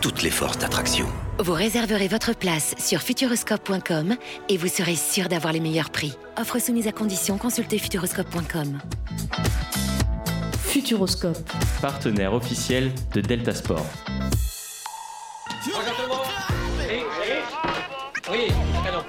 toutes 0.00 0.22
les 0.22 0.30
forces 0.30 0.58
d'attraction. 0.58 1.06
Vous 1.38 1.52
réserverez 1.52 2.08
votre 2.08 2.34
place 2.34 2.74
sur 2.78 3.00
futuroscope.com 3.00 4.16
et 4.48 4.56
vous 4.56 4.68
serez 4.68 4.96
sûr 4.96 5.28
d'avoir 5.28 5.52
les 5.52 5.60
meilleurs 5.60 5.90
prix. 5.90 6.16
Offre 6.38 6.58
soumise 6.58 6.86
à 6.88 6.92
condition, 6.92 7.38
consultez 7.38 7.78
futuroscope.com. 7.78 8.78
Futuroscope, 10.64 11.50
partenaire 11.80 12.34
officiel 12.34 12.92
de 13.14 13.20
Delta 13.20 13.54
Sport. 13.54 13.86
Bonjour 15.64 15.82
tout 15.82 16.02
le 16.02 16.08
monde 16.08 16.18
Oui, 18.30 18.38
oui, 18.48 18.52
non. 18.92 19.04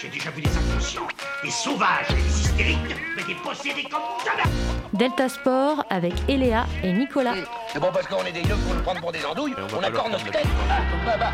J'ai 0.00 0.08
déjà 0.08 0.30
vu 0.30 0.42
des 0.42 0.48
sauvages, 1.52 2.08
des 2.08 2.40
hystériques, 2.40 2.78
mais 3.14 3.22
des 3.24 3.34
possédés 3.34 3.84
comme 3.90 4.00
jamais 4.24 4.48
Delta 4.94 5.28
Sport 5.28 5.84
avec 5.90 6.14
Eléa 6.26 6.66
et 6.82 6.92
Nicolas. 6.92 7.34
C'est 7.70 7.78
bon 7.78 7.90
parce 7.92 8.06
qu'on 8.06 8.24
est 8.24 8.32
des 8.32 8.40
yeux 8.40 8.56
pour 8.66 8.74
nous 8.74 8.82
prendre 8.82 9.00
pour 9.00 9.12
des 9.12 9.24
andouilles, 9.24 9.54
on, 9.58 9.82
accorde 9.82 10.12
notre 10.12 10.30
tête. 10.30 10.46
Ah, 10.70 10.80
bah, 11.04 11.16
bah. 11.18 11.30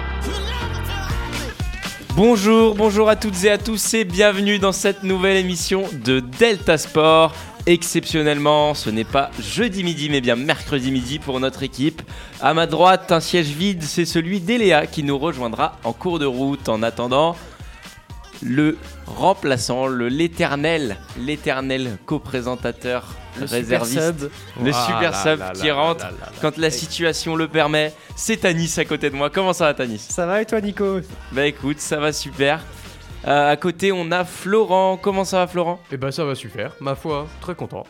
Bonjour, 2.17 2.75
bonjour 2.75 3.09
à 3.09 3.15
toutes 3.15 3.45
et 3.45 3.51
à 3.51 3.59
tous 3.59 3.95
et 3.95 4.05
bienvenue 4.05 4.59
dans 4.59 4.73
cette 4.73 5.05
nouvelle 5.05 5.37
émission 5.37 5.85
de 6.05 6.19
Delta 6.19 6.79
Sport. 6.79 7.33
Exceptionnellement, 7.67 8.75
ce 8.75 8.91
n'est 8.91 9.05
pas 9.05 9.31
jeudi 9.39 9.85
midi 9.85 10.09
mais 10.11 10.21
bien 10.21 10.35
mercredi 10.35 10.91
midi 10.91 11.21
pour 11.21 11.39
notre 11.39 11.63
équipe. 11.63 12.03
À 12.41 12.55
ma 12.55 12.67
droite, 12.67 13.13
un 13.13 13.21
siège 13.21 13.49
vide, 13.49 13.85
c'est 13.85 14.05
celui 14.05 14.41
d'Eléa 14.41 14.87
qui 14.87 15.05
nous 15.05 15.19
rejoindra 15.19 15.77
en 15.85 15.93
cours 15.93 16.19
de 16.19 16.27
route. 16.27 16.69
En 16.69 16.83
attendant, 16.83 17.37
le 18.43 18.77
remplaçant, 19.07 19.87
le 19.87 20.09
l'éternel, 20.09 20.97
l'éternel 21.19 21.99
co-présentateur 22.07 23.07
réserviste, 23.41 24.31
le 24.63 24.73
super 24.73 25.15
sub 25.17 25.41
qui 25.53 25.71
rentre 25.71 26.07
quand 26.41 26.57
la 26.57 26.71
situation 26.71 27.37
le 27.37 27.49
permet. 27.49 27.93
C'est 28.17 28.39
Tanis 28.39 28.75
à 28.79 28.85
côté 28.85 29.11
de 29.11 29.17
moi. 29.17 29.31
Comment 29.31 29.53
ça 29.53 29.67
va 29.67 29.75
Tanis 29.75 29.99
Ça 29.99 30.27
va 30.27 30.43
et 30.43 30.47
toi 30.47 30.61
Nico? 30.61 31.01
Bah 31.33 31.47
écoute, 31.47 31.81
ça 31.81 31.99
va 31.99 32.13
super. 32.13 32.61
Euh, 33.27 33.53
à 33.53 33.57
côté, 33.57 33.93
on 33.93 34.11
a 34.13 34.25
Florent. 34.25 34.97
Comment 34.97 35.25
ça 35.25 35.39
va 35.39 35.47
Florent? 35.47 35.81
Eh 35.91 35.97
bah 35.97 36.13
ça 36.13 36.25
va 36.25 36.35
super, 36.35 36.73
ma 36.81 36.95
foi, 36.95 37.27
très 37.41 37.55
content. 37.55 37.85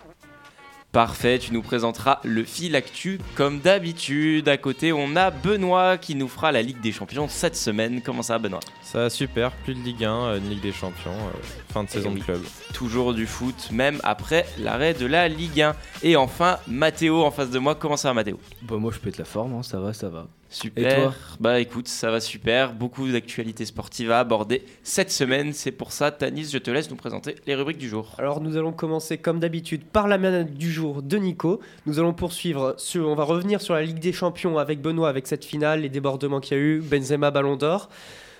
Parfait, 0.98 1.38
tu 1.38 1.52
nous 1.52 1.62
présenteras 1.62 2.18
le 2.24 2.42
fil 2.42 2.74
actu 2.74 3.20
comme 3.36 3.60
d'habitude. 3.60 4.48
À 4.48 4.56
côté, 4.56 4.92
on 4.92 5.14
a 5.14 5.30
Benoît 5.30 5.96
qui 5.96 6.16
nous 6.16 6.26
fera 6.26 6.50
la 6.50 6.60
Ligue 6.60 6.80
des 6.80 6.90
Champions 6.90 7.28
cette 7.28 7.54
semaine. 7.54 8.02
Comment 8.02 8.22
ça 8.22 8.32
va 8.32 8.40
Benoît? 8.40 8.58
Ça 8.82 9.02
va 9.02 9.08
super, 9.08 9.52
plus 9.52 9.76
de 9.76 9.78
Ligue 9.78 10.02
1, 10.02 10.12
euh, 10.12 10.38
une 10.38 10.48
Ligue 10.48 10.60
des 10.60 10.72
Champions, 10.72 11.12
euh, 11.12 11.38
fin 11.72 11.84
de 11.84 11.88
saison 11.88 12.10
de 12.10 12.18
club. 12.18 12.42
Toujours 12.74 13.14
du 13.14 13.28
foot, 13.28 13.70
même 13.70 14.00
après 14.02 14.44
l'arrêt 14.58 14.92
de 14.92 15.06
la 15.06 15.28
Ligue 15.28 15.60
1. 15.60 15.76
Et 16.02 16.16
enfin, 16.16 16.58
Mathéo 16.66 17.22
en 17.22 17.30
face 17.30 17.50
de 17.50 17.60
moi. 17.60 17.76
Comment 17.76 17.96
ça 17.96 18.08
va 18.08 18.14
Mathéo 18.14 18.40
Bah 18.62 18.74
moi 18.78 18.90
je 18.92 18.98
peux 18.98 19.08
être 19.08 19.18
la 19.18 19.24
forme, 19.24 19.54
hein, 19.54 19.62
ça 19.62 19.78
va, 19.78 19.92
ça 19.92 20.08
va. 20.08 20.26
Super. 20.50 21.14
bah 21.40 21.60
écoute, 21.60 21.88
ça 21.88 22.10
va 22.10 22.20
super. 22.20 22.72
Beaucoup 22.72 23.06
d'actualités 23.08 23.66
sportives 23.66 24.10
à 24.10 24.20
aborder 24.20 24.64
cette 24.82 25.10
semaine. 25.10 25.52
C'est 25.52 25.72
pour 25.72 25.92
ça, 25.92 26.10
Tanis, 26.10 26.50
je 26.52 26.58
te 26.58 26.70
laisse 26.70 26.88
nous 26.88 26.96
présenter 26.96 27.36
les 27.46 27.54
rubriques 27.54 27.78
du 27.78 27.88
jour. 27.88 28.14
Alors 28.18 28.40
nous 28.40 28.56
allons 28.56 28.72
commencer 28.72 29.18
comme 29.18 29.40
d'habitude 29.40 29.84
par 29.84 30.08
la 30.08 30.16
manette 30.16 30.54
du 30.54 30.72
jour 30.72 31.02
de 31.02 31.16
Nico. 31.18 31.60
Nous 31.84 31.98
allons 31.98 32.14
poursuivre, 32.14 32.74
sur, 32.78 33.08
on 33.08 33.14
va 33.14 33.24
revenir 33.24 33.60
sur 33.60 33.74
la 33.74 33.82
Ligue 33.82 33.98
des 33.98 34.12
Champions 34.12 34.56
avec 34.58 34.80
Benoît, 34.80 35.10
avec 35.10 35.26
cette 35.26 35.44
finale, 35.44 35.82
les 35.82 35.90
débordements 35.90 36.40
qu'il 36.40 36.56
y 36.56 36.60
a 36.60 36.62
eu, 36.62 36.80
Benzema 36.80 37.30
Ballon 37.30 37.56
d'Or. 37.56 37.90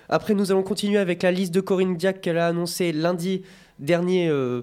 Après 0.09 0.33
nous 0.33 0.51
allons 0.51 0.63
continuer 0.63 0.97
avec 0.97 1.21
la 1.21 1.31
liste 1.31 1.53
de 1.53 1.61
Corinne 1.61 1.95
Diac 1.95 2.21
qu'elle 2.21 2.39
a 2.39 2.47
annoncée 2.47 2.91
lundi 2.91 3.43
dernier 3.77 4.27
euh, 4.29 4.61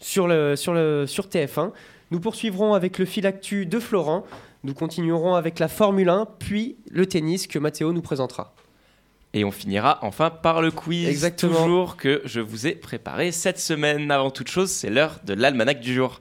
sur, 0.00 0.26
le, 0.26 0.56
sur, 0.56 0.74
le, 0.74 1.06
sur 1.06 1.26
TF1. 1.26 1.70
Nous 2.10 2.18
poursuivrons 2.18 2.74
avec 2.74 2.98
le 2.98 3.04
fil 3.04 3.26
actu 3.26 3.66
de 3.66 3.78
Florent. 3.78 4.24
Nous 4.62 4.74
continuerons 4.74 5.36
avec 5.36 5.58
la 5.58 5.68
Formule 5.68 6.10
1, 6.10 6.26
puis 6.38 6.76
le 6.90 7.06
tennis 7.06 7.46
que 7.46 7.58
Mathéo 7.58 7.94
nous 7.94 8.02
présentera. 8.02 8.52
Et 9.32 9.42
on 9.42 9.50
finira 9.50 9.98
enfin 10.02 10.28
par 10.28 10.60
le 10.60 10.70
quiz. 10.70 11.08
Exactement. 11.08 11.64
Toujours 11.64 11.96
que 11.96 12.20
je 12.26 12.40
vous 12.40 12.66
ai 12.66 12.72
préparé 12.72 13.32
cette 13.32 13.58
semaine. 13.58 14.10
Avant 14.10 14.30
toute 14.30 14.48
chose, 14.48 14.70
c'est 14.70 14.90
l'heure 14.90 15.20
de 15.24 15.32
l'almanach 15.32 15.80
du 15.80 15.94
jour. 15.94 16.20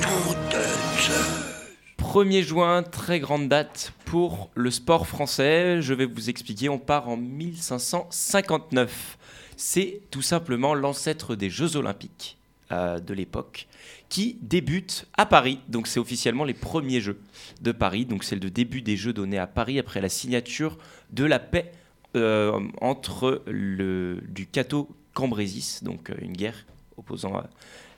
Nom 0.00 0.32
de 0.50 2.02
1er 2.02 2.42
juin, 2.42 2.82
très 2.82 3.20
grande 3.20 3.50
date 3.50 3.92
pour 4.06 4.50
le 4.54 4.70
sport 4.70 5.06
français. 5.06 5.82
Je 5.82 5.92
vais 5.92 6.06
vous 6.06 6.30
expliquer, 6.30 6.70
on 6.70 6.78
part 6.78 7.10
en 7.10 7.18
1559. 7.18 9.18
C'est 9.56 10.00
tout 10.10 10.22
simplement 10.22 10.74
l'ancêtre 10.74 11.34
des 11.34 11.50
Jeux 11.50 11.76
olympiques 11.76 12.38
euh, 12.72 12.98
de 12.98 13.12
l'époque 13.12 13.66
qui 14.08 14.38
débute 14.40 15.06
à 15.18 15.26
Paris. 15.26 15.58
Donc 15.68 15.88
c'est 15.88 16.00
officiellement 16.00 16.44
les 16.44 16.54
premiers 16.54 17.00
Jeux 17.00 17.20
de 17.60 17.72
Paris. 17.72 18.06
Donc 18.06 18.24
c'est 18.24 18.36
le 18.36 18.48
début 18.48 18.80
des 18.80 18.96
Jeux 18.96 19.12
donnés 19.12 19.38
à 19.38 19.46
Paris 19.46 19.78
après 19.78 20.00
la 20.00 20.08
signature 20.08 20.78
de 21.10 21.24
la 21.24 21.38
paix 21.38 21.72
euh, 22.14 22.58
entre 22.80 23.42
le, 23.46 24.22
du 24.28 24.46
Cato 24.46 24.88
Cambrésis, 25.14 25.82
donc 25.82 26.10
euh, 26.10 26.14
une 26.20 26.32
guerre 26.32 26.64
opposant 26.96 27.42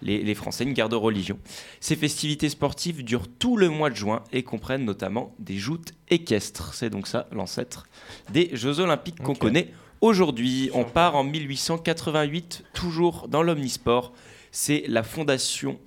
les, 0.02 0.22
les, 0.22 0.34
Français, 0.34 0.64
une 0.64 0.72
guerre 0.72 0.88
de 0.88 0.96
religion. 0.96 1.38
Ces 1.80 1.96
festivités 1.96 2.48
sportives 2.48 3.04
durent 3.04 3.28
tout 3.28 3.56
le 3.56 3.68
mois 3.68 3.90
de 3.90 3.96
juin 3.96 4.22
et 4.32 4.42
comprennent 4.42 4.84
notamment 4.84 5.34
des 5.38 5.56
joutes 5.56 5.92
équestres. 6.08 6.74
C'est 6.74 6.90
donc 6.90 7.06
ça 7.06 7.28
l'ancêtre 7.32 7.86
des 8.32 8.50
Jeux 8.54 8.80
olympiques 8.80 9.22
qu'on 9.22 9.34
connaît 9.34 9.72
aujourd'hui. 10.00 10.70
On 10.74 10.84
part 10.84 11.16
en 11.16 11.24
1888, 11.24 12.64
toujours 12.72 13.28
dans 13.28 13.42
l'omnisport. 13.42 14.12
C'est 14.52 14.84
la 14.88 15.02
fondation 15.02 15.78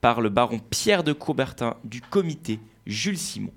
par 0.00 0.20
le 0.20 0.28
baron 0.28 0.60
Pierre 0.70 1.04
de 1.04 1.12
Coubertin 1.12 1.76
du 1.84 2.00
comité 2.00 2.60
Jules 2.86 3.18
Simon 3.18 3.52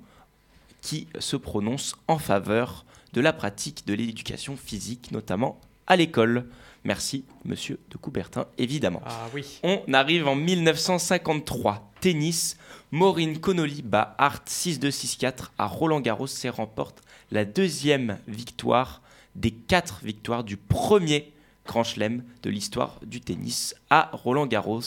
qui 0.81 1.07
se 1.19 1.35
prononce 1.35 1.95
en 2.07 2.17
faveur 2.17 2.85
de 3.13 3.21
la 3.21 3.33
pratique 3.33 3.85
de 3.85 3.93
l'éducation 3.93 4.55
physique, 4.55 5.11
notamment 5.11 5.59
à 5.87 5.95
l'école. 5.95 6.45
Merci, 6.84 7.25
monsieur 7.45 7.79
de 7.90 7.97
Coubertin, 7.97 8.45
évidemment. 8.57 9.01
Ah 9.06 9.28
oui. 9.34 9.59
On 9.63 9.81
arrive 9.94 10.28
en 10.28 10.35
1953. 10.35 11.91
Tennis. 12.00 12.57
Maureen 12.91 13.40
Connolly 13.40 13.81
bat 13.84 14.16
Hart 14.17 14.47
6-2-6-4 14.47 15.50
à 15.57 15.68
Roland 15.68 16.00
Garros 16.00 16.28
et 16.44 16.50
remporte 16.50 17.01
la 17.31 17.45
deuxième 17.45 18.18
victoire 18.28 19.01
des 19.35 19.51
quatre 19.51 20.00
victoires 20.03 20.44
du 20.44 20.57
premier 20.57 21.31
Grand 21.68 21.84
Chelem 21.84 22.23
de 22.41 22.50
l'histoire 22.50 23.00
du 23.06 23.22
tennis 23.22 23.75
à 23.91 24.09
Roland 24.13 24.47
Garros. 24.47 24.81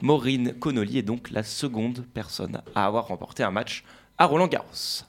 Maureen 0.00 0.54
Connolly 0.54 0.96
est 0.98 1.02
donc 1.02 1.30
la 1.30 1.42
seconde 1.42 2.06
personne 2.14 2.62
à 2.74 2.86
avoir 2.86 3.08
remporté 3.08 3.42
un 3.42 3.50
match 3.50 3.84
à 4.16 4.24
Roland 4.24 4.46
Garros. 4.46 5.02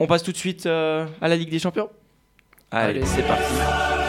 On 0.00 0.06
passe 0.08 0.24
tout 0.24 0.32
de 0.32 0.36
suite 0.36 0.66
euh, 0.66 1.06
à 1.20 1.28
la 1.28 1.36
Ligue 1.36 1.50
des 1.50 1.60
Champions? 1.60 1.90
Allez, 2.72 2.98
Allez. 3.00 3.06
c'est 3.06 3.22
parti. 3.22 4.07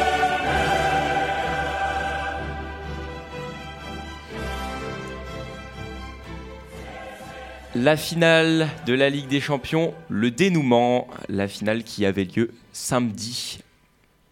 La 7.81 7.95
finale 7.95 8.67
de 8.85 8.93
la 8.93 9.09
Ligue 9.09 9.29
des 9.29 9.39
Champions, 9.39 9.93
le 10.09 10.31
dénouement, 10.31 11.07
la 11.29 11.47
finale 11.47 11.85
qui 11.85 12.05
avait 12.05 12.25
lieu 12.25 12.51
samedi 12.73 13.59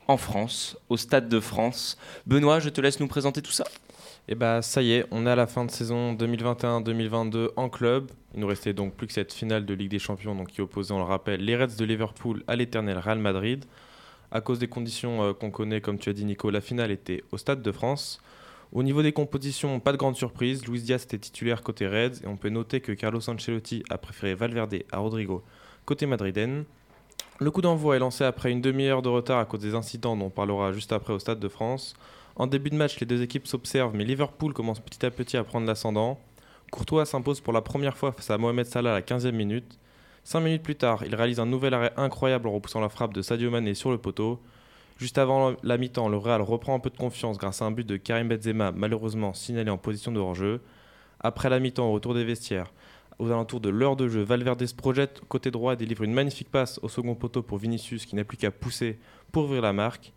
en 0.09 0.17
France, 0.17 0.77
au 0.89 0.97
Stade 0.97 1.29
de 1.29 1.39
France. 1.39 1.97
Benoît, 2.25 2.59
je 2.59 2.67
te 2.67 2.81
laisse 2.81 2.99
nous 2.99 3.07
présenter 3.07 3.41
tout 3.41 3.53
ça. 3.53 3.63
Et 4.27 4.35
bah 4.35 4.61
ça 4.61 4.81
y 4.81 4.91
est, 4.91 5.05
on 5.11 5.25
est 5.25 5.29
à 5.29 5.37
la 5.37 5.47
fin 5.47 5.63
de 5.63 5.71
saison 5.71 6.13
2021-2022 6.15 7.51
en 7.55 7.69
club. 7.69 8.11
Il 8.33 8.41
nous 8.41 8.47
restait 8.47 8.73
donc 8.73 8.95
plus 8.95 9.07
que 9.07 9.13
cette 9.13 9.31
finale 9.31 9.65
de 9.65 9.73
Ligue 9.73 9.91
des 9.91 9.99
Champions 9.99 10.35
donc 10.35 10.47
qui 10.49 10.59
opposait, 10.59 10.91
on 10.91 10.97
le 10.97 11.05
rappelle, 11.05 11.39
les 11.39 11.55
Reds 11.55 11.77
de 11.79 11.85
Liverpool 11.85 12.43
à 12.47 12.57
l'éternel 12.57 12.97
Real 12.97 13.19
Madrid. 13.19 13.63
À 14.29 14.41
cause 14.41 14.59
des 14.59 14.67
conditions 14.67 15.23
euh, 15.23 15.31
qu'on 15.31 15.51
connaît, 15.51 15.79
comme 15.79 15.99
tu 15.99 16.09
as 16.09 16.13
dit 16.13 16.25
Nico, 16.25 16.49
la 16.49 16.59
finale 16.59 16.91
était 16.91 17.23
au 17.31 17.37
Stade 17.37 17.61
de 17.61 17.71
France. 17.71 18.19
Au 18.71 18.83
niveau 18.83 19.01
des 19.01 19.13
compositions, 19.13 19.79
pas 19.79 19.91
de 19.91 19.97
grande 19.97 20.15
surprise. 20.15 20.67
Luis 20.67 20.81
Diaz 20.81 21.03
était 21.03 21.17
titulaire 21.17 21.63
côté 21.63 21.87
Reds 21.87 22.23
et 22.23 22.27
on 22.27 22.37
peut 22.37 22.49
noter 22.49 22.81
que 22.81 22.91
Carlos 22.91 23.27
Ancelotti 23.29 23.83
a 23.89 23.97
préféré 23.97 24.35
Valverde 24.35 24.83
à 24.91 24.97
Rodrigo 24.97 25.43
côté 25.87 26.05
madrilène. 26.05 26.65
Le 27.39 27.49
coup 27.49 27.61
d'envoi 27.61 27.95
est 27.95 27.99
lancé 27.99 28.25
après 28.25 28.51
une 28.51 28.61
demi-heure 28.61 29.01
de 29.01 29.09
retard 29.09 29.39
à 29.39 29.45
cause 29.45 29.61
des 29.61 29.73
incidents 29.73 30.17
dont 30.17 30.25
on 30.25 30.29
parlera 30.29 30.73
juste 30.73 30.91
après 30.91 31.13
au 31.13 31.19
Stade 31.19 31.39
de 31.39 31.47
France. 31.47 31.95
En 32.35 32.45
début 32.45 32.69
de 32.69 32.75
match, 32.75 32.99
les 32.99 33.05
deux 33.05 33.21
équipes 33.21 33.47
s'observent, 33.47 33.95
mais 33.95 34.03
Liverpool 34.03 34.53
commence 34.53 34.81
petit 34.81 35.05
à 35.05 35.11
petit 35.11 35.37
à 35.37 35.43
prendre 35.43 35.65
l'ascendant. 35.65 36.19
Courtois 36.71 37.05
s'impose 37.05 37.39
pour 37.39 37.53
la 37.53 37.61
première 37.61 37.95
fois 37.95 38.11
face 38.11 38.29
à 38.29 38.37
Mohamed 38.37 38.65
Salah 38.65 38.91
à 38.91 38.93
la 38.95 39.01
15e 39.01 39.31
minute. 39.31 39.79
Cinq 40.25 40.41
minutes 40.41 40.61
plus 40.61 40.75
tard, 40.75 41.03
il 41.05 41.15
réalise 41.15 41.39
un 41.39 41.45
nouvel 41.45 41.73
arrêt 41.73 41.93
incroyable 41.95 42.49
en 42.49 42.51
repoussant 42.51 42.81
la 42.81 42.89
frappe 42.89 43.13
de 43.13 43.21
Sadio 43.21 43.49
Mané 43.49 43.73
sur 43.75 43.91
le 43.91 43.97
poteau. 43.97 44.41
Juste 44.97 45.19
avant 45.19 45.53
la 45.61 45.77
mi-temps, 45.77 46.09
le 46.09 46.17
Real 46.17 46.41
reprend 46.41 46.73
un 46.73 46.79
peu 46.79 46.89
de 46.89 46.97
confiance 46.97 47.37
grâce 47.37 47.61
à 47.61 47.65
un 47.65 47.71
but 47.71 47.85
de 47.85 47.97
Karim 47.97 48.29
Benzema, 48.29 48.71
malheureusement 48.71 49.35
signalé 49.35 49.69
en 49.69 49.77
position 49.77 50.11
de 50.11 50.19
hors-jeu. 50.19 50.59
Après 51.19 51.49
la 51.49 51.59
mi-temps, 51.59 51.87
au 51.87 51.91
retour 51.91 52.15
des 52.15 52.23
vestiaires, 52.23 52.73
aux 53.19 53.27
alentours 53.27 53.59
de 53.59 53.69
l'heure 53.69 53.95
de 53.95 54.07
jeu, 54.07 54.23
Valverde 54.23 54.65
se 54.65 54.73
projette 54.73 55.21
côté 55.27 55.51
droit 55.51 55.73
et 55.73 55.75
délivre 55.75 56.03
une 56.03 56.13
magnifique 56.13 56.49
passe 56.49 56.79
au 56.81 56.89
second 56.89 57.13
poteau 57.13 57.43
pour 57.43 57.59
Vinicius 57.59 58.07
qui 58.07 58.15
n'a 58.15 58.23
plus 58.23 58.37
qu'à 58.37 58.49
pousser 58.49 58.97
pour 59.31 59.43
ouvrir 59.43 59.61
la 59.61 59.71
marque. 59.71 60.13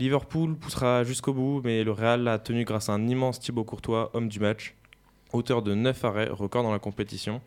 Liverpool 0.00 0.56
poussera 0.56 1.04
jusqu'au 1.04 1.32
bout, 1.32 1.60
mais 1.62 1.84
le 1.84 1.92
Real 1.92 2.24
l'a 2.24 2.40
tenu 2.40 2.64
grâce 2.64 2.88
à 2.88 2.94
un 2.94 3.06
immense 3.06 3.38
Thibaut 3.38 3.64
Courtois, 3.64 4.10
homme 4.12 4.28
du 4.28 4.40
match, 4.40 4.74
auteur 5.32 5.62
de 5.62 5.72
9 5.74 6.04
arrêts, 6.04 6.28
record 6.28 6.64
dans 6.64 6.72
la 6.72 6.80
compétition. 6.80 7.40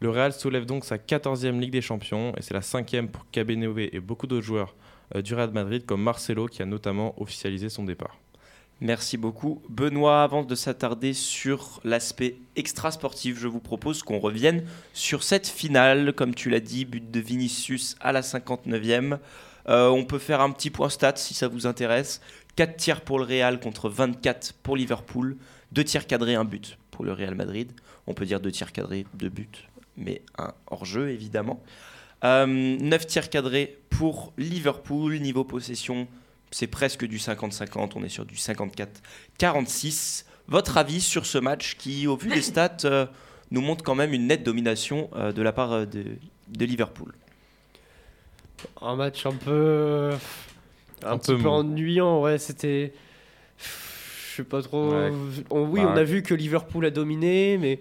Le 0.00 0.10
Real 0.10 0.32
soulève 0.32 0.66
donc 0.66 0.84
sa 0.84 0.96
14e 0.98 1.58
Ligue 1.60 1.70
des 1.70 1.80
Champions 1.80 2.32
et 2.36 2.42
c'est 2.42 2.52
la 2.52 2.62
cinquième 2.62 3.08
pour 3.08 3.30
Cabenové 3.30 3.94
et 3.94 4.00
beaucoup 4.00 4.26
d'autres 4.26 4.44
joueurs 4.44 4.74
du 5.14 5.34
Real 5.34 5.50
Madrid 5.52 5.84
comme 5.86 6.02
Marcelo 6.02 6.46
qui 6.46 6.62
a 6.62 6.66
notamment 6.66 7.14
officialisé 7.20 7.68
son 7.68 7.84
départ. 7.84 8.18
Merci 8.80 9.16
beaucoup. 9.16 9.62
Benoît, 9.70 10.22
avant 10.22 10.44
de 10.44 10.54
s'attarder 10.54 11.14
sur 11.14 11.80
l'aspect 11.82 12.36
extra-sportif, 12.56 13.38
je 13.38 13.48
vous 13.48 13.60
propose 13.60 14.02
qu'on 14.02 14.18
revienne 14.18 14.64
sur 14.92 15.22
cette 15.22 15.46
finale. 15.46 16.12
Comme 16.12 16.34
tu 16.34 16.50
l'as 16.50 16.60
dit, 16.60 16.84
but 16.84 17.10
de 17.10 17.20
Vinicius 17.20 17.96
à 18.00 18.12
la 18.12 18.20
59e. 18.20 19.18
Euh, 19.68 19.88
on 19.88 20.04
peut 20.04 20.18
faire 20.18 20.42
un 20.42 20.50
petit 20.50 20.68
point 20.68 20.90
stat 20.90 21.14
si 21.16 21.32
ça 21.32 21.48
vous 21.48 21.66
intéresse. 21.66 22.20
4 22.56 22.76
tirs 22.76 23.00
pour 23.00 23.18
le 23.18 23.24
Real 23.24 23.60
contre 23.60 23.88
24 23.88 24.52
pour 24.62 24.76
Liverpool. 24.76 25.38
2 25.72 25.84
tirs 25.84 26.06
cadrés, 26.06 26.34
un 26.34 26.44
but 26.44 26.76
pour 26.90 27.06
le 27.06 27.14
Real 27.14 27.34
Madrid. 27.34 27.72
On 28.06 28.12
peut 28.12 28.26
dire 28.26 28.40
2 28.40 28.50
tirs 28.50 28.72
cadrés, 28.72 29.06
2 29.14 29.28
buts, 29.30 29.48
mais 29.96 30.20
un 30.36 30.52
hors-jeu 30.66 31.08
évidemment. 31.08 31.62
9 32.46 33.06
tirs 33.06 33.30
cadrés 33.30 33.78
pour 33.90 34.32
Liverpool. 34.36 35.18
Niveau 35.18 35.44
possession, 35.44 36.08
c'est 36.50 36.66
presque 36.66 37.04
du 37.06 37.18
50-50. 37.18 37.92
On 37.96 38.04
est 38.04 38.08
sur 38.08 38.24
du 38.24 38.34
54-46. 38.34 40.24
Votre 40.48 40.78
avis 40.78 41.00
sur 41.00 41.26
ce 41.26 41.38
match 41.38 41.76
qui, 41.76 42.06
au 42.06 42.16
vu 42.16 42.30
des 42.30 42.42
stats, 42.42 42.76
euh, 42.84 43.06
nous 43.50 43.60
montre 43.60 43.84
quand 43.84 43.94
même 43.94 44.12
une 44.12 44.26
nette 44.26 44.42
domination 44.42 45.10
euh, 45.16 45.32
de 45.32 45.42
la 45.42 45.52
part 45.52 45.86
de, 45.86 46.04
de 46.48 46.64
Liverpool? 46.64 47.12
Un 48.80 48.96
match 48.96 49.26
un 49.26 49.32
peu. 49.32 50.12
Un, 51.04 51.18
petit 51.18 51.34
peu, 51.34 51.48
ennuyant, 51.48 52.22
ouais, 52.22 52.38
c'était. 52.38 52.92
Je 53.58 54.36
sais 54.36 54.44
pas 54.44 54.62
trop. 54.62 54.94
oui, 55.50 55.80
on 55.80 55.96
a 55.96 56.04
vu 56.04 56.22
que 56.22 56.34
Liverpool 56.34 56.86
a 56.86 56.90
dominé, 56.90 57.58
mais 57.58 57.80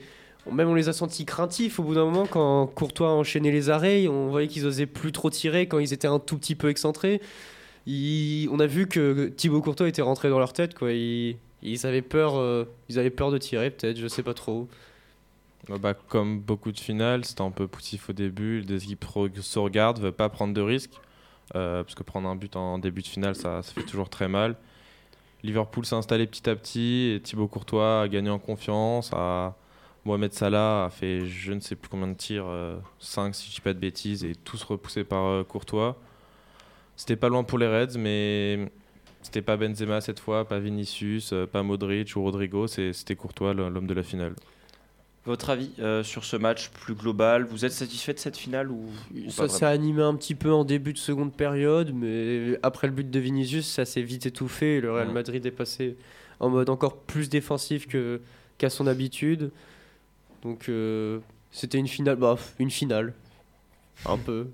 même 0.51 0.69
on 0.69 0.75
les 0.75 0.89
a 0.89 0.93
sentis 0.93 1.25
craintifs 1.25 1.79
au 1.79 1.83
bout 1.83 1.95
d'un 1.95 2.05
moment 2.05 2.25
quand 2.25 2.67
Courtois 2.67 3.11
enchaînait 3.11 3.51
les 3.51 3.69
arrêts. 3.69 4.07
On 4.07 4.29
voyait 4.29 4.47
qu'ils 4.47 4.65
osaient 4.65 4.85
plus 4.85 5.11
trop 5.11 5.29
tirer 5.29 5.67
quand 5.67 5.79
ils 5.79 5.93
étaient 5.93 6.07
un 6.07 6.19
tout 6.19 6.37
petit 6.37 6.55
peu 6.55 6.69
excentrés. 6.69 7.21
on 7.87 8.59
a 8.59 8.67
vu 8.67 8.87
que 8.87 9.27
Thibaut 9.27 9.61
Courtois 9.61 9.87
était 9.87 10.01
rentré 10.01 10.29
dans 10.29 10.39
leur 10.39 10.53
tête. 10.53 10.75
Ils, 10.81 11.85
avaient 11.85 12.03
peur, 12.03 12.37
euh, 12.37 12.65
ils 12.89 12.99
avaient 12.99 13.09
peur 13.09 13.31
de 13.31 13.39
tirer, 13.39 13.71
peut-être, 13.71 13.97
je 13.97 14.07
sais 14.07 14.21
pas 14.21 14.35
trop. 14.35 14.67
Bah, 15.81 15.95
comme 15.95 16.39
beaucoup 16.39 16.71
de 16.71 16.79
finales, 16.79 17.25
c'était 17.25 17.41
un 17.41 17.49
peu 17.49 17.67
poussif 17.67 18.09
au 18.09 18.13
début. 18.13 18.61
Les 18.61 18.83
équipes 18.83 19.05
se 19.41 19.59
regardent, 19.59 19.99
veulent 19.99 20.11
pas 20.11 20.29
prendre 20.29 20.53
de 20.53 20.61
risques. 20.61 20.93
Euh, 21.55 21.83
parce 21.83 21.95
que 21.95 22.03
prendre 22.03 22.27
un 22.27 22.35
but 22.35 22.55
en 22.55 22.79
début 22.79 23.01
de 23.01 23.07
finale, 23.07 23.35
ça, 23.35 23.61
ça 23.61 23.71
fait 23.73 23.83
toujours 23.83 24.09
très 24.09 24.27
mal. 24.27 24.55
Liverpool 25.43 25.85
s'est 25.85 25.95
installé 25.95 26.25
petit 26.25 26.49
à 26.49 26.55
petit 26.55 27.13
et 27.15 27.21
Thibaut 27.21 27.47
Courtois 27.47 28.01
a 28.01 28.07
gagné 28.07 28.29
en 28.29 28.39
confiance. 28.39 29.11
Mohamed 30.05 30.33
Salah 30.33 30.85
a 30.85 30.89
fait 30.89 31.25
je 31.25 31.51
ne 31.51 31.59
sais 31.59 31.75
plus 31.75 31.89
combien 31.89 32.07
de 32.07 32.13
tirs, 32.13 32.45
5 32.99 33.29
euh, 33.29 33.33
si 33.33 33.45
je 33.45 33.49
ne 33.49 33.55
dis 33.55 33.61
pas 33.61 33.73
de 33.73 33.79
bêtises, 33.79 34.23
et 34.23 34.35
tous 34.35 34.63
repoussés 34.63 35.03
par 35.03 35.25
euh, 35.25 35.43
Courtois. 35.43 35.97
C'était 36.95 37.15
pas 37.15 37.27
loin 37.27 37.43
pour 37.43 37.57
les 37.57 37.67
Reds, 37.67 37.97
mais 37.97 38.71
c'était 39.23 39.41
pas 39.41 39.57
Benzema 39.57 39.99
cette 40.01 40.19
fois, 40.19 40.47
pas 40.47 40.59
Vinicius, 40.59 41.33
pas 41.51 41.63
Modric 41.63 42.15
ou 42.15 42.21
Rodrigo, 42.21 42.67
c'était 42.67 43.15
Courtois 43.15 43.53
l'homme 43.53 43.87
de 43.87 43.93
la 43.93 44.03
finale. 44.03 44.35
Votre 45.25 45.49
avis 45.49 45.71
euh, 45.79 46.03
sur 46.03 46.23
ce 46.23 46.37
match 46.37 46.69
plus 46.69 46.93
global 46.93 47.45
Vous 47.45 47.65
êtes 47.65 47.71
satisfait 47.71 48.13
de 48.13 48.19
cette 48.19 48.37
finale 48.37 48.69
ou, 48.69 48.91
Ça 49.29 49.49
s'est 49.49 49.65
animé 49.65 50.03
un 50.03 50.13
petit 50.15 50.35
peu 50.35 50.53
en 50.53 50.63
début 50.63 50.93
de 50.93 50.99
seconde 50.99 51.33
période, 51.33 51.91
mais 51.95 52.59
après 52.61 52.85
le 52.85 52.93
but 52.93 53.09
de 53.09 53.19
Vinicius, 53.19 53.65
ça 53.65 53.85
s'est 53.85 54.03
vite 54.03 54.27
étouffé. 54.27 54.77
Et 54.77 54.81
le 54.81 54.91
Real 54.91 55.11
Madrid 55.11 55.43
est 55.43 55.51
passé 55.51 55.97
en 56.39 56.49
mode 56.49 56.69
encore 56.69 56.97
plus 56.97 57.27
défensif 57.27 57.87
qu'à 58.59 58.69
son 58.69 58.85
habitude. 58.85 59.49
Donc 60.45 60.69
euh, 60.69 61.19
c'était 61.51 61.79
une 61.79 61.87
finale, 61.87 62.17
bah, 62.17 62.37
une 62.59 62.69
finale, 62.69 63.13
un 64.05 64.17
peu. 64.17 64.47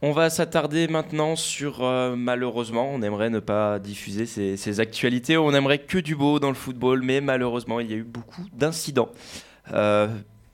On 0.00 0.12
va 0.12 0.30
s'attarder 0.30 0.88
maintenant 0.88 1.36
sur, 1.36 1.84
euh, 1.84 2.16
malheureusement, 2.16 2.88
on 2.90 3.02
aimerait 3.02 3.28
ne 3.28 3.38
pas 3.38 3.78
diffuser 3.78 4.24
ces, 4.24 4.80
actualités, 4.80 5.36
on 5.36 5.52
aimerait 5.52 5.80
que 5.80 5.98
du 5.98 6.16
beau 6.16 6.38
dans 6.38 6.48
le 6.48 6.54
football, 6.54 7.02
mais 7.02 7.20
malheureusement, 7.20 7.80
il 7.80 7.90
y 7.90 7.92
a 7.92 7.96
eu 7.98 8.02
beaucoup 8.02 8.46
d'incidents. 8.54 9.10
Euh, 9.72 10.08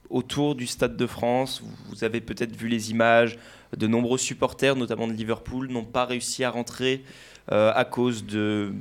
autour 0.09 0.55
du 0.55 0.67
Stade 0.67 0.97
de 0.97 1.07
France, 1.07 1.63
vous 1.89 2.03
avez 2.03 2.19
peut-être 2.19 2.55
vu 2.55 2.67
les 2.67 2.91
images, 2.91 3.39
de 3.75 3.87
nombreux 3.87 4.17
supporters, 4.17 4.75
notamment 4.75 5.07
de 5.07 5.13
Liverpool, 5.13 5.69
n'ont 5.69 5.85
pas 5.85 6.05
réussi 6.05 6.43
à 6.43 6.51
rentrer 6.51 7.03
à 7.49 7.85
cause 7.85 8.25
de 8.25 8.73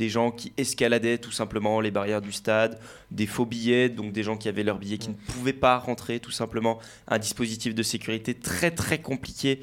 des 0.00 0.08
gens 0.08 0.30
qui 0.30 0.50
escaladaient 0.56 1.18
tout 1.18 1.30
simplement 1.30 1.78
les 1.80 1.90
barrières 1.90 2.22
du 2.22 2.32
stade, 2.32 2.78
des 3.10 3.26
faux 3.26 3.44
billets, 3.44 3.90
donc 3.90 4.12
des 4.12 4.22
gens 4.22 4.38
qui 4.38 4.48
avaient 4.48 4.62
leurs 4.62 4.78
billets 4.78 4.96
qui 4.96 5.10
ne 5.10 5.14
pouvaient 5.14 5.52
pas 5.52 5.76
rentrer, 5.76 6.20
tout 6.20 6.30
simplement 6.30 6.78
un 7.06 7.18
dispositif 7.18 7.74
de 7.74 7.82
sécurité 7.82 8.32
très 8.32 8.70
très 8.70 8.98
compliqué 8.98 9.60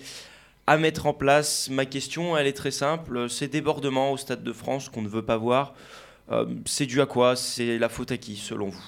à 0.68 0.77
mettre 0.77 1.07
en 1.07 1.13
place. 1.13 1.69
Ma 1.71 1.86
question, 1.86 2.38
elle 2.38 2.45
est 2.45 2.54
très 2.54 2.69
simple. 2.69 3.30
Ces 3.31 3.48
débordements 3.48 4.12
au 4.12 4.18
Stade 4.18 4.44
de 4.44 4.54
France 4.54 4.89
qu'on 4.89 5.01
ne 5.01 5.07
veut 5.07 5.25
pas 5.25 5.38
voir, 5.38 5.74
euh, 6.31 6.45
c'est 6.65 6.86
dû 6.86 7.01
à 7.01 7.07
quoi? 7.07 7.36
C'est 7.36 7.80
la 7.80 7.89
faute 7.89 8.12
à 8.12 8.18
qui, 8.18 8.36
selon 8.36 8.69
vous? 8.69 8.86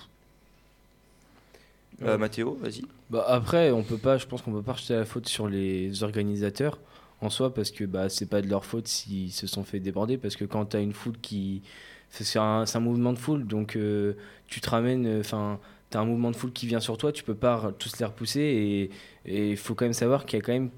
Euh, 2.04 2.18
Mathéo, 2.20 2.60
vas-y. 2.62 2.84
Bah 3.10 3.26
après, 3.28 3.72
on 3.72 3.84
peut 3.84 3.98
pas, 3.98 4.20
je 4.20 4.28
pense 4.28 4.44
qu'on 4.44 4.52
peut 4.52 4.62
pas 4.62 4.76
jeter 4.76 4.94
la 4.94 5.06
faute 5.06 5.28
sur 5.28 5.48
les 5.48 6.04
organisateurs 6.04 6.78
en 7.22 7.30
soi 7.30 7.54
parce 7.54 7.72
que 7.72 7.84
bah 7.84 8.10
c'est 8.10 8.28
pas 8.28 8.42
de 8.42 8.48
leur 8.48 8.66
faute 8.66 8.88
s'ils 8.88 9.32
se 9.32 9.48
sont 9.48 9.64
fait 9.64 9.80
déborder 9.80 10.18
parce 10.18 10.36
que 10.36 10.46
quand 10.46 10.68
tu 10.68 10.78
as 10.78 10.80
une 10.80 10.94
foule 10.94 11.18
qui 11.22 11.62
c'est 12.10 12.40
un, 12.40 12.64
un, 12.74 12.80
mouvement 12.80 13.14
de 13.14 13.20
foule 13.20 13.46
donc 13.46 13.76
euh, 13.76 14.14
tu 14.48 14.62
te 14.62 14.70
ramènes 14.70 15.20
enfin 15.20 15.60
tu 15.90 15.98
as 15.98 16.02
un 16.02 16.06
mouvement 16.06 16.32
de 16.32 16.36
foule 16.36 16.52
qui 16.52 16.68
vient 16.68 16.80
sur 16.80 16.98
toi, 16.98 17.12
tu 17.12 17.24
peux 17.24 17.36
pas 17.36 17.74
tous 17.80 17.98
les 18.00 18.06
repousser. 18.06 18.92
Et 19.26 19.50
il 19.52 19.58
faut 19.58 19.76
quand 19.76 19.86
même 19.86 19.94
savoir 19.94 20.26
qu'il 20.26 20.38
y, 20.38 20.42
a 20.42 20.46
quand 20.46 20.52
même, 20.52 20.70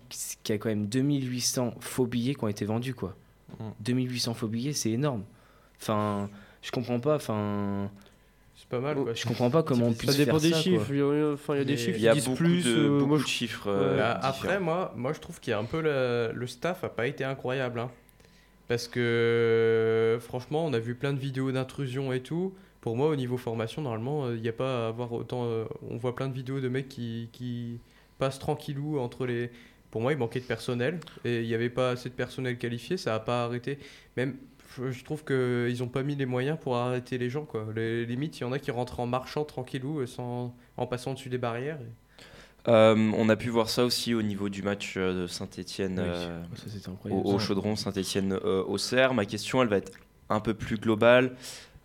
qu'il 0.44 0.54
y 0.54 0.56
a 0.56 0.58
quand 0.58 0.70
même 0.70 0.88
2800 0.88 1.76
faux 1.80 2.06
billets 2.06 2.36
qui 2.36 2.44
ont 2.44 2.48
été 2.48 2.65
vendus. 2.65 2.94
Quoi. 2.94 3.15
2800 3.82 4.32
mm. 4.32 4.34
faux 4.36 4.48
billets, 4.48 4.74
c'est 4.74 4.92
énorme. 4.92 5.24
Enfin, 5.80 6.30
je 6.62 6.72
comprends 6.72 7.00
pas. 7.00 7.15
Enfin. 7.15 7.92
C'est 8.62 8.70
pas 8.70 8.80
mal. 8.80 8.96
Quoi. 8.96 9.13
Je 9.13 9.25
comprends 9.25 9.50
pas 9.50 9.63
comment 9.63 9.88
on 9.88 9.94
puisse 9.94 10.12
ça 10.12 10.18
dépend 10.18 10.38
des 10.38 10.53
chiffres. 10.53 10.86
Il 10.91 10.98
y 10.98 11.01
a, 11.01 11.34
enfin, 11.34 11.56
il 11.56 11.58
y 11.58 11.62
a 11.62 11.65
des 11.65 11.77
chiffres 11.77 11.98
il 12.00 12.08
a 12.08 12.15
beaucoup 12.15 12.36
plus. 12.36 12.63
De, 12.63 12.77
euh, 12.77 13.00
beaucoup 13.00 13.18
de 13.18 13.27
chiffres. 13.27 13.68
Euh, 13.68 13.98
bah, 13.98 14.20
après, 14.22 14.60
moi, 14.60 14.94
moi, 14.96 15.13
je 15.13 15.20
trouve 15.20 15.39
qu'il 15.39 15.51
y 15.51 15.53
a 15.53 15.60
un 15.60 15.65
peu 15.65 15.82
le, 15.82 16.32
le 16.34 16.48
staff 16.48 16.84
a 16.84 16.89
pas 16.89 17.08
été 17.08 17.24
incroyable. 17.24 17.80
Hein. 17.80 17.91
Parce 18.68 18.88
que 18.88 20.18
franchement, 20.22 20.65
on 20.65 20.74
a 20.74 20.80
vu 20.80 20.96
plein 20.96 21.12
de 21.12 21.20
vidéos 21.20 21.51
d'intrusion 21.51 22.13
et 22.13 22.22
tout 22.22 22.53
pour 22.82 22.98
moi, 22.98 23.10
au 23.10 23.15
niveau 23.15 23.38
formation, 23.38 23.84
normalement, 23.84 24.27
il 24.27 24.38
euh, 24.38 24.39
n'y 24.39 24.50
a 24.50 24.53
pas 24.53 24.86
à 24.86 24.88
avoir 24.88 25.13
autant. 25.13 25.46
Euh, 25.46 25.65
on 25.88 25.98
voit 25.98 26.15
plein 26.15 26.27
de 26.27 26.34
vidéos 26.34 26.60
de 26.60 26.68
mecs 26.68 26.89
qui, 26.89 27.30
qui 27.32 27.80
passent 28.18 28.39
tranquillou 28.39 29.00
entre 29.00 29.27
les. 29.27 29.51
Pour 29.91 30.01
moi, 30.01 30.13
il 30.13 30.18
manquait 30.18 30.39
de 30.39 30.46
personnel 30.46 31.00
et 31.25 31.41
il 31.41 31.48
n'y 31.48 31.53
avait 31.53 31.70
pas 31.70 31.91
assez 31.91 32.10
de 32.10 32.15
personnel 32.15 32.58
qualifié. 32.58 32.98
Ça 32.98 33.12
n'a 33.12 33.20
pas 33.20 33.44
arrêté. 33.44 33.77
Même, 34.18 34.36
je 34.92 35.04
trouve 35.04 35.24
qu'ils 35.24 35.80
n'ont 35.80 35.90
pas 35.90 36.04
mis 36.04 36.16
les 36.16 36.25
moyens 36.25 36.58
pour 36.62 36.78
arrêter 36.78 37.18
les 37.18 37.30
gens. 37.30 37.46
Quoi. 37.46 37.68
Les 37.75 38.06
limites, 38.06 38.40
il 38.40 38.42
y 38.42 38.44
en 38.46 38.51
a 38.51 38.60
qui 38.60 38.72
rentrent 38.72 39.00
en 39.00 39.08
marchant 39.08 39.44
tranquillou, 39.44 40.00
euh, 40.00 40.06
sans, 40.06 40.56
en 40.78 40.88
passant 40.88 41.13
dessus 41.13 41.30
des 41.30 41.38
barrières. 41.38 41.80
on 42.68 43.30
a 43.30 43.36
pu 43.36 43.50
voir 43.50 43.70
ça 43.70 43.86
aussi 43.86 44.13
au 44.13 44.22
niveau 44.22 44.50
du 44.50 44.63
match 44.63 44.98
de 44.98 45.28
Saint-Etienne 45.28 46.01
au, 47.10 47.40
Chaudron, 47.40 47.75
Saint-Etienne 47.75 48.34
au 48.34 48.78
CER. 48.78 49.13
Ma 49.13 49.25
question, 49.25 49.62
elle 49.62 49.70
va 49.70 49.78
être 49.78 49.92
un 50.32 50.40
peu 50.40 50.54
plus 50.54 50.78
globale. 50.78 51.36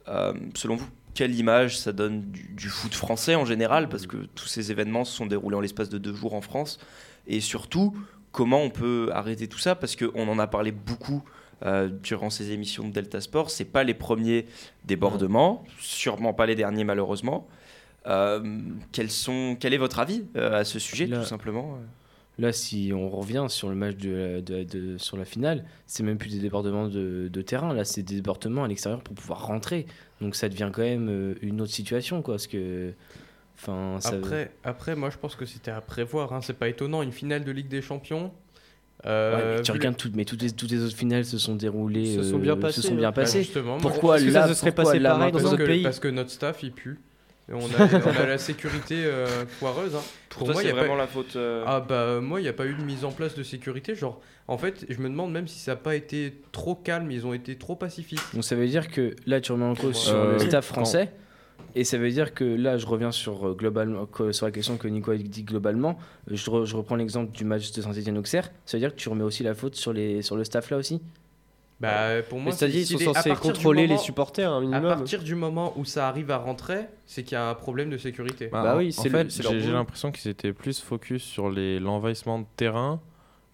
Euh, 0.08 0.32
selon 0.54 0.76
vous, 0.76 0.88
quelle 1.14 1.34
image 1.34 1.78
ça 1.78 1.92
donne 1.92 2.22
du, 2.30 2.68
foot 2.68 2.94
français 2.94 3.34
en 3.34 3.44
général? 3.44 3.88
Parce 3.88 4.06
que 4.06 4.16
tous 4.34 4.46
ces 4.46 4.70
événements 4.70 5.04
se 5.04 5.16
sont 5.16 5.26
déroulés 5.26 5.56
en 5.56 5.60
l'espace 5.60 5.88
de 5.88 5.98
deux 5.98 6.14
jours 6.14 6.34
en 6.34 6.40
France. 6.40 6.78
Et 7.26 7.40
surtout, 7.40 7.96
comment 8.32 8.62
on 8.62 8.70
peut 8.70 9.10
arrêter 9.12 9.48
tout 9.48 9.58
ça? 9.58 9.74
Parce 9.74 9.96
qu'on 9.96 10.28
en 10.28 10.38
a 10.38 10.46
parlé 10.46 10.72
beaucoup 10.72 11.22
euh, 11.64 11.88
durant 11.88 12.30
ces 12.30 12.52
émissions 12.52 12.86
de 12.86 12.92
Delta 12.92 13.20
Sport. 13.20 13.50
C'est 13.50 13.64
pas 13.64 13.84
les 13.84 13.94
premiers 13.94 14.46
débordements, 14.84 15.64
sûrement 15.78 16.34
pas 16.34 16.46
les 16.46 16.54
derniers 16.54 16.84
malheureusement. 16.84 17.46
Euh, 18.06 18.60
sont, 19.08 19.56
quel 19.58 19.74
est 19.74 19.78
votre 19.78 19.98
avis 19.98 20.24
à 20.34 20.64
ce 20.64 20.78
sujet, 20.78 21.08
tout 21.08 21.24
simplement 21.24 21.78
Là, 22.38 22.52
si 22.52 22.92
on 22.94 23.08
revient 23.08 23.46
sur 23.48 23.70
le 23.70 23.74
match 23.74 23.96
de, 23.96 24.40
de, 24.40 24.98
sur 24.98 25.16
la 25.16 25.24
finale, 25.24 25.64
c'est 25.86 26.02
même 26.02 26.18
plus 26.18 26.30
des 26.30 26.38
débordements 26.38 26.86
de, 26.86 27.42
terrain. 27.42 27.72
Là, 27.72 27.84
c'est 27.84 28.02
des 28.02 28.16
débordements 28.16 28.64
à 28.64 28.68
l'extérieur 28.68 29.00
pour 29.00 29.14
pouvoir 29.14 29.46
rentrer. 29.46 29.86
Donc 30.20 30.34
ça 30.34 30.48
devient 30.50 30.70
quand 30.72 30.82
même 30.82 31.08
euh, 31.08 31.34
une 31.40 31.60
autre 31.62 31.72
situation, 31.72 32.20
quoi. 32.22 32.34
Parce 32.34 32.46
que 32.46 32.92
Enfin, 33.58 33.96
ça- 34.00 34.10
Après, 34.10 34.52
après, 34.64 34.94
moi 34.96 35.08
je 35.08 35.16
pense 35.16 35.34
que 35.34 35.46
c'était 35.46 35.70
à 35.70 35.80
prévoir. 35.80 36.34
Hein. 36.34 36.42
C'est 36.42 36.58
pas 36.58 36.68
étonnant. 36.68 37.00
Une 37.00 37.12
finale 37.12 37.42
de 37.42 37.50
Ligue 37.50 37.68
des 37.68 37.80
Champions. 37.80 38.30
Ouais, 39.04 39.10
euh, 39.12 39.56
mais 39.56 39.62
tu 39.62 39.70
regardes 39.72 39.96
toutes, 39.96 40.16
mais 40.16 40.24
toutes 40.24 40.42
les, 40.42 40.50
toutes 40.50 40.70
les 40.70 40.82
autres 40.82 40.96
finales 40.96 41.24
se 41.24 41.38
sont 41.38 41.54
déroulées, 41.54 42.16
Se 42.16 42.22
sont 42.22 42.36
euh, 42.38 42.40
bien 42.40 42.56
passées, 42.56 42.80
se 42.80 42.88
sont 42.88 42.94
bien 42.94 43.08
hein. 43.08 43.12
Bah, 43.14 43.22
passées. 43.22 43.42
justement, 43.42 43.76
pourquoi 43.78 44.18
là, 44.18 44.42
ça 44.42 44.48
se 44.48 44.54
serait 44.54 44.72
passé 44.72 44.98
là 44.98 45.10
pareil 45.10 45.32
dans 45.32 45.40
parce 45.40 45.56
que, 45.56 45.62
pays 45.64 45.82
parce 45.82 46.00
que 46.00 46.08
notre 46.08 46.30
staff 46.30 46.62
il 46.62 46.72
pue. 46.72 46.98
Et 47.48 47.52
On 47.52 47.58
a, 47.58 47.60
on 48.06 48.20
a 48.20 48.26
la 48.26 48.38
sécurité 48.38 49.04
euh, 49.04 49.46
foireuse. 49.46 49.94
hein. 49.94 50.00
Pour, 50.30 50.44
toi, 50.46 50.54
moi, 50.54 50.62
c'est 50.62 50.68
y 50.68 50.70
a 50.70 50.74
pas- 50.74 50.80
vraiment 50.80 50.96
la 50.96 51.06
faute. 51.06 51.36
euh, 51.36 51.62
Ah 51.66 51.80
bah 51.80 52.20
moi 52.20 52.40
il 52.40 52.42
n'y 52.42 52.48
a 52.48 52.52
pas 52.52 52.66
eu 52.66 52.74
de 52.74 52.82
mise 52.82 53.04
en 53.04 53.12
place 53.12 53.34
de 53.36 53.42
sécurité 53.44 53.94
genre 53.94 54.20
en 54.48 54.58
fait 54.58 54.84
je 54.88 54.98
me 54.98 55.08
demande 55.08 55.30
même 55.32 55.46
si 55.46 55.58
ça 55.60 55.72
n'a 55.72 55.76
pas 55.76 55.94
été 55.94 56.34
trop 56.52 56.74
calme 56.74 57.10
ils 57.10 57.24
ont 57.24 57.32
été 57.32 57.54
trop 57.56 57.76
pacifistes 57.76 58.34
Donc 58.34 58.44
ça 58.44 58.56
veut 58.56 58.66
dire 58.66 58.90
que 58.90 59.14
là 59.26 59.40
tu 59.40 59.52
remets 59.52 59.64
en 59.64 59.74
cause 59.76 59.94
sur 59.96 60.14
Euh, 60.16 60.32
le 60.32 60.38
staff 60.40 60.66
français 60.66 61.12
et 61.74 61.84
ça 61.84 61.98
veut 61.98 62.10
dire 62.10 62.32
que 62.34 62.44
là 62.44 62.78
je 62.78 62.86
reviens 62.86 63.12
sur 63.12 63.48
euh, 63.48 63.54
globalement 63.54 64.08
sur 64.32 64.46
la 64.46 64.52
question 64.52 64.76
que 64.76 64.88
Nico 64.88 65.10
a 65.10 65.16
dit 65.16 65.42
globalement. 65.42 65.98
Je, 66.28 66.50
re- 66.50 66.64
je 66.64 66.76
reprends 66.76 66.96
l'exemple 66.96 67.32
du 67.32 67.44
match 67.44 67.72
de 67.72 67.82
Saint-Étienne 67.82 68.18
Auxerre. 68.18 68.50
Ça 68.64 68.76
veut 68.76 68.80
dire 68.80 68.90
que 68.94 68.96
tu 69.00 69.08
remets 69.08 69.24
aussi 69.24 69.42
la 69.42 69.54
faute 69.54 69.74
sur 69.74 69.92
les 69.92 70.22
sur 70.22 70.36
le 70.36 70.44
staff 70.44 70.70
là 70.70 70.76
aussi? 70.78 71.00
Bah 71.78 72.22
pour 72.30 72.38
moi 72.40 72.52
c'est-à-dire 72.52 72.80
ils 72.80 72.86
s'il 72.86 72.98
sont 72.98 73.12
censés 73.12 73.28
partir 73.28 73.34
du 73.52 73.58
contrôler 73.58 73.82
les 73.82 73.88
moment- 73.88 74.00
supporters 74.00 74.50
un 74.50 74.72
à 74.72 74.80
partir 74.80 75.22
du 75.22 75.34
moment 75.34 75.74
où 75.76 75.84
ça 75.84 76.08
arrive 76.08 76.30
à 76.30 76.38
rentrer 76.38 76.86
c'est 77.04 77.22
qu'il 77.22 77.32
y 77.32 77.36
a 77.38 77.50
un 77.50 77.54
problème 77.54 77.90
de 77.90 77.98
sécurité. 77.98 78.48
Bah 78.50 78.74
en- 78.74 78.78
oui, 78.78 78.92
c'est 78.92 79.10
j'ai 79.42 79.72
l'impression 79.72 80.10
qu'ils 80.10 80.30
étaient 80.30 80.54
plus 80.54 80.80
focus 80.80 81.22
sur 81.22 81.50
les- 81.50 81.78
l'envahissement 81.78 82.38
de 82.38 82.46
terrain 82.56 83.00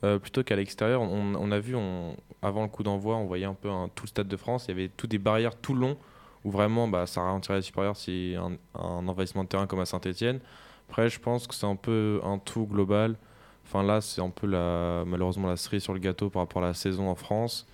euh, 0.04 0.18
plutôt 0.18 0.42
qu'à 0.44 0.54
l'extérieur. 0.56 1.00
On, 1.02 1.34
on 1.36 1.50
a 1.52 1.58
vu, 1.60 1.74
on- 1.76 2.16
avant 2.42 2.62
le 2.62 2.68
coup 2.68 2.82
d'envoi, 2.82 3.16
on 3.16 3.24
voyait 3.26 3.44
un 3.44 3.54
peu 3.54 3.68
un- 3.70 3.88
tout 3.94 4.04
le 4.04 4.08
Stade 4.08 4.26
de 4.28 4.36
France. 4.36 4.66
Il 4.66 4.70
y 4.70 4.74
avait 4.74 4.88
tout 4.96 5.06
des 5.08 5.18
barrières 5.18 5.54
tout 5.56 5.74
le 5.74 5.80
long 5.80 5.96
où 6.44 6.50
vraiment 6.50 6.88
bah, 6.88 7.06
ça 7.06 7.22
ralentirait 7.22 7.56
les 7.56 7.62
supérieurs 7.62 7.96
si 7.96 8.34
un, 8.38 8.52
un 8.78 9.06
envahissement 9.08 9.44
de 9.44 9.48
terrain 9.48 9.66
comme 9.66 9.80
à 9.80 9.86
Saint-Etienne. 9.86 10.40
Après, 10.88 11.08
je 11.08 11.18
pense 11.20 11.46
que 11.46 11.54
c'est 11.54 11.66
un 11.66 11.76
peu 11.76 12.20
un 12.24 12.38
tout 12.38 12.66
global. 12.66 13.16
Enfin 13.64 13.82
là, 13.82 14.00
c'est 14.00 14.20
un 14.20 14.30
peu 14.30 14.46
la, 14.46 15.04
malheureusement 15.06 15.48
la 15.48 15.56
cerise 15.56 15.82
sur 15.82 15.94
le 15.94 16.00
gâteau 16.00 16.28
par 16.30 16.42
rapport 16.42 16.62
à 16.62 16.66
la 16.66 16.74
saison 16.74 17.08
en 17.08 17.14
France. 17.14 17.66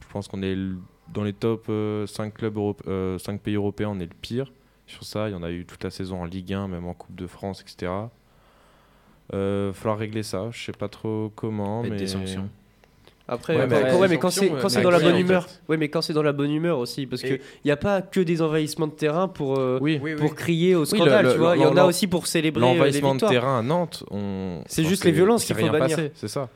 Je 0.00 0.12
pense 0.12 0.28
qu'on 0.28 0.42
est 0.42 0.56
dans 1.14 1.22
les 1.22 1.32
top 1.32 1.70
5, 2.06 2.34
clubs 2.34 2.56
Europe- 2.56 2.82
euh, 2.88 3.16
5 3.18 3.40
pays 3.40 3.54
européens, 3.54 3.90
on 3.90 4.00
est 4.00 4.06
le 4.06 4.16
pire. 4.20 4.52
Sur 4.86 5.04
ça, 5.04 5.28
il 5.28 5.32
y 5.32 5.34
en 5.34 5.42
a 5.42 5.50
eu 5.50 5.64
toute 5.64 5.82
la 5.84 5.90
saison 5.90 6.20
en 6.20 6.24
Ligue 6.24 6.52
1, 6.52 6.68
même 6.68 6.86
en 6.86 6.94
Coupe 6.94 7.14
de 7.14 7.26
France, 7.26 7.60
etc. 7.62 7.90
Euh, 9.34 9.72
falloir 9.72 9.98
régler 9.98 10.22
ça. 10.22 10.50
Je 10.52 10.64
sais 10.66 10.72
pas 10.72 10.88
trop 10.88 11.32
comment, 11.34 11.82
Mettre 11.82 11.94
mais 11.94 11.98
des 12.00 12.06
sanctions. 12.06 12.48
Après, 13.28 13.54
Ouais, 13.56 13.62
quand- 13.62 13.66
mais 13.68 13.74
quand- 13.74 13.80
avec 13.86 13.94
ouais, 14.00 14.06
les 14.06 14.14
mais 14.14 14.18
quand 14.20 14.30
c'est 14.30 14.48
quand 14.48 14.68
c'est 14.68 14.82
dans 14.82 14.90
la 14.90 15.00
bonne 15.00 15.16
humeur. 15.18 15.46
Ouais, 15.68 15.76
mais 15.76 15.88
quand 15.88 16.00
c'est 16.00 16.12
dans 16.12 16.22
la 16.22 16.32
bonne 16.32 16.50
humeur 16.52 16.78
aussi, 16.78 17.06
parce 17.06 17.22
que 17.22 17.34
Et- 17.34 17.40
il 17.64 17.68
y 17.68 17.72
a 17.72 17.76
pas 17.76 18.00
que 18.00 18.20
des 18.20 18.40
envahissements 18.40 18.86
de 18.86 18.92
terrain 18.92 19.26
pour 19.26 19.58
euh, 19.58 19.78
Oui, 19.82 19.98
oui, 20.02 20.12
oui. 20.14 20.20
pour 20.20 20.34
crier 20.36 20.74
au 20.76 20.84
scandale, 20.84 21.26
le- 21.26 21.32
tu 21.32 21.38
vois. 21.38 21.56
Il 21.56 21.62
y 21.62 21.66
en 21.66 21.76
a 21.76 21.84
aussi 21.84 22.06
pour 22.06 22.26
célébrer 22.28 22.62
euh, 22.62 22.66
les 22.68 22.74
l'envahissement 22.78 23.14
de 23.16 23.20
terrain 23.26 23.58
à 23.58 23.62
Nantes, 23.62 24.04
on... 24.12 24.60
C'est 24.66 24.84
juste 24.84 25.04
les 25.04 25.10
violences 25.12 25.44
qu'il 25.44 25.56
faut 25.56 25.68
bannir. 25.68 25.98
c'est 26.14 26.28
ça. 26.28 26.48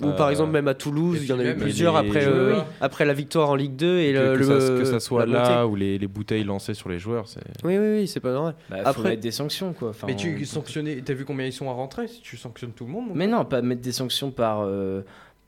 Ou 0.00 0.10
par 0.10 0.26
Euh, 0.26 0.30
exemple 0.30 0.50
même 0.50 0.66
à 0.66 0.74
Toulouse, 0.74 1.20
il 1.22 1.28
y 1.28 1.32
en 1.32 1.38
a 1.38 1.44
eu 1.44 1.56
plusieurs 1.56 1.94
après 1.96 2.24
euh, 2.26 2.56
après 2.80 3.04
la 3.04 3.12
victoire 3.12 3.50
en 3.50 3.54
Ligue 3.54 3.76
2 3.76 4.00
et 4.00 4.12
que, 4.12 4.18
le, 4.18 4.38
que 4.38 4.42
ça, 4.44 4.54
le- 4.72 4.78
que 4.80 4.84
ça 4.86 4.98
soit 4.98 5.24
là 5.24 5.68
ou 5.68 5.76
les, 5.76 5.98
les 5.98 6.08
bouteilles 6.08 6.42
lancées 6.42 6.74
sur 6.74 6.88
les 6.88 6.98
joueurs, 6.98 7.28
c'est. 7.28 7.38
Oui, 7.62 7.78
oui, 7.78 7.98
oui, 8.00 8.08
c'est 8.08 8.18
pas 8.18 8.32
normal. 8.32 8.56
Bah, 8.70 8.78
faut 8.82 8.88
Après- 8.88 9.10
mettre 9.10 9.20
des 9.22 9.30
sanctions 9.30 9.72
quoi 9.72 9.90
Enfin, 9.90 10.08
mais 10.08 10.16
tu 10.16 10.36
on- 10.42 10.44
sanctionner 10.44 11.00
t'as 11.04 11.12
vu 11.14 11.24
combien 11.24 11.46
ils 11.46 11.52
sont 11.52 11.70
à 11.70 11.72
rentrer? 11.72 12.08
Si 12.08 12.20
tu 12.22 12.36
sanctionnes 12.36 12.72
tout 12.72 12.86
le 12.86 12.90
monde 12.90 13.06
mon 13.10 13.14
mais 13.14 13.28
non 13.28 13.44
pas 13.44 13.62
mettre 13.62 13.82
des 13.82 13.92
sanctions 13.92 14.32
par 14.32 14.62
euh, 14.64 15.02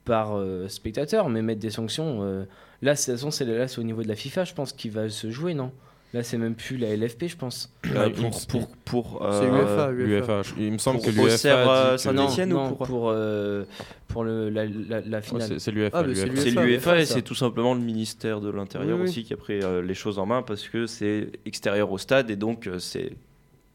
par 0.06 0.38
euh, 0.38 0.68
spectateur 0.68 1.28
mais 1.28 1.42
mettre 1.42 1.60
des 1.60 1.68
sanctions 1.70 2.20
euh, 2.22 2.44
là 2.80 2.96
c'est- 2.96 3.10
de 3.12 3.16
toute 3.16 3.20
façon 3.26 3.30
c'est 3.30 3.44
là 3.44 3.68
c'est 3.68 3.78
au 3.80 3.84
niveau 3.84 4.02
de 4.02 4.08
la 4.08 4.16
FIFA 4.16 4.44
je 4.44 4.54
pense 4.54 4.72
qu'il 4.72 4.92
va 4.92 5.10
se 5.10 5.30
jouer 5.30 5.52
non? 5.52 5.70
Là 6.14 6.22
c'est 6.22 6.38
même 6.38 6.54
plus 6.54 6.76
la 6.78 6.94
LFP 6.96 7.26
je 7.26 7.36
pense 7.36 7.70
euh, 7.94 8.08
il 8.16 8.22
pour, 8.22 8.46
pour, 8.46 8.68
pour, 8.84 9.18
C'est 9.32 9.46
euh, 9.46 9.92
UEFA, 9.92 10.42
il 10.56 10.72
me 10.72 10.78
semble 10.78 10.98
Pour 11.00 11.06
que 11.06 11.10
l'UEFA. 11.10 11.48
Euh, 11.48 11.98
Saint-Étienne 11.98 12.52
ou 12.54 12.68
pour- 12.68 12.86
pour 12.86 13.08
euh, 13.10 13.64
pour 14.06 14.22
le 14.22 14.48
la, 14.48 14.64
la, 14.66 15.00
la 15.00 15.16
Ouais, 15.18 15.22
finale 15.22 15.42
c'est- 15.48 15.58
c'est 15.58 15.72
l'UEFA. 15.72 15.98
Ah, 15.98 16.04
c'est 16.14 16.50
l'UEFA. 16.52 17.00
Et 17.00 17.04
c'est 17.04 17.22
tout 17.22 17.34
simplement 17.34 17.74
le 17.74 17.80
ministère 17.80 18.40
de 18.40 18.48
l'Intérieur 18.50 18.96
Oui, 18.96 19.02
oui. 19.04 19.08
aussi 19.10 19.24
qui 19.24 19.34
a 19.34 19.36
pris 19.36 19.60
euh, 19.62 19.82
les 19.82 19.94
choses 19.94 20.18
en 20.20 20.24
main 20.26 20.42
parce 20.42 20.68
que 20.68 20.86
c'est 20.86 21.28
extérieur 21.44 21.90
au 21.90 21.98
stade 21.98 22.30
et 22.30 22.36
donc 22.36 22.68
euh, 22.68 22.78
c'est 22.78 23.12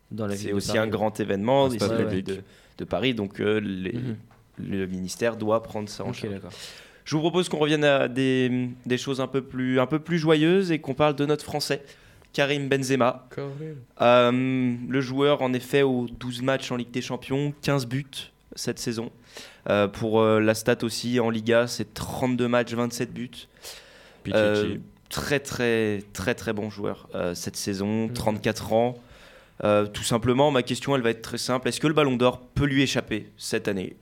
dans 0.10 0.26
la 0.26 0.34
ville 0.36 0.48
c'est 0.48 0.54
aussi 0.54 0.68
Paris. 0.70 0.80
un 0.80 0.88
grand 0.88 1.20
événement 1.20 1.68
de, 1.68 2.24
de 2.78 2.84
Paris 2.86 3.14
donc 3.14 3.40
euh, 3.42 3.60
les- 3.60 3.92
Mhm. 3.94 4.16
Le 4.62 4.86
ministère 4.88 5.36
doit 5.36 5.64
prendre 5.64 5.90
ça 5.90 6.04
en 6.04 6.10
ok 6.10 6.16
charge. 6.16 6.42
Je 7.04 7.16
vous 7.16 7.22
propose 7.22 7.50
qu'on 7.50 7.58
revienne 7.58 7.84
à 7.84 8.08
des, 8.08 8.70
des 8.86 8.98
choses 8.98 9.22
un 9.22 9.28
peu, 9.28 9.42
plus, 9.42 9.80
un 9.80 9.88
peu 9.88 10.00
plus 10.00 10.20
joyeuses 10.20 10.72
et 10.72 10.80
qu'on 10.80 10.94
parle 10.94 11.16
de 11.16 11.26
notre 11.26 11.44
Français, 11.44 11.84
Karim 12.32 12.70
Benzema. 12.70 13.28
Euh, 14.02 14.76
le 14.88 15.02
joueur, 15.02 15.42
en 15.42 15.52
effet, 15.54 15.82
aux 15.82 16.08
12 16.08 16.44
matchs 16.44 16.72
en 16.72 16.76
Ligue 16.76 16.92
des 16.92 17.02
Champions, 17.02 17.54
15 17.64 17.88
buts 17.88 18.32
cette 18.56 18.80
saison. 18.80 19.12
Euh, 19.70 19.88
pour 19.88 20.22
euh, 20.22 20.40
la 20.40 20.54
stat 20.54 20.78
aussi, 20.84 21.20
en 21.20 21.30
Liga, 21.30 21.68
c'est 21.68 21.94
32 21.94 22.48
matchs, 22.48 22.74
27 22.74 23.14
buts. 23.14 23.48
Euh, 24.30 24.78
très, 25.10 25.40
très, 25.40 26.04
très, 26.14 26.36
très 26.36 26.54
bon 26.54 26.70
joueur 26.70 27.08
euh, 27.16 27.36
cette 27.36 27.56
saison, 27.56 28.10
34 28.14 28.74
ans. 28.74 28.98
Euh, 29.64 29.86
tout 29.86 30.04
simplement, 30.04 30.50
ma 30.52 30.64
question, 30.64 30.96
elle 30.96 31.02
va 31.02 31.12
être 31.12 31.22
très 31.22 31.38
simple. 31.38 31.68
Est-ce 31.68 31.80
que 31.80 31.88
le 31.88 31.94
Ballon 31.94 32.16
d'Or 32.16 32.42
peut 32.56 32.66
lui 32.66 32.82
échapper 32.82 33.28
cette 33.38 33.68
année? 33.68 33.96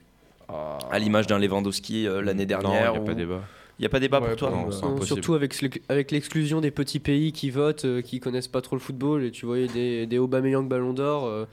À 0.90 0.98
l'image 0.98 1.26
d'un 1.26 1.38
Lewandowski 1.38 2.06
euh, 2.06 2.22
l'année 2.22 2.46
dernière 2.46 2.88
il 2.88 2.92
n'y 2.92 2.98
a 2.98 3.00
ou- 3.02 3.04
pas 3.04 3.14
débat. 3.14 3.40
Il 3.78 3.82
n'y 3.82 3.86
a 3.86 3.88
pas 3.88 4.00
débat 4.00 4.20
pour 4.20 4.36
toi 4.36 4.50
non, 4.50 4.68
Non, 4.68 5.00
surtout 5.00 5.32
avec 5.34 6.10
l'exclusion 6.10 6.60
des 6.60 6.70
petits 6.70 6.98
pays 7.00 7.32
qui 7.32 7.48
votent, 7.48 7.86
euh, 7.86 8.02
qui 8.02 8.20
connaissent 8.20 8.46
pas 8.48 8.60
trop 8.60 8.76
le 8.76 8.80
football, 8.80 9.24
et 9.24 9.30
tu 9.30 9.46
voyais 9.46 9.68
des, 9.68 10.06
des 10.06 10.18
Aubameyang 10.18 10.68
Ballon 10.68 10.92
d'Or, 10.92 11.24
euh, 11.24 11.46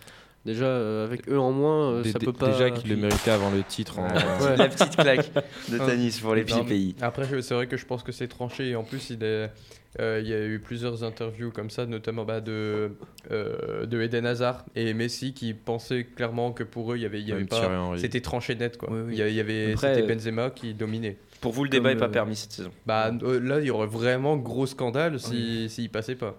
déjà 0.47 0.65
euh, 0.65 1.05
avec 1.05 1.29
eux 1.29 1.37
en 1.39 1.51
moins, 1.51 1.91
euh, 1.91 2.03
ça 2.03 2.17
peut 2.17 2.33
pas. 2.33 2.47
Déjà 2.51 2.71
qu'il 2.71 2.89
le 2.89 2.95
méritait 2.95 3.29
avant 3.31 3.51
le 3.51 3.61
titre. 3.63 3.99
en- 3.99 4.07
Ouais. 4.07 4.55
La 4.57 4.67
petite 4.69 4.95
claque 4.95 5.29
de 5.69 5.77
Tanis 5.77 6.17
pour 6.21 6.33
les 6.33 6.43
petits 6.43 6.55
Non, 6.57 6.65
pays. 6.65 6.95
Après, 7.01 7.25
c'est 7.41 7.53
vrai 7.53 7.67
que 7.67 7.77
je 7.77 7.85
pense 7.85 8.01
que 8.01 8.11
c'est 8.11 8.27
tranché. 8.27 8.69
Et 8.69 8.75
en 8.75 8.83
plus, 8.83 9.09
il, 9.11 9.23
est, 9.23 9.51
euh, 9.99 10.19
il 10.23 10.27
y 10.27 10.33
a 10.33 10.43
eu 10.45 10.59
plusieurs 10.59 11.03
interviews 11.03 11.51
comme 11.51 11.69
ça, 11.69 11.85
notamment 11.85 12.23
bah, 12.25 12.39
de, 12.41 12.91
euh, 13.31 13.85
de 13.85 14.01
Eden 14.01 14.25
Hazard 14.25 14.65
et 14.75 14.93
Messi 14.93 15.33
qui 15.33 15.53
pensaient 15.53 16.05
clairement 16.05 16.51
que 16.53 16.63
pour 16.63 16.93
eux, 16.93 16.95
il 16.97 17.03
y 17.03 17.05
avait, 17.05 17.19
il 17.21 17.27
y 17.27 17.33
avait 17.33 17.45
pas. 17.45 17.91
C'était 17.97 18.21
tranché 18.21 18.55
net. 18.55 18.77
Quoi. 18.77 18.89
Oui, 18.91 18.99
oui. 19.07 19.13
Il 19.17 19.27
y 19.27 19.31
il 19.33 19.39
avait, 19.39 19.75
c'était 19.75 20.01
euh, 20.01 20.07
Benzema 20.07 20.49
qui 20.49 20.73
dominait. 20.73 21.17
Pour 21.41 21.51
vous, 21.51 21.63
le 21.65 21.69
débat 21.69 21.93
n'est 21.93 21.99
pas 21.99 22.05
euh, 22.05 22.09
permis 22.09 22.35
cette 22.35 22.51
saison. 22.53 22.71
Bah, 22.85 23.11
là, 23.11 23.59
il 23.59 23.65
y 23.65 23.69
aurait 23.71 23.85
vraiment 23.87 24.37
gros 24.37 24.65
scandale 24.65 25.19
s'il 25.19 25.69
si, 25.69 25.75
s'il 25.81 25.89
passait 25.89 26.15
pas. 26.15 26.35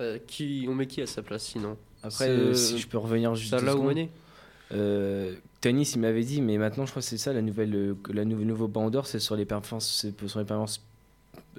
Euh, 0.00 0.18
qui, 0.26 0.66
on 0.68 0.74
met 0.74 0.86
qui 0.86 1.02
à 1.02 1.06
sa 1.06 1.22
place 1.22 1.42
sinon? 1.44 1.76
Après 2.02 2.28
euh, 2.28 2.54
si 2.54 2.78
je 2.78 2.86
peux 2.88 2.98
revenir 2.98 3.34
juste 3.34 3.50
Salah 3.50 3.72
ou 3.74 3.78
secondes. 3.78 3.86
Mané 3.88 4.10
Euh, 4.72 5.34
Tanis, 5.60 5.92
il 5.94 6.00
m'avait 6.00 6.22
dit, 6.22 6.40
mais 6.40 6.56
maintenant 6.58 6.86
je 6.86 6.90
crois 6.90 7.02
que 7.02 7.08
c'est 7.08 7.18
ça 7.18 7.32
la 7.32 7.42
nouvelle, 7.42 7.74
euh, 7.74 7.94
la 8.12 8.24
nouveau 8.24 8.44
nouveau 8.44 8.68
d'Or, 8.90 9.06
c'est 9.06 9.18
sur 9.18 9.36
les 9.36 9.44
performances, 9.44 10.06
sur 10.26 10.38
les 10.38 10.44
performances 10.44 10.80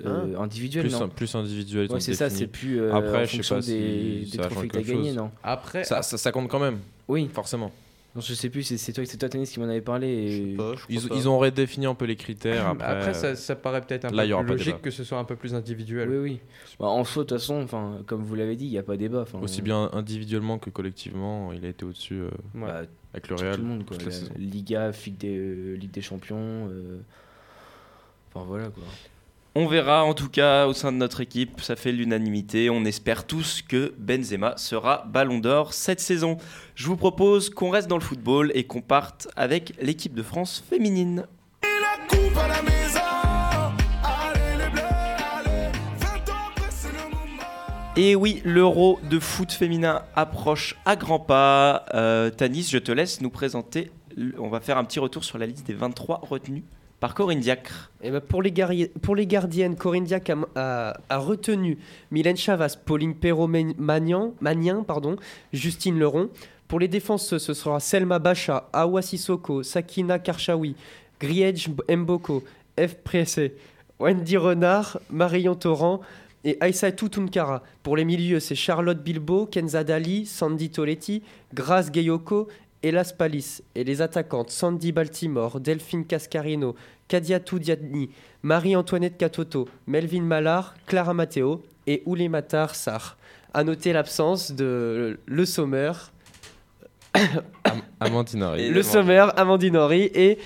euh, 0.05 0.37
individuelles, 0.39 0.87
Plus, 0.87 0.99
non 0.99 1.09
plus 1.09 1.35
individuel. 1.35 1.91
Ouais, 1.91 1.99
c'est 1.99 2.13
ça, 2.13 2.29
c'est 2.29 2.47
plus 2.47 2.79
euh, 2.79 2.93
Après, 2.93 3.23
en 3.23 3.25
je 3.25 3.41
sais 3.41 3.55
pas 3.55 3.61
des, 3.61 4.23
si 4.25 4.31
des 4.31 4.37
trophées 4.37 4.67
que 4.67 4.77
t'as 4.77 4.83
chose. 4.83 5.15
non 5.15 5.31
Après, 5.43 5.83
Ça, 5.83 6.01
ça, 6.01 6.17
ça 6.17 6.31
compte 6.31 6.47
quand 6.49 6.59
même, 6.59 6.79
Oui, 7.07 7.29
forcément. 7.31 7.71
Non, 8.13 8.21
je 8.21 8.33
sais 8.33 8.49
plus, 8.49 8.63
c'est 8.63 8.91
toi, 8.93 9.05
c'est 9.05 9.17
toi 9.17 9.29
Tanis 9.29 9.47
qui 9.47 9.59
m'en 9.59 9.67
avait 9.69 9.79
parlé. 9.81 10.07
Et... 10.07 10.57
Ils, 10.89 10.99
ils 11.15 11.29
ont 11.29 11.39
redéfini 11.39 11.85
un 11.85 11.95
peu 11.95 12.03
les 12.05 12.17
critères. 12.17 12.67
Après, 12.67 12.85
après, 12.85 13.09
euh, 13.09 13.13
ça, 13.13 13.35
ça 13.37 13.55
paraît 13.55 13.81
peut-être 13.81 14.05
un 14.05 14.11
là, 14.11 14.25
peu 14.39 14.43
plus 14.45 14.57
logique 14.57 14.81
que 14.81 14.91
ce 14.91 15.03
soit 15.05 15.17
un 15.17 15.23
peu 15.23 15.35
plus 15.37 15.55
individuel. 15.55 16.09
Oui, 16.09 16.17
oui. 16.17 16.39
Bah, 16.79 16.87
en 16.87 17.03
soi, 17.05 17.23
de 17.23 17.29
toute 17.29 17.37
façon, 17.39 17.61
enfin, 17.61 18.01
comme 18.07 18.23
vous 18.23 18.35
l'avez 18.35 18.55
dit, 18.57 18.65
il 18.65 18.71
n'y 18.71 18.77
a 18.77 18.83
pas 18.83 18.97
débat. 18.97 19.25
aussi 19.41 19.61
bien 19.61 19.89
individuellement 19.93 20.59
que 20.59 20.69
collectivement, 20.69 21.53
il 21.53 21.65
a 21.65 21.69
été 21.69 21.85
au-dessus 21.85 22.15
euh, 22.21 22.29
Ouais. 22.55 22.67
bah, 22.67 22.81
avec 23.13 23.29
le 23.29 23.35
Real. 23.35 23.55
tout 23.55 23.61
le 23.61 23.67
monde, 23.67 23.85
quoi. 23.85 23.95
toute 23.97 24.05
la 24.07 24.11
La 24.11 24.17
saison. 24.17 24.33
Liga, 24.37 24.91
Ligue 24.91 25.17
des, 25.17 25.37
euh, 25.37 25.75
Ligue 25.75 25.91
des 25.91 26.01
Champions. 26.01 26.69
euh, 26.69 26.99
Enfin 28.33 28.45
voilà 28.47 28.69
quoi. 28.69 28.83
On 29.53 29.67
verra 29.67 30.05
en 30.05 30.13
tout 30.13 30.29
cas 30.29 30.65
au 30.65 30.71
sein 30.71 30.93
de 30.93 30.97
notre 30.97 31.19
équipe, 31.19 31.59
ça 31.59 31.75
fait 31.75 31.91
l'unanimité. 31.91 32.69
On 32.69 32.85
espère 32.85 33.27
tous 33.27 33.61
que 33.61 33.93
Benzema 33.97 34.55
sera 34.55 35.03
Ballon 35.09 35.39
d'Or 35.39 35.73
cette 35.73 35.99
saison. 35.99 36.37
Je 36.73 36.87
vous 36.87 36.95
propose 36.95 37.49
qu'on 37.49 37.69
reste 37.69 37.89
dans 37.89 37.97
le 37.97 38.01
football 38.01 38.53
et 38.55 38.63
qu'on 38.63 38.79
parte 38.79 39.27
avec 39.35 39.73
l'équipe 39.81 40.13
de 40.13 40.23
France 40.23 40.63
féminine. 40.69 41.25
Et 47.97 48.15
oui, 48.15 48.41
l'Euro 48.45 49.01
de 49.09 49.19
foot 49.19 49.51
féminin 49.51 50.03
approche 50.15 50.77
à 50.85 50.95
grands 50.95 51.19
pas. 51.19 51.83
Euh, 51.93 52.29
Tanis, 52.29 52.69
je 52.71 52.77
te 52.77 52.93
laisse 52.93 53.19
nous 53.19 53.29
présenter. 53.29 53.91
On 54.39 54.47
va 54.47 54.61
faire 54.61 54.77
un 54.77 54.85
petit 54.85 54.99
retour 54.99 55.25
sur 55.25 55.37
la 55.37 55.45
liste 55.45 55.67
des 55.67 55.73
23 55.73 56.21
retenus 56.23 56.63
Corinne 57.09 57.39
Diacre. 57.39 57.91
Eh 58.01 58.11
ben, 58.11 58.21
pour, 58.21 58.41
les 58.41 58.51
pour 59.01 59.15
gardiennes, 59.15 59.75
Corinne 59.75 60.03
Diac 60.03 60.31
a, 60.55 60.93
retenu 61.09 61.77
Mylène 62.11 62.37
Chavas, 62.37 62.77
Pauline 62.85 63.15
Perrault-Magnan, 63.15 64.33
Justine 65.51 65.99
Leron. 65.99 66.29
Pour 66.67 66.79
les 66.79 66.87
défenses, 66.87 67.37
ce 67.37 67.53
sera 67.53 67.79
Selma 67.79 68.19
Bacha, 68.19 68.69
Awa 68.71 69.01
Sissoko, 69.01 69.63
Sakina 69.63 70.19
Karchaoui, 70.19 70.75
Griedge 71.19 71.67
Mboko, 71.89 72.43
F. 72.79 72.95
Pressé, 73.03 73.55
Wendy 73.99 74.37
Renard, 74.37 74.99
Marion 75.09 75.55
Torrent, 75.55 76.01
et 76.43 76.57
Aïssatou 76.59 77.09
Tunkara. 77.09 77.61
Pour 77.83 77.97
les 77.97 78.05
milieux, 78.05 78.39
c'est 78.39 78.55
Charlotte 78.55 79.03
Bilbo, 79.03 79.45
Kenza 79.45 79.83
Dali, 79.83 80.25
Sandy 80.25 80.69
Toletti, 80.69 81.21
Grace 81.53 81.91
Gayoko 81.91 82.47
et 82.83 82.91
Las 82.91 83.13
Palis. 83.13 83.61
Et 83.75 83.83
les 83.83 84.01
attaquantes, 84.01 84.49
Sandy 84.51 84.91
Baltimore, 84.91 85.59
Delphine 85.59 86.05
Cascarino, 86.05 86.75
Kadiatou 87.07 87.59
Diadni, 87.59 88.09
Marie-Antoinette 88.43 89.17
Katoto, 89.17 89.67
Melvin 89.87 90.21
Mallard, 90.23 90.73
Clara 90.87 91.13
Matteo 91.13 91.63
et 91.87 92.01
Oulimatar 92.05 92.75
Sarr. 92.75 93.17
À 93.53 93.63
noter 93.63 93.91
l'absence 93.93 94.51
de 94.53 95.19
Le 95.25 95.45
Sommer, 95.45 95.91
Am- 97.13 97.43
Amandine 97.99 98.43
Henry. 98.43 98.69
Le 98.69 98.83
Sommer, 98.83 99.27
Amandine 99.35 99.77
Henry 99.77 100.09
et 100.13 100.37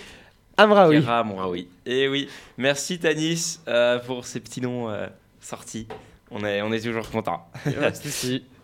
Amraoui. 0.57 1.03
Amraoui. 1.07 1.67
Et 1.85 2.07
oui, 2.07 2.27
merci 2.57 2.97
Tanis 2.97 3.59
euh, 3.67 3.99
pour 3.99 4.25
ces 4.25 4.39
petits 4.39 4.61
noms 4.61 4.89
euh, 4.89 5.05
sortis. 5.39 5.87
On 6.31 6.43
est, 6.43 6.61
on 6.61 6.71
est 6.71 6.81
toujours 6.81 7.09
content. 7.09 7.47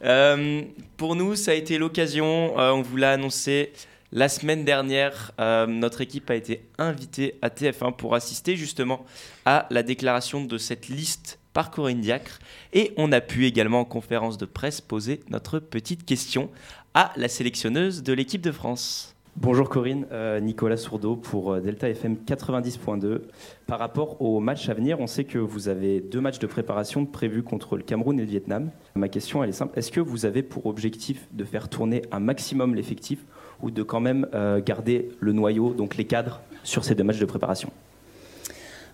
Euh, 0.03 0.63
pour 0.97 1.15
nous, 1.15 1.35
ça 1.35 1.51
a 1.51 1.53
été 1.53 1.77
l'occasion, 1.77 2.59
euh, 2.59 2.71
on 2.71 2.81
vous 2.81 2.97
l'a 2.97 3.11
annoncé 3.11 3.71
la 4.13 4.27
semaine 4.27 4.65
dernière, 4.65 5.31
euh, 5.39 5.65
notre 5.67 6.01
équipe 6.01 6.29
a 6.29 6.35
été 6.35 6.67
invitée 6.77 7.35
à 7.41 7.47
TF1 7.47 7.95
pour 7.95 8.13
assister 8.13 8.57
justement 8.57 9.05
à 9.45 9.67
la 9.69 9.83
déclaration 9.83 10.43
de 10.43 10.57
cette 10.57 10.89
liste 10.89 11.39
par 11.53 11.71
Corinne 11.71 12.01
Diacre. 12.01 12.39
Et 12.73 12.93
on 12.97 13.13
a 13.13 13.21
pu 13.21 13.45
également 13.45 13.79
en 13.79 13.85
conférence 13.85 14.37
de 14.37 14.45
presse 14.45 14.81
poser 14.81 15.21
notre 15.29 15.59
petite 15.59 16.05
question 16.05 16.49
à 16.93 17.13
la 17.15 17.29
sélectionneuse 17.29 18.03
de 18.03 18.11
l'équipe 18.11 18.41
de 18.41 18.51
France. 18.51 19.10
Bonjour 19.37 19.69
Corinne, 19.69 20.05
euh, 20.11 20.41
Nicolas 20.41 20.75
Sourdeau 20.75 21.15
pour 21.15 21.53
euh, 21.53 21.61
Delta 21.61 21.89
FM 21.89 22.17
90.2. 22.27 23.21
Par 23.65 23.79
rapport 23.79 24.21
au 24.21 24.41
match 24.41 24.67
à 24.67 24.73
venir, 24.73 24.99
on 24.99 25.07
sait 25.07 25.23
que 25.23 25.37
vous 25.37 25.69
avez 25.69 26.01
deux 26.01 26.19
matchs 26.19 26.39
de 26.39 26.47
préparation 26.47 27.05
prévus 27.05 27.41
contre 27.41 27.77
le 27.77 27.83
Cameroun 27.83 28.19
et 28.19 28.23
le 28.23 28.27
Vietnam. 28.27 28.71
Ma 28.95 29.07
question 29.07 29.41
est 29.41 29.51
simple, 29.53 29.79
est-ce 29.79 29.89
que 29.89 30.01
vous 30.01 30.25
avez 30.25 30.43
pour 30.43 30.65
objectif 30.65 31.27
de 31.31 31.45
faire 31.45 31.69
tourner 31.69 32.01
un 32.11 32.19
maximum 32.19 32.75
l'effectif 32.75 33.19
ou 33.61 33.71
de 33.71 33.83
quand 33.83 34.01
même 34.01 34.27
euh, 34.33 34.61
garder 34.61 35.09
le 35.21 35.31
noyau, 35.31 35.73
donc 35.73 35.95
les 35.95 36.05
cadres, 36.05 36.41
sur 36.63 36.83
ces 36.83 36.93
deux 36.93 37.05
matchs 37.05 37.19
de 37.19 37.25
préparation? 37.25 37.71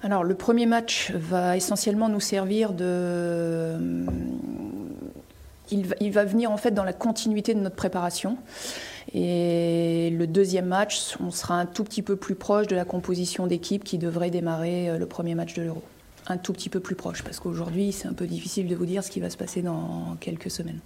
Alors, 0.04 0.24
le 0.24 0.36
premier 0.36 0.68
match 0.68 1.12
va 1.14 1.58
essentiellement 1.58 2.10
nous 2.10 2.20
servir 2.20 2.74
de. 2.74 4.06
Il 5.72 6.12
va 6.12 6.24
venir 6.24 6.52
en 6.52 6.58
fait 6.58 6.72
dans 6.72 6.84
la 6.84 6.94
continuité 6.94 7.56
de 7.56 7.60
notre 7.60 7.76
préparation. 7.76 8.38
Et 9.14 10.10
le 10.12 10.28
deuxième 10.28 10.66
match, 10.66 11.16
on 11.20 11.32
sera 11.32 11.60
un 11.60 11.66
tout 11.66 11.84
petit 11.84 12.02
peu 12.02 12.16
plus 12.16 12.36
proche 12.36 12.68
de 12.68 12.76
la 12.76 12.86
composition 12.86 13.48
d'équipe 13.48 13.84
qui 13.84 13.98
devrait 13.98 14.32
démarrer 14.32 14.90
euh, 14.90 14.98
le 14.98 15.06
premier 15.06 15.36
match 15.36 15.54
de 15.54 15.64
l'Euro. 15.64 15.84
Un 16.28 16.38
tout 16.38 16.52
petit 16.52 16.70
peu 16.70 16.82
plus 16.82 16.96
proche, 16.96 17.24
parce 17.24 17.40
qu'aujourd'hui, 17.40 17.94
c'est 17.94 18.08
un 18.08 18.14
peu 18.14 18.28
difficile 18.28 18.68
de 18.68 18.76
vous 18.76 18.86
dire 18.86 19.04
ce 19.04 19.10
qui 19.10 19.22
va 19.22 19.30
se 19.30 19.38
passer 19.38 19.62
dans 19.62 20.18
quelques 20.20 20.52
semaines. 20.52 20.82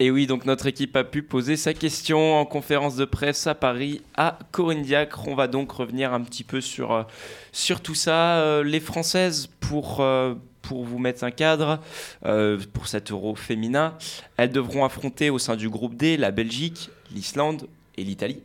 Et 0.00 0.10
oui, 0.10 0.26
donc 0.26 0.44
notre 0.44 0.66
équipe 0.66 0.96
a 0.96 1.04
pu 1.04 1.22
poser 1.22 1.56
sa 1.56 1.72
question 1.72 2.34
en 2.34 2.44
conférence 2.44 2.96
de 2.96 3.04
presse 3.04 3.46
à 3.46 3.54
Paris 3.54 4.02
à 4.16 4.38
Corinne 4.50 4.82
Diacre. 4.82 5.28
On 5.28 5.34
va 5.34 5.46
donc 5.46 5.70
revenir 5.70 6.12
un 6.12 6.20
petit 6.20 6.44
peu 6.44 6.60
sur, 6.60 6.92
euh, 6.92 7.02
sur 7.52 7.80
tout 7.80 7.94
ça. 7.94 8.38
Euh, 8.38 8.64
les 8.64 8.80
Françaises, 8.80 9.48
pour, 9.60 10.04
pour 10.68 10.84
vous 10.84 10.98
mettre 10.98 11.24
un 11.24 11.30
cadre, 11.30 11.80
euh, 12.24 12.58
pour 12.72 12.88
cet 12.88 13.10
euro 13.10 13.34
féminin, 13.34 13.96
elles 14.36 14.50
devront 14.50 14.84
affronter 14.84 15.30
au 15.30 15.38
sein 15.38 15.56
du 15.56 15.68
groupe 15.68 15.94
D 15.94 16.16
la 16.16 16.30
Belgique, 16.30 16.90
l'Islande 17.14 17.68
et 17.96 18.04
l'Italie. 18.04 18.42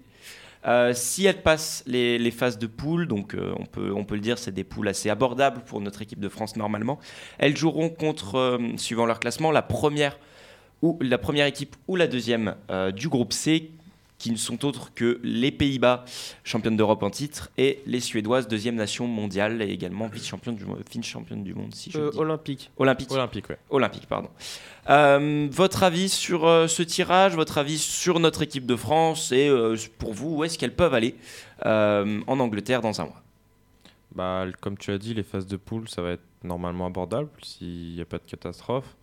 Euh, 0.68 0.94
si 0.94 1.26
elles 1.26 1.42
passent 1.42 1.84
les, 1.88 2.32
phases 2.32 2.60
de 2.60 2.68
poule, 2.68 3.08
donc 3.08 3.34
euh, 3.34 3.54
on, 3.58 3.66
peut, 3.66 3.94
on 3.94 4.04
peut 4.04 4.16
le 4.16 4.22
dire, 4.22 4.38
c'est 4.38 4.52
des 4.52 4.66
poules 4.66 4.90
assez 4.90 5.10
abordables 5.10 5.62
pour 5.62 5.80
notre 5.80 6.02
équipe 6.02 6.20
de 6.20 6.30
France 6.30 6.58
normalement, 6.58 7.00
elles 7.38 7.56
joueront 7.56 7.90
contre, 7.90 8.60
suivant 8.76 9.06
leur 9.06 9.20
classement, 9.20 9.52
la 9.52 9.62
première 9.62 10.20
ou 10.82 10.98
la 11.02 11.18
première 11.18 11.46
équipe 11.46 11.76
ou 11.88 11.96
la 11.96 12.08
deuxième 12.08 12.56
du 12.96 13.10
groupe 13.10 13.34
C, 13.34 13.72
qui 14.20 14.30
ne 14.32 14.36
sont 14.38 14.64
autres 14.66 14.94
que 14.94 15.20
les 15.24 15.50
Pays-Bas, 15.52 16.06
championnes 16.44 16.78
d'Europe 16.78 17.02
en 17.04 17.10
titre, 17.10 17.50
et 17.58 17.82
les 17.88 18.00
Suédoises, 18.02 18.48
deuxième 18.48 18.76
nation 18.76 19.08
mondiale, 19.08 19.62
et 19.64 19.70
également 19.72 20.08
vice-championne 20.08 20.56
du, 20.56 20.66
vice-championne 20.92 21.44
du 21.44 21.56
monde, 21.56 21.74
si 21.74 21.90
je 21.90 21.98
Euh, 21.98 22.12
dis. 22.12 22.18
olympique. 22.20 22.70
Olympique. 22.78 23.12
Olympique, 23.12 23.50
ouais. 23.50 23.58
Olympique, 23.70 24.06
pardon. 24.08 24.30
Euh, 24.90 25.48
votre 25.52 25.84
avis 25.84 26.10
sur 26.10 26.46
euh, 26.46 26.68
ce 26.68 26.84
tirage, 26.84 27.34
votre 27.36 27.58
avis 27.58 27.78
sur 27.80 28.20
notre 28.20 28.42
équipe 28.44 28.66
de 28.66 28.76
France, 28.76 29.32
et 29.32 29.48
euh, 29.50 29.76
pour 29.98 30.14
vous, 30.14 30.36
où 30.38 30.44
est-ce 30.44 30.60
qu'elles 30.60 30.76
peuvent 30.76 30.94
aller 30.94 31.16
euh, 31.66 32.22
en 32.28 32.40
Angleterre 32.40 32.82
dans 32.82 33.00
un 33.02 33.06
mois? 33.06 33.24
Bah, 34.14 34.46
comme 34.60 34.78
tu 34.78 34.92
as 34.92 34.98
dit, 34.98 35.14
les 35.14 35.24
phases 35.24 35.48
de 35.48 35.56
poule, 35.56 35.88
ça 35.88 36.02
va 36.02 36.12
être 36.12 36.24
normalement 36.44 36.88
abordable 36.88 37.30
s'il 37.42 37.94
n'y 37.96 38.02
a 38.02 38.06
pas 38.06 38.18
de 38.18 38.24
catastrophe. 38.24 38.96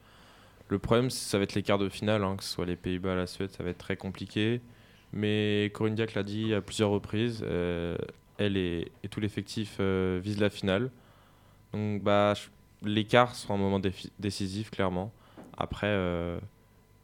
Le 0.69 0.79
problème, 0.79 1.11
ça 1.11 1.39
va 1.39 1.45
être 1.45 1.55
les 1.55 1.63
quarts 1.63 1.79
de 1.79 1.89
finale, 1.89 2.25
hein, 2.25 2.35
que 2.37 2.43
ce 2.45 2.51
soit 2.51 2.67
les 2.67 2.77
Pays-Bas, 2.77 3.15
la 3.15 3.27
Suède, 3.29 3.51
ça 3.57 3.63
va 3.63 3.71
être 3.71 3.79
très 3.79 3.97
compliqué. 3.97 4.61
Mais 5.13 5.71
Corinne 5.75 5.95
Diac 5.95 6.15
l'a 6.15 6.23
dit 6.23 6.55
à 6.55 6.61
plusieurs 6.61 6.91
reprises, 6.91 7.43
euh, 7.47 7.97
elle 8.39 8.57
et, 8.57 8.91
tout 9.11 9.21
l'effectif 9.21 9.77
euh, 9.81 10.21
visent 10.23 10.41
la 10.41 10.51
finale. 10.51 10.91
Donc, 11.73 12.03
bah, 12.03 12.35
quarts 13.09 13.35
seront 13.35 13.55
un 13.55 13.59
moment 13.59 13.81
décisif, 14.19 14.71
clairement. 14.71 15.13
Après, 15.57 15.89
euh, 15.89 16.39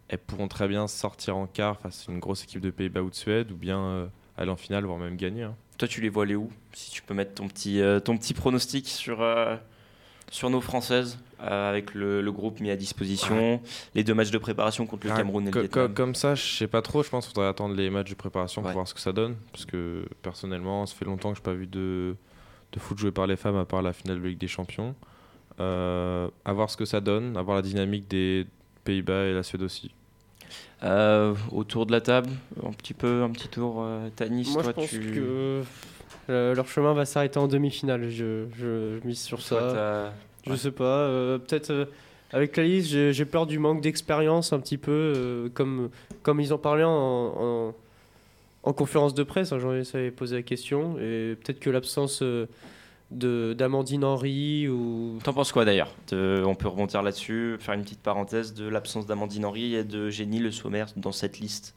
elles 0.08 0.18
pourront 0.18 0.48
très 0.48 0.68
bien 0.68 0.86
sortir 0.88 1.36
en 1.36 1.46
quart 1.46 1.78
face 1.80 2.08
à 2.08 2.12
une 2.12 2.18
grosse 2.18 2.44
équipe 2.44 2.60
de 2.60 2.70
Pays-Bas 2.70 3.02
ou 3.02 3.10
de 3.10 3.14
Suède, 3.14 3.50
ou 3.50 3.56
bien 3.56 4.10
aller 4.36 4.50
en 4.50 4.56
finale, 4.56 4.84
voire 4.84 4.98
même 4.98 5.16
gagner. 5.16 5.44
hein. 5.44 5.56
Toi, 5.78 5.88
tu 5.88 6.00
les 6.00 6.10
vois 6.10 6.24
aller 6.24 6.36
où? 6.36 6.50
Si 6.72 6.90
tu 6.90 7.02
peux 7.02 7.14
mettre 7.14 7.34
ton 7.34 7.48
petit, 7.48 7.80
ton 8.04 8.16
petit 8.18 8.34
pronostic 8.34 8.88
sur, 8.88 9.20
sur 10.32 10.50
nos 10.50 10.60
Françaises, 10.60 11.18
euh, 11.42 11.68
avec 11.70 11.92
le, 11.94 12.20
le 12.22 12.32
groupe 12.32 12.58
mis 12.60 12.70
à 12.70 12.76
disposition, 12.76 13.60
les 13.94 14.02
deux 14.02 14.14
matchs 14.14 14.30
de 14.30 14.38
préparation 14.38 14.86
contre 14.86 15.06
le 15.06 15.12
Ah, 15.12 15.16
Cameroun 15.18 15.46
et 15.46 15.50
le 15.50 15.60
Vietnam. 15.60 15.88
co- 15.88 15.94
Comme 15.94 16.14
ça, 16.14 16.34
je 16.34 16.42
sais 16.56 16.66
pas 16.66 16.80
trop. 16.82 17.02
Je 17.02 17.10
pense 17.10 17.26
qu'il 17.26 17.34
faudrait 17.34 17.48
attendre 17.50 17.74
les 17.74 17.90
matchs 17.90 18.10
de 18.10 18.14
préparation 18.14 18.62
pour 18.62 18.70
voir 18.72 18.88
ce 18.88 18.94
que 18.94 19.00
ça 19.00 19.12
donne. 19.12 19.36
Parce 19.52 19.66
que 19.66 20.04
personnellement, 20.22 20.86
ça 20.86 20.94
fait 20.96 21.04
longtemps 21.04 21.30
que 21.32 21.36
je 21.36 21.40
n'ai 21.42 21.44
pas 21.44 21.52
vu 21.54 21.66
de, 21.66 22.16
de 22.72 22.78
foot 22.80 22.98
joué 22.98 23.10
par 23.12 23.26
les 23.26 23.36
femmes 23.36 23.56
à 23.56 23.64
part 23.66 23.82
la 23.82 23.92
finale 23.92 24.20
de 24.22 24.26
Ligue 24.28 24.38
des 24.38 24.48
Champions. 24.48 24.94
Euh, 25.60 26.28
à 26.46 26.52
voir 26.54 26.70
ce 26.70 26.76
que 26.78 26.86
ça 26.86 27.00
donne, 27.00 27.36
à 27.36 27.42
voir 27.42 27.56
la 27.56 27.62
dynamique 27.62 28.08
des 28.08 28.46
Pays-Bas 28.84 29.24
et 29.26 29.34
la 29.34 29.42
Suède 29.42 29.62
aussi. 29.62 29.90
Euh, 30.82 31.34
autour 31.52 31.86
de 31.86 31.92
la 31.92 32.00
table, 32.00 32.30
un 32.66 32.72
petit 32.72 32.94
peu, 32.94 33.22
un 33.22 33.30
petit 33.30 33.48
tour. 33.48 33.76
euh, 33.84 34.08
Tanis, 34.16 34.48
Moi, 34.52 34.62
toi, 34.62 34.72
je 34.72 34.74
pense 34.80 34.88
tu... 34.90 34.98
que 35.12 35.62
euh, 36.30 36.54
leur 36.54 36.66
chemin 36.68 36.92
va 36.94 37.04
s'arrêter 37.04 37.38
en 37.38 37.48
demi-finale. 37.48 38.08
Je, 38.11 38.46
je, 38.56 38.98
je 39.00 39.06
mise 39.06 39.20
sur 39.20 39.42
Toi, 39.44 39.61
ça. 39.70 40.12
Je 40.46 40.50
ouais. 40.50 40.56
sais 40.56 40.70
pas. 40.70 40.85
euh, 40.85 41.38
Peut-être 41.38 41.70
euh, 41.70 41.85
avec 42.32 42.56
la 42.56 42.64
liste, 42.64 42.90
j'ai 43.12 43.24
peur 43.24 43.46
du 43.46 43.58
manque 43.58 43.80
d'expérience 43.80 44.52
un 44.52 44.61
petit 44.61 44.78
peu, 44.78 44.90
euh, 45.16 45.48
comme, 45.54 45.90
comme 46.22 46.40
ils 46.40 46.52
en 46.52 46.58
parlaient 46.58 46.82
en, 46.85 46.90
en, 47.70 47.74
en 48.62 48.72
conférence 48.72 49.14
de 49.14 49.22
presse. 49.22 49.52
hein, 49.52 49.58
J'en 49.58 49.72
ai 49.74 50.11
posé 50.11 50.37
la 50.37 50.42
question. 50.42 50.96
Et 50.98 51.37
peut-être 51.42 51.61
que 51.61 51.70
l'absence 51.70 52.22
de- 53.11 53.52
d'Amandine 53.52 54.04
Henry 54.04 54.68
ou. 54.68 55.18
T'en 55.22 55.35
penses 55.35 55.52
quoi 55.52 55.64
d'ailleurs 55.66 55.90
On 56.12 56.54
peut 56.54 56.68
rebondir 56.68 57.02
là-dessus, 57.02 57.56
faire 57.61 57.74
une 57.74 57.82
petite 57.82 58.00
parenthèse 58.00 58.54
de 58.54 58.66
l'absence 58.66 59.06
d'Amandine 59.06 59.44
Henry 59.44 59.74
et 59.74 59.85
de 59.85 60.08
Génie 60.08 60.38
Le 60.38 60.50
Sommer 60.50 60.87
dans 60.96 61.12
cette 61.12 61.38
liste 61.38 61.74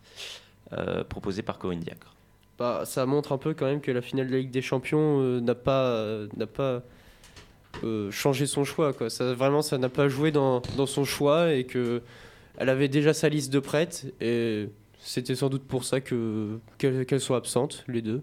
euh, 0.72 1.04
proposée 1.04 1.42
par 1.42 1.58
Corinne 1.60 1.82
Diacre? 1.82 2.15
Bah, 2.58 2.84
ça 2.86 3.06
montre 3.06 3.34
un 3.34 3.38
peu 3.38 3.54
quand 3.54 3.66
même 3.66 3.82
que 3.82 3.92
la 3.92 4.02
finale 4.02 4.28
de 4.28 4.32
la 4.32 4.38
Ligue 4.40 4.52
des 4.52 4.62
Champions 4.62 5.20
euh, 5.22 5.42
n'a 5.42 5.56
pas, 5.56 5.88
euh, 5.88 6.28
n'a 6.38 6.48
pas 6.48 6.84
euh, 7.84 8.10
changé 8.12 8.46
son 8.46 8.64
choix. 8.64 8.94
Quoi. 8.94 9.10
Ça, 9.10 9.34
vraiment, 9.34 9.62
ça 9.62 9.78
n'a 9.78 9.90
pas 9.90 10.08
joué 10.08 10.32
dans, 10.32 10.62
dans 10.78 10.86
son 10.86 11.04
choix 11.04 11.54
et 11.54 11.66
que 11.66 12.02
elle 12.58 12.70
avait 12.70 12.88
déjà 12.88 13.14
sa 13.14 13.28
liste 13.28 13.52
de 13.52 13.60
prêtes 13.60 14.06
et 14.22 14.70
c'était 15.00 15.36
sans 15.36 15.50
doute 15.50 15.64
pour 15.64 15.84
ça 15.84 16.00
que, 16.00 16.58
qu'elles, 16.78 17.06
qu'elles 17.06 17.20
soient 17.20 17.38
absentes, 17.38 17.84
les 17.90 18.02
deux. 18.02 18.22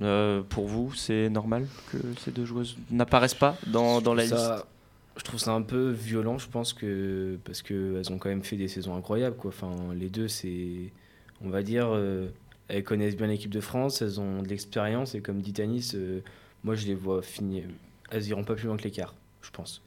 Euh, 0.00 0.42
pour 0.48 0.66
vous, 0.66 0.92
c'est 0.94 1.28
normal 1.28 1.66
que 1.92 1.98
ces 2.18 2.30
deux 2.30 2.44
joueuses 2.44 2.76
n'apparaissent 2.90 3.34
pas 3.34 3.56
dans, 3.66 4.00
dans 4.00 4.14
la 4.14 4.26
ça- 4.26 4.34
liste? 4.36 4.66
Je 5.16 5.24
trouve 5.24 5.40
ça 5.40 5.52
un 5.52 5.62
peu 5.62 5.90
violent, 5.90 6.38
je 6.38 6.48
pense 6.48 6.72
que 6.72 7.36
parce 7.44 7.62
que 7.62 7.98
elles 7.98 8.12
ont 8.12 8.18
quand 8.18 8.28
même 8.28 8.44
fait 8.44 8.54
des 8.56 8.68
saisons 8.68 8.94
incroyables, 8.94 9.34
quoi. 9.36 9.48
Enfin, 9.48 9.74
les 9.92 10.08
deux, 10.08 10.28
c'est, 10.28 10.92
on 11.44 11.50
va 11.50 11.64
dire, 11.64 11.88
euh, 11.90 12.28
elles 12.68 12.84
connaissent 12.84 13.16
bien 13.16 13.26
l'équipe 13.26 13.50
de 13.52 13.60
France, 13.60 14.02
elles 14.02 14.20
ont 14.20 14.42
de 14.42 14.48
l'expérience 14.48 15.14
et 15.14 15.20
comme 15.20 15.40
dit 15.40 15.52
Tanis, 15.52 15.92
euh, 15.94 16.20
moi 16.64 16.74
je 16.74 16.86
les 16.86 16.94
vois 16.94 17.22
finir, 17.22 17.64
elles 18.10 18.26
iront 18.28 18.44
pas 18.44 18.54
plus 18.54 18.66
loin 18.66 18.76
que 18.76 18.84
l'écart, 18.84 19.14
je 19.42 19.50
pense. 19.50 19.82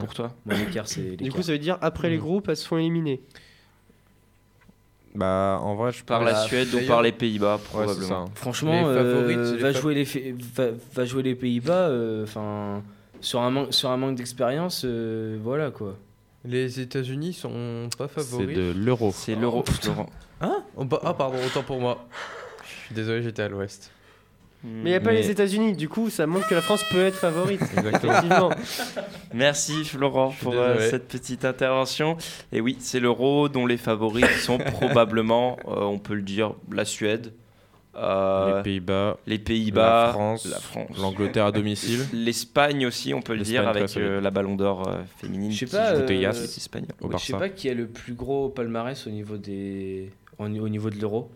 Pour 0.00 0.14
toi 0.14 0.34
Moi, 0.44 0.56
l'écart, 0.56 0.88
c'est 0.88 1.16
Du 1.16 1.30
coup, 1.30 1.42
ça 1.42 1.52
veut 1.52 1.58
dire 1.60 1.78
après 1.80 2.08
les 2.10 2.16
Mhm. 2.16 2.22
groupes, 2.22 2.48
elles 2.48 2.56
se 2.56 2.66
font 2.66 2.76
éliminer. 2.76 3.20
Bah, 5.14 5.58
en 5.62 5.74
vrai, 5.76 5.92
je 5.92 6.04
Par 6.04 6.24
la 6.24 6.34
Suède 6.34 6.74
ou 6.74 6.86
par 6.86 7.00
les 7.02 7.12
Pays-Bas, 7.12 7.58
probablement. 7.62 8.26
Franchement, 8.34 8.72
Les 8.88 8.96
euh, 8.96 9.56
va, 9.60 9.72
fa- 9.72 9.80
jouer 9.80 9.94
les 9.94 10.04
fa- 10.04 10.18
va, 10.56 10.70
va 10.92 11.04
jouer 11.04 11.22
les 11.22 11.34
Pays-Bas, 11.34 11.88
euh, 11.88 12.24
enfin, 12.24 12.82
sur 13.20 13.40
un 13.40 13.50
manque, 13.50 13.72
sur 13.72 13.90
un 13.90 13.96
manque 13.96 14.16
d'expérience, 14.16 14.82
euh, 14.84 15.38
voilà 15.42 15.70
quoi. 15.70 15.96
Les 16.46 16.80
États-Unis 16.80 17.32
sont 17.32 17.88
pas 17.98 18.08
favoris. 18.08 18.56
de 18.56 18.72
l'euro. 18.76 19.12
C'est 19.14 19.34
l'euro, 19.34 19.64
Laurent. 19.86 20.08
Hein 20.40 20.62
Oh, 20.76 20.84
bah- 20.84 21.00
Ah, 21.04 21.14
pardon, 21.14 21.38
autant 21.44 21.62
pour 21.62 21.80
moi. 21.80 22.06
Je 22.64 22.86
suis 22.86 22.94
désolé, 22.94 23.22
j'étais 23.22 23.42
à 23.42 23.48
l'ouest. 23.48 23.90
Mais 24.64 24.80
il 24.80 24.92
n'y 24.92 24.94
a 24.94 25.00
pas 25.00 25.12
les 25.12 25.30
États-Unis, 25.30 25.74
du 25.74 25.88
coup, 25.88 26.10
ça 26.10 26.26
montre 26.26 26.48
que 26.48 26.54
la 26.54 26.60
France 26.60 26.82
peut 26.90 27.04
être 27.06 27.14
favorite. 27.16 27.60
Effectivement. 27.76 28.50
Merci 29.32 29.84
Florent 29.84 30.34
pour 30.40 30.54
euh, 30.54 30.90
cette 30.90 31.06
petite 31.08 31.44
intervention. 31.44 32.16
Et 32.52 32.60
oui, 32.60 32.76
c'est 32.80 32.98
l'euro 32.98 33.48
dont 33.48 33.66
les 33.66 33.76
favoris 33.76 34.26
sont 34.42 34.58
probablement, 34.72 35.56
euh, 35.68 35.80
on 35.82 35.98
peut 35.98 36.14
le 36.14 36.22
dire, 36.22 36.54
la 36.72 36.84
Suède. 36.84 37.32
Euh, 37.96 38.56
Les 38.58 38.62
Pays-Bas, 38.62 39.16
les 39.26 39.38
Pays-Bas, 39.38 40.06
la 40.06 40.12
France, 40.12 40.44
la 40.50 40.58
France, 40.58 40.98
l'Angleterre 41.00 41.46
à 41.46 41.52
domicile. 41.52 42.00
l'Espagne 42.12 42.86
aussi, 42.86 43.14
on 43.14 43.22
peut 43.22 43.34
le 43.34 43.42
dire, 43.42 43.66
avec 43.68 43.96
euh, 43.96 44.20
la 44.20 44.30
Ballon 44.30 44.54
d'Or 44.56 44.88
euh, 44.88 45.02
féminine. 45.18 45.50
Je 45.52 45.58
sais 45.58 45.66
qui 45.66 45.72
pas, 45.72 45.92
euh, 45.92 46.32
je 46.32 47.18
sais 47.18 47.32
pas 47.32 47.48
qui 47.48 47.68
a 47.70 47.74
le 47.74 47.86
plus 47.86 48.14
gros 48.14 48.48
palmarès 48.48 49.06
au 49.06 49.10
niveau 49.10 49.36
des 49.36 50.10
au 50.38 50.44
au 50.44 50.68
niveau 50.68 50.90
de 50.90 50.96
l'euro. 51.00 51.30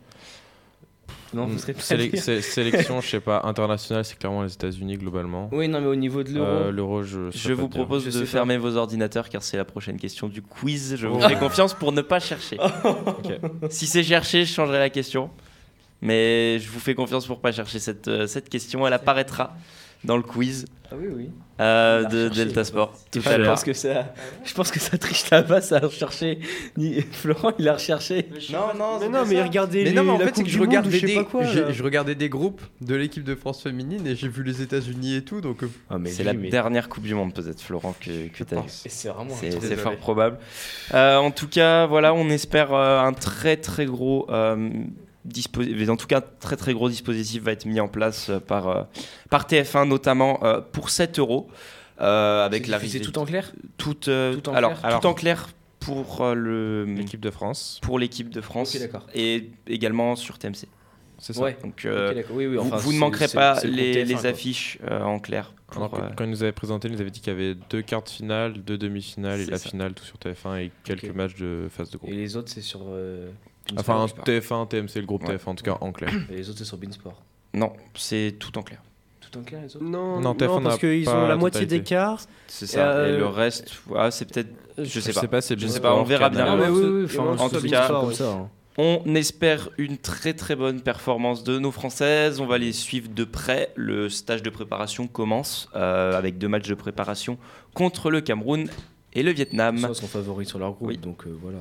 Non, 1.33 1.47
vous 1.47 1.59
serez 1.59 1.75
pas 1.75 1.79
à 1.79 1.83
Sélec- 1.83 2.11
dire. 2.13 2.23
sé- 2.23 2.43
sélection, 2.43 3.01
je 3.01 3.09
sais 3.09 3.21
pas, 3.21 3.41
internationale, 3.45 4.05
c'est 4.05 4.19
clairement 4.19 4.43
les 4.43 4.53
États-Unis 4.53 4.97
globalement. 4.97 5.49
Oui, 5.53 5.69
non, 5.69 5.81
mais 5.81 5.87
au 5.87 5.95
niveau 5.95 6.25
de 6.25 6.31
l'euro. 6.33 6.47
Euh, 6.47 6.73
L'euro, 6.73 7.03
je. 7.05 7.31
Je 7.31 7.53
vous 7.53 7.69
propose 7.69 8.05
Je 8.05 8.11
de 8.11 8.21
pas. 8.21 8.27
fermer 8.27 8.59
vos 8.59 8.75
ordinateurs 8.77 9.29
car 9.29 9.41
c'est 9.43 9.57
la 9.57 9.65
prochaine 9.65 9.97
question 9.97 10.27
du 10.29 10.43
quiz. 10.43 10.97
Je 10.97 11.07
vous 11.07 11.21
Oh. 11.23 11.29
fais 11.29 11.37
confiance 11.37 11.73
pour 11.75 11.93
ne 11.93 12.03
pas 12.03 12.19
chercher. 12.19 12.59
Si 13.71 13.87
c'est 13.87 14.03
cherché, 14.03 14.45
je 14.45 14.53
changerai 14.53 14.79
la 14.81 14.91
question. 14.91 15.31
Mais 16.03 16.59
je 16.59 16.71
vous 16.71 16.81
fais 16.81 16.95
confiance 16.95 17.27
pour 17.27 17.41
pas 17.41 17.53
chercher 17.53 17.79
cette, 17.79 18.09
euh, 18.09 18.27
cette 18.27 18.49
question. 18.49 18.87
Elle 18.87 18.93
apparaîtra 18.95 19.55
dans 20.03 20.17
le 20.17 20.23
quiz 20.23 20.65
Ah 20.91 20.95
oui, 20.99 21.09
oui. 21.15 21.31
euh, 21.61 22.05
de. 22.05 22.31
Delta 22.31 22.65
Sport 22.65 22.95
tout 23.11 23.21
je 23.21 23.29
à 23.29 23.39
pense 23.45 23.65
que 23.65 23.75
ça, 23.75 24.15
je 24.47 24.55
pense 24.55 24.71
que 24.71 24.81
ça 24.81 24.97
triche 24.97 25.29
là-bas, 25.29 25.61
ça 25.61 25.77
a 25.77 25.81
recherché. 25.81 26.39
Ni- 26.79 27.03
Florent, 27.03 27.53
il 27.59 27.69
a 27.69 27.75
recherché. 27.75 28.27
Non, 28.51 28.69
non, 28.79 28.99
Mais 28.99 29.11
non, 29.11 29.27
mais 29.27 29.37
ça. 29.37 29.45
regardez 29.45 29.85
Mais 29.85 29.91
les- 29.91 29.97
non, 29.97 30.05
mais 30.05 30.11
en 30.13 30.19
la 30.19 30.25
fait, 30.25 30.37
c'est 30.37 30.43
Coupe 30.43 30.45
que 30.45 30.49
du 30.49 30.55
je 30.57 30.61
regardais 30.63 31.01
des, 31.03 31.15
pas 31.17 31.25
quoi, 31.25 31.45
j'ai- 31.45 31.61
là. 31.61 31.71
je 31.71 31.83
regardais 31.83 32.15
des 32.15 32.31
groupes 32.31 32.63
de 32.81 32.95
l'équipe 32.95 33.25
de 33.25 33.35
France 33.35 33.63
féminine 33.63 34.07
et 34.07 34.17
j'ai 34.17 34.29
vu 34.29 34.43
les 34.43 34.63
États-Unis 34.63 35.17
et 35.17 35.23
tout, 35.23 35.43
donc. 35.43 35.65
euh, 35.65 35.69
Ah, 35.91 35.97
C'est 36.07 36.25
la 36.25 36.33
mais- 36.33 36.49
dernière 36.49 36.89
Coupe 36.89 37.05
du 37.05 37.15
Monde 37.15 37.35
peut-être 37.35 37.61
Florent 37.61 37.95
que, 38.01 38.29
que 38.29 38.43
tu 38.43 38.55
as 38.55 38.63
c'est. 38.67 38.89
C'est 38.89 39.77
fort 39.77 39.97
probable. 39.97 40.39
Euh, 40.95 41.17
en 41.19 41.31
tout 41.31 41.49
cas, 41.49 41.85
voilà, 41.85 42.15
on 42.15 42.31
espère 42.31 42.73
euh, 42.73 43.01
un 43.01 43.13
très 43.13 43.59
très 43.59 43.85
gros 43.85 44.27
euh. 44.31 44.71
En 45.89 45.97
tout 45.97 46.07
cas, 46.07 46.19
un 46.19 46.25
très 46.41 46.57
très 46.57 46.73
gros 46.73 46.89
dispositif 46.89 47.43
va 47.43 47.53
être 47.53 47.67
mis 47.67 47.79
en 47.81 47.89
place 47.89 48.31
euh, 48.31 48.41
par 48.41 48.69
euh, 48.69 48.83
par 49.29 49.47
TF1 49.47 49.87
notamment 49.87 50.43
euh, 50.45 50.61
pour 50.61 50.91
7 50.91 51.19
euros 51.19 51.49
avec 51.99 52.65
C'est 52.65 52.71
la 52.71 52.79
diffusé 52.79 53.01
tout 53.01 53.19
en 53.19 53.27
clair 53.27 53.53
Tout, 53.77 54.09
euh, 54.09 54.35
Tout 54.37 54.49
en 54.49 54.55
alors, 54.55 54.81
clair 54.81 55.01
tout 55.01 55.07
en 55.07 55.13
clair 55.15 55.49
pour 55.79 56.23
euh, 56.23 56.35
le 56.35 56.85
L'équipe 56.85 57.21
de 57.21 57.31
France. 57.31 57.79
pour 57.83 57.99
l'équipe 57.99 58.31
de 58.31 58.41
France 58.41 58.77
et 59.15 59.51
également 59.67 60.17
sur 60.17 60.39
TMC. 60.39 60.67
C'est 61.19 61.35
ça. 61.35 61.43
Ouais. 61.43 61.59
Donc 61.63 61.85
euh, 61.85 62.09
Ok, 62.11 62.15
d'accord. 62.15 62.37
Oui, 62.37 62.47
oui, 62.47 62.57
vous- 62.57 62.63
enfin, 62.63 62.77
vous, 62.77 62.89
ne 62.89 62.95
c'est- 62.95 62.99
manquerez 63.01 63.29
c'est- 63.29 63.37
pas 63.37 63.57
c'est 63.57 63.67
le 63.67 63.75
les, 63.75 63.83
groupe 63.93 63.95
les 64.09 64.15
TF1, 64.15 64.21
quoi. 64.23 64.31
affiches 64.31 64.79
euh, 64.91 65.03
en 65.03 65.19
clair. 65.19 65.53
pour, 65.67 65.77
Alors, 65.83 65.91
quand- 65.91 66.03
euh, 66.03 66.09
quand 66.17 66.25
il 66.25 66.31
nous 66.31 66.43
avait 66.43 66.53
présenté, 66.53 66.89
il 66.89 66.95
nous 66.95 67.01
avait 67.03 67.11
dit 67.11 67.21
qu'il 67.21 67.31
y 67.35 67.37
avait 67.37 67.55
deux 67.69 67.83
quarts 67.83 68.03
de 68.03 68.09
finale, 68.09 68.55
deux 68.65 68.79
demi-finales 68.79 69.41
et 69.41 69.45
C'est 69.45 69.51
la 69.51 69.59
ça. 69.59 69.69
finale, 69.69 69.93
tout 69.93 70.05
sur 70.05 70.17
TF1 70.19 70.57
et 70.63 70.71
quelques 70.85 71.05
Ok. 71.11 71.15
matchs 71.15 71.35
de 71.37 71.69
phase 71.71 71.91
de 71.91 71.99
groupe. 71.99 72.09
Et 72.11 72.15
les 72.15 72.37
autres, 72.39 72.51
c'est 72.51 72.63
sur. 72.63 72.81
Enfin, 73.79 73.95
Beansport. 73.99 74.25
TF1, 74.25 74.69
TMC, 74.69 74.97
le 75.01 75.07
groupe 75.07 75.23
Ouais. 75.29 75.37
TF1, 75.37 75.49
en 75.51 75.55
tout 75.55 75.65
cas 75.65 75.79
en 75.81 75.93
clair. 75.93 76.11
Et 76.31 76.37
les 76.37 76.49
autres, 76.51 76.59
c'est 76.59 76.65
sur 76.65 76.77
Beansport. 76.77 77.23
Non, 77.55 77.73
c'est 77.95 78.35
tout 78.39 78.57
en 78.59 78.63
clair. 78.63 78.81
Tout 79.21 79.39
en 79.39 79.43
clair, 79.43 79.61
les 79.63 79.77
autres 79.77 79.85
Non, 79.85 80.17
Non, 80.21 80.21
non, 80.21 80.35
TF1 80.35 80.63
parce 80.63 80.79
qu'ils 80.79 81.09
ont 81.09 81.27
la 81.29 81.37
moitié 81.37 81.67
d'écart. 81.67 82.21
C'est 82.49 82.67
ça. 82.67 82.91
Euh, 82.93 83.15
Et 83.15 83.19
le 83.19 83.27
reste, 83.27 83.73
ouais, 83.89 84.11
c'est 84.11 84.25
peut-être. 84.33 84.49
Je 84.79 84.85
sais 85.01 85.11
Je 85.11 85.15
pas. 85.15 85.21
sais 85.21 85.29
pas, 85.29 85.41
c'est 85.41 85.55
Je 85.59 85.67
sais 85.67 85.75
Beansport, 85.81 85.95
pas, 85.97 86.01
on 86.01 86.05
verra 86.05 86.31
bien. 86.31 86.47
Ah, 86.49 86.57
mais 86.57 86.69
oui, 86.69 86.83
oui, 86.85 87.03
Et 87.03 87.05
enfin, 87.05 87.35
on 87.39 87.43
en 87.43 87.49
tout 87.49 87.61
cas, 87.63 87.89
comme 87.89 88.13
ça. 88.15 88.31
hein. 88.33 88.49
On 88.79 89.15
espère 89.15 89.69
une 89.79 89.99
très 89.99 90.33
très 90.33 90.57
bonne 90.57 90.81
performance 90.81 91.45
de 91.45 91.59
nos 91.59 91.71
Françaises. 91.71 92.41
On 92.41 92.47
va 92.47 92.57
les 92.57 92.73
suivre 92.73 93.09
de 93.13 93.25
près. 93.25 93.73
Le 93.75 94.09
stage 94.09 94.43
de 94.43 94.49
préparation 94.49 95.07
commence 95.07 95.69
euh, 95.75 96.17
avec 96.17 96.39
deux 96.39 96.49
matchs 96.49 96.69
de 96.69 96.75
préparation 96.75 97.37
contre 97.75 98.11
le 98.11 98.21
Cameroun 98.23 98.69
et 99.13 99.23
le 99.23 99.33
Vietnam. 99.33 99.77
Soit 99.79 99.95
sont 99.95 100.07
favoris 100.07 100.49
sur 100.49 100.59
leur 100.61 100.73
groupe, 100.73 100.89
Oui. 100.89 100.97
donc 100.99 101.27
euh, 101.27 101.37
voilà. 101.43 101.59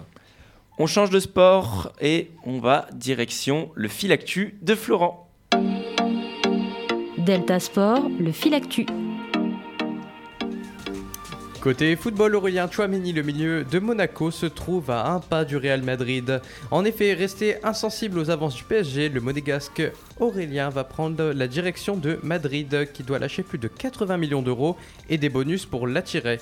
On 0.81 0.87
change 0.87 1.09
de 1.09 1.19
sport 1.19 1.91
et 1.99 2.31
on 2.45 2.59
va 2.59 2.87
direction 2.93 3.69
le 3.75 3.89
fil 3.89 4.13
actu 4.13 4.57
de 4.61 4.75
Florent. 4.75 5.29
Delta 7.17 7.59
Sport, 7.59 8.09
le 8.17 8.31
fil 8.31 8.53
actu. 8.53 8.85
Côté 11.59 11.97
football, 11.97 12.33
Aurélien 12.33 12.71
Chouameni, 12.71 13.11
le 13.11 13.23
milieu 13.23 13.65
de 13.65 13.79
Monaco, 13.79 14.31
se 14.31 14.45
trouve 14.45 14.89
à 14.89 15.11
un 15.11 15.19
pas 15.19 15.43
du 15.43 15.57
Real 15.57 15.81
Madrid. 15.81 16.39
En 16.71 16.85
effet, 16.85 17.13
resté 17.13 17.57
insensible 17.65 18.17
aux 18.17 18.29
avances 18.29 18.55
du 18.55 18.63
PSG, 18.63 19.09
le 19.09 19.19
monégasque 19.19 19.83
Aurélien 20.21 20.69
va 20.69 20.85
prendre 20.85 21.33
la 21.33 21.47
direction 21.49 21.97
de 21.97 22.19
Madrid, 22.23 22.87
qui 22.93 23.03
doit 23.03 23.19
lâcher 23.19 23.43
plus 23.43 23.57
de 23.57 23.67
80 23.67 24.15
millions 24.15 24.41
d'euros 24.41 24.77
et 25.09 25.17
des 25.17 25.27
bonus 25.27 25.65
pour 25.65 25.87
l'attirer. 25.87 26.39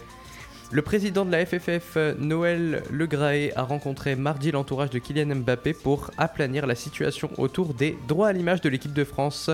Le 0.71 0.81
président 0.81 1.23
de 1.23 1.31
la 1.31 1.45
FFF, 1.45 1.97
Noël 2.19 2.83
Legraé, 2.91 3.53
a 3.55 3.63
rencontré 3.63 4.15
mardi 4.17 4.51
l'entourage 4.51 4.89
de 4.89 4.99
Kylian 4.99 5.35
Mbappé 5.37 5.73
pour 5.73 6.11
aplanir 6.17 6.67
la 6.67 6.75
situation 6.75 7.29
autour 7.37 7.73
des 7.73 7.97
droits 8.07 8.27
à 8.27 8.33
l'image 8.33 8.59
de 8.61 8.67
l'équipe 8.67 8.91
de 8.93 9.05
France. 9.05 9.49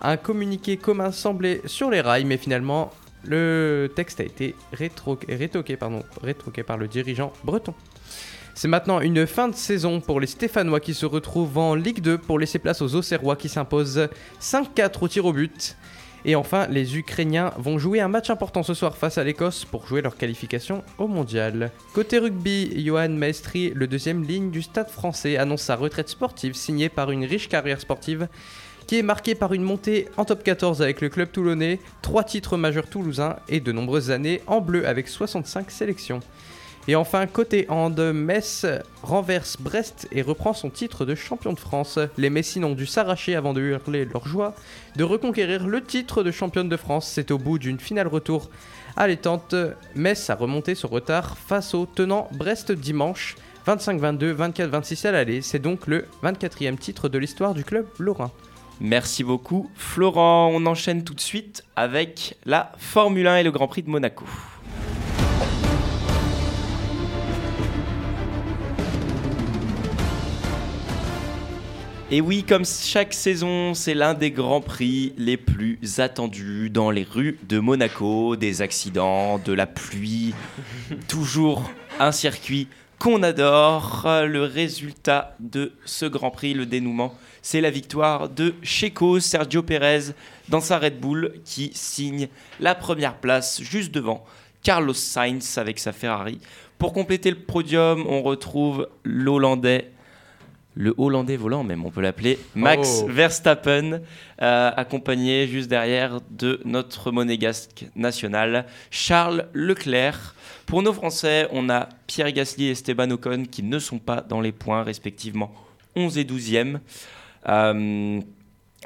Un 0.00 0.16
communiqué 0.16 0.76
commun 0.76 1.10
semblait 1.10 1.62
sur 1.66 1.90
les 1.90 2.00
rails, 2.00 2.24
mais 2.24 2.36
finalement, 2.36 2.92
le 3.24 3.90
texte 3.96 4.20
a 4.20 4.24
été 4.24 4.54
rétro- 4.72 5.18
rétoqué, 5.28 5.76
pardon, 5.76 6.04
rétoqué 6.22 6.62
par 6.62 6.76
le 6.78 6.86
dirigeant 6.86 7.32
breton. 7.42 7.74
C'est 8.54 8.68
maintenant 8.68 9.00
une 9.00 9.26
fin 9.26 9.48
de 9.48 9.54
saison 9.56 10.00
pour 10.00 10.20
les 10.20 10.28
Stéphanois 10.28 10.80
qui 10.80 10.94
se 10.94 11.06
retrouvent 11.06 11.58
en 11.58 11.74
Ligue 11.74 12.00
2 12.00 12.18
pour 12.18 12.38
laisser 12.38 12.58
place 12.60 12.80
aux 12.82 12.94
Auxerrois 12.94 13.36
qui 13.36 13.48
s'imposent 13.48 14.08
5-4 14.40 15.02
au 15.02 15.08
tir 15.08 15.24
au 15.26 15.32
but. 15.32 15.76
Et 16.24 16.34
enfin, 16.34 16.66
les 16.68 16.96
Ukrainiens 16.96 17.52
vont 17.58 17.78
jouer 17.78 18.00
un 18.00 18.08
match 18.08 18.30
important 18.30 18.62
ce 18.62 18.74
soir 18.74 18.96
face 18.96 19.18
à 19.18 19.24
l'Écosse 19.24 19.64
pour 19.64 19.86
jouer 19.86 20.02
leur 20.02 20.16
qualification 20.16 20.82
au 20.98 21.06
mondial. 21.06 21.70
Côté 21.92 22.18
rugby, 22.18 22.84
Johan 22.84 23.10
Maestri, 23.10 23.72
le 23.74 23.86
deuxième 23.86 24.24
ligne 24.24 24.50
du 24.50 24.62
stade 24.62 24.90
français, 24.90 25.36
annonce 25.36 25.62
sa 25.62 25.76
retraite 25.76 26.08
sportive 26.08 26.54
signée 26.54 26.88
par 26.88 27.10
une 27.10 27.24
riche 27.24 27.48
carrière 27.48 27.80
sportive 27.80 28.28
qui 28.86 28.98
est 28.98 29.02
marquée 29.02 29.34
par 29.34 29.52
une 29.52 29.62
montée 29.62 30.08
en 30.16 30.24
top 30.24 30.42
14 30.44 30.80
avec 30.80 31.00
le 31.00 31.08
club 31.08 31.30
toulonnais, 31.32 31.80
trois 32.02 32.24
titres 32.24 32.56
majeurs 32.56 32.86
toulousains 32.86 33.36
et 33.48 33.60
de 33.60 33.72
nombreuses 33.72 34.10
années 34.10 34.42
en 34.46 34.60
bleu 34.60 34.86
avec 34.86 35.08
65 35.08 35.70
sélections. 35.70 36.20
Et 36.88 36.94
enfin, 36.94 37.26
côté 37.26 37.66
hand, 37.68 37.98
Metz 38.14 38.64
renverse 39.02 39.56
Brest 39.58 40.06
et 40.12 40.22
reprend 40.22 40.52
son 40.52 40.70
titre 40.70 41.04
de 41.04 41.16
champion 41.16 41.52
de 41.52 41.58
France. 41.58 41.98
Les 42.16 42.30
Messines 42.30 42.64
ont 42.64 42.74
dû 42.74 42.86
s'arracher 42.86 43.34
avant 43.34 43.52
de 43.52 43.60
hurler 43.60 44.04
leur 44.04 44.28
joie 44.28 44.54
de 44.94 45.02
reconquérir 45.02 45.66
le 45.66 45.82
titre 45.82 46.22
de 46.22 46.30
championne 46.30 46.68
de 46.68 46.76
France. 46.76 47.10
C'est 47.12 47.32
au 47.32 47.38
bout 47.38 47.58
d'une 47.58 47.80
finale 47.80 48.06
retour 48.06 48.50
allaitante. 48.96 49.56
Metz 49.96 50.30
a 50.30 50.36
remonté 50.36 50.76
son 50.76 50.86
retard 50.86 51.36
face 51.36 51.74
au 51.74 51.86
tenant 51.86 52.28
Brest 52.32 52.70
dimanche. 52.70 53.34
25-22, 53.66 54.32
24-26 54.32 55.08
à 55.08 55.10
l'aller. 55.10 55.42
C'est 55.42 55.58
donc 55.58 55.88
le 55.88 56.06
24e 56.22 56.76
titre 56.76 57.08
de 57.08 57.18
l'histoire 57.18 57.52
du 57.52 57.64
club 57.64 57.86
lorrain. 57.98 58.30
Merci 58.80 59.24
beaucoup 59.24 59.68
Florent. 59.74 60.50
On 60.52 60.66
enchaîne 60.66 61.02
tout 61.02 61.14
de 61.14 61.20
suite 61.20 61.64
avec 61.74 62.36
la 62.44 62.70
Formule 62.78 63.26
1 63.26 63.38
et 63.38 63.42
le 63.42 63.50
Grand 63.50 63.66
Prix 63.66 63.82
de 63.82 63.90
Monaco. 63.90 64.24
Et 72.08 72.20
oui, 72.20 72.44
comme 72.44 72.64
chaque 72.64 73.12
saison, 73.12 73.74
c'est 73.74 73.92
l'un 73.94 74.14
des 74.14 74.30
grands 74.30 74.60
prix 74.60 75.12
les 75.18 75.36
plus 75.36 75.80
attendus 75.98 76.70
dans 76.70 76.92
les 76.92 77.02
rues 77.02 77.36
de 77.48 77.58
Monaco. 77.58 78.36
Des 78.36 78.62
accidents, 78.62 79.38
de 79.38 79.52
la 79.52 79.66
pluie, 79.66 80.32
toujours 81.08 81.68
un 81.98 82.12
circuit 82.12 82.68
qu'on 83.00 83.24
adore. 83.24 84.06
Le 84.24 84.44
résultat 84.44 85.34
de 85.40 85.72
ce 85.84 86.06
grand 86.06 86.30
prix, 86.30 86.54
le 86.54 86.64
dénouement, 86.64 87.12
c'est 87.42 87.60
la 87.60 87.70
victoire 87.70 88.28
de 88.28 88.54
Checo 88.62 89.18
Sergio 89.18 89.64
Pérez 89.64 90.12
dans 90.48 90.60
sa 90.60 90.78
Red 90.78 91.00
Bull 91.00 91.32
qui 91.44 91.72
signe 91.74 92.28
la 92.60 92.76
première 92.76 93.16
place 93.16 93.60
juste 93.60 93.90
devant 93.90 94.24
Carlos 94.62 94.94
Sainz 94.94 95.58
avec 95.58 95.80
sa 95.80 95.90
Ferrari. 95.90 96.38
Pour 96.78 96.92
compléter 96.92 97.30
le 97.30 97.36
podium, 97.40 98.06
on 98.06 98.22
retrouve 98.22 98.88
l'Hollandais 99.02 99.90
le 100.76 100.94
Hollandais 100.98 101.36
volant 101.36 101.64
même, 101.64 101.84
on 101.86 101.90
peut 101.90 102.02
l'appeler, 102.02 102.38
Max 102.54 103.00
Oh. 103.02 103.08
Verstappen, 103.08 104.02
euh, 104.42 104.70
accompagné 104.76 105.48
juste 105.48 105.68
derrière 105.68 106.20
de 106.30 106.60
notre 106.66 107.10
monégasque 107.10 107.86
national, 107.96 108.66
Charles 108.90 109.48
Leclerc. 109.54 110.34
Pour 110.66 110.82
nos 110.82 110.92
Français, 110.92 111.48
on 111.50 111.70
a 111.70 111.88
Pierre 112.06 112.30
Gasly 112.30 112.66
et 112.66 112.70
Esteban 112.72 113.10
Ocon 113.10 113.44
qui 113.50 113.62
ne 113.62 113.78
sont 113.78 113.98
pas 113.98 114.20
dans 114.20 114.42
les 114.42 114.52
points, 114.52 114.82
respectivement 114.82 115.52
11 115.96 116.18
et 116.18 116.24
12e. 116.24 116.78
Euh, 117.48 118.20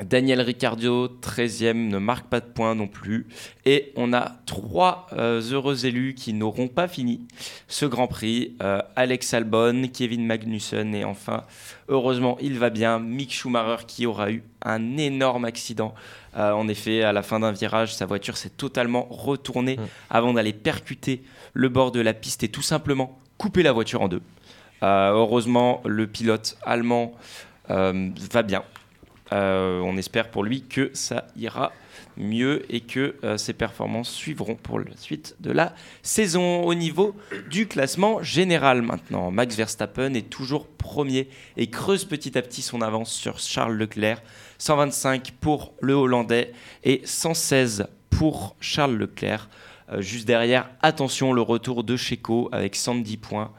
Daniel 0.04 0.40
Ricciardo, 0.40 1.08
13e, 1.08 1.88
ne 1.88 1.98
marque 1.98 2.26
pas 2.28 2.40
de 2.40 2.46
points 2.46 2.74
non 2.74 2.86
plus. 2.86 3.26
Et 3.64 3.92
on 3.96 4.12
a 4.12 4.32
trois 4.46 5.06
euh, 5.12 5.40
heureux 5.52 5.86
élus 5.86 6.14
qui 6.14 6.32
n'auront 6.32 6.68
pas 6.68 6.88
fini 6.88 7.26
ce 7.68 7.86
Grand 7.86 8.06
Prix. 8.06 8.56
Euh, 8.62 8.80
Alex 8.96 9.34
Albon, 9.34 9.88
Kevin 9.92 10.26
Magnussen 10.26 10.94
et 10.94 11.04
enfin, 11.04 11.44
heureusement, 11.88 12.38
il 12.40 12.58
va 12.58 12.70
bien, 12.70 12.98
Mick 12.98 13.32
Schumacher 13.32 13.84
qui 13.86 14.06
aura 14.06 14.30
eu 14.30 14.42
un 14.62 14.96
énorme 14.96 15.44
accident. 15.44 15.94
Euh, 16.36 16.52
en 16.52 16.68
effet, 16.68 17.02
à 17.02 17.12
la 17.12 17.22
fin 17.22 17.40
d'un 17.40 17.52
virage, 17.52 17.94
sa 17.94 18.06
voiture 18.06 18.36
s'est 18.36 18.50
totalement 18.50 19.06
retournée 19.10 19.78
avant 20.08 20.32
d'aller 20.32 20.52
percuter 20.52 21.22
le 21.52 21.68
bord 21.68 21.90
de 21.90 22.00
la 22.00 22.14
piste 22.14 22.42
et 22.42 22.48
tout 22.48 22.62
simplement 22.62 23.18
couper 23.38 23.62
la 23.62 23.72
voiture 23.72 24.02
en 24.02 24.08
deux. 24.08 24.22
Heureusement, 24.82 25.82
le 25.84 26.06
pilote 26.06 26.56
allemand 26.64 27.12
va 27.68 28.42
bien. 28.42 28.62
Euh, 29.32 29.80
on 29.80 29.96
espère 29.96 30.30
pour 30.30 30.42
lui 30.42 30.62
que 30.62 30.90
ça 30.92 31.26
ira 31.36 31.72
mieux 32.16 32.64
et 32.68 32.80
que 32.80 33.16
euh, 33.22 33.36
ses 33.36 33.52
performances 33.52 34.10
suivront 34.10 34.56
pour 34.56 34.80
la 34.80 34.96
suite 34.96 35.36
de 35.40 35.52
la 35.52 35.74
saison. 36.02 36.62
Au 36.64 36.74
niveau 36.74 37.14
du 37.48 37.66
classement 37.66 38.22
général 38.22 38.82
maintenant, 38.82 39.30
Max 39.30 39.56
Verstappen 39.56 40.14
est 40.14 40.28
toujours 40.28 40.66
premier 40.66 41.28
et 41.56 41.68
creuse 41.68 42.04
petit 42.04 42.36
à 42.36 42.42
petit 42.42 42.62
son 42.62 42.82
avance 42.82 43.12
sur 43.12 43.38
Charles 43.38 43.74
Leclerc. 43.76 44.22
125 44.58 45.32
pour 45.40 45.72
le 45.80 45.94
Hollandais 45.94 46.52
et 46.84 47.00
116 47.04 47.86
pour 48.10 48.56
Charles 48.60 48.96
Leclerc. 48.96 49.48
Euh, 49.92 50.00
juste 50.00 50.26
derrière, 50.26 50.70
attention, 50.82 51.32
le 51.32 51.40
retour 51.40 51.84
de 51.84 51.96
Checo 51.96 52.48
avec 52.52 52.76
110 52.76 53.16
points. 53.16 53.52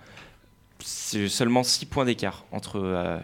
C'est 0.84 1.28
seulement 1.28 1.63
6 1.63 1.86
points 1.86 2.06
d'écart 2.06 2.46
entre 2.52 2.80
euh, 2.80 3.20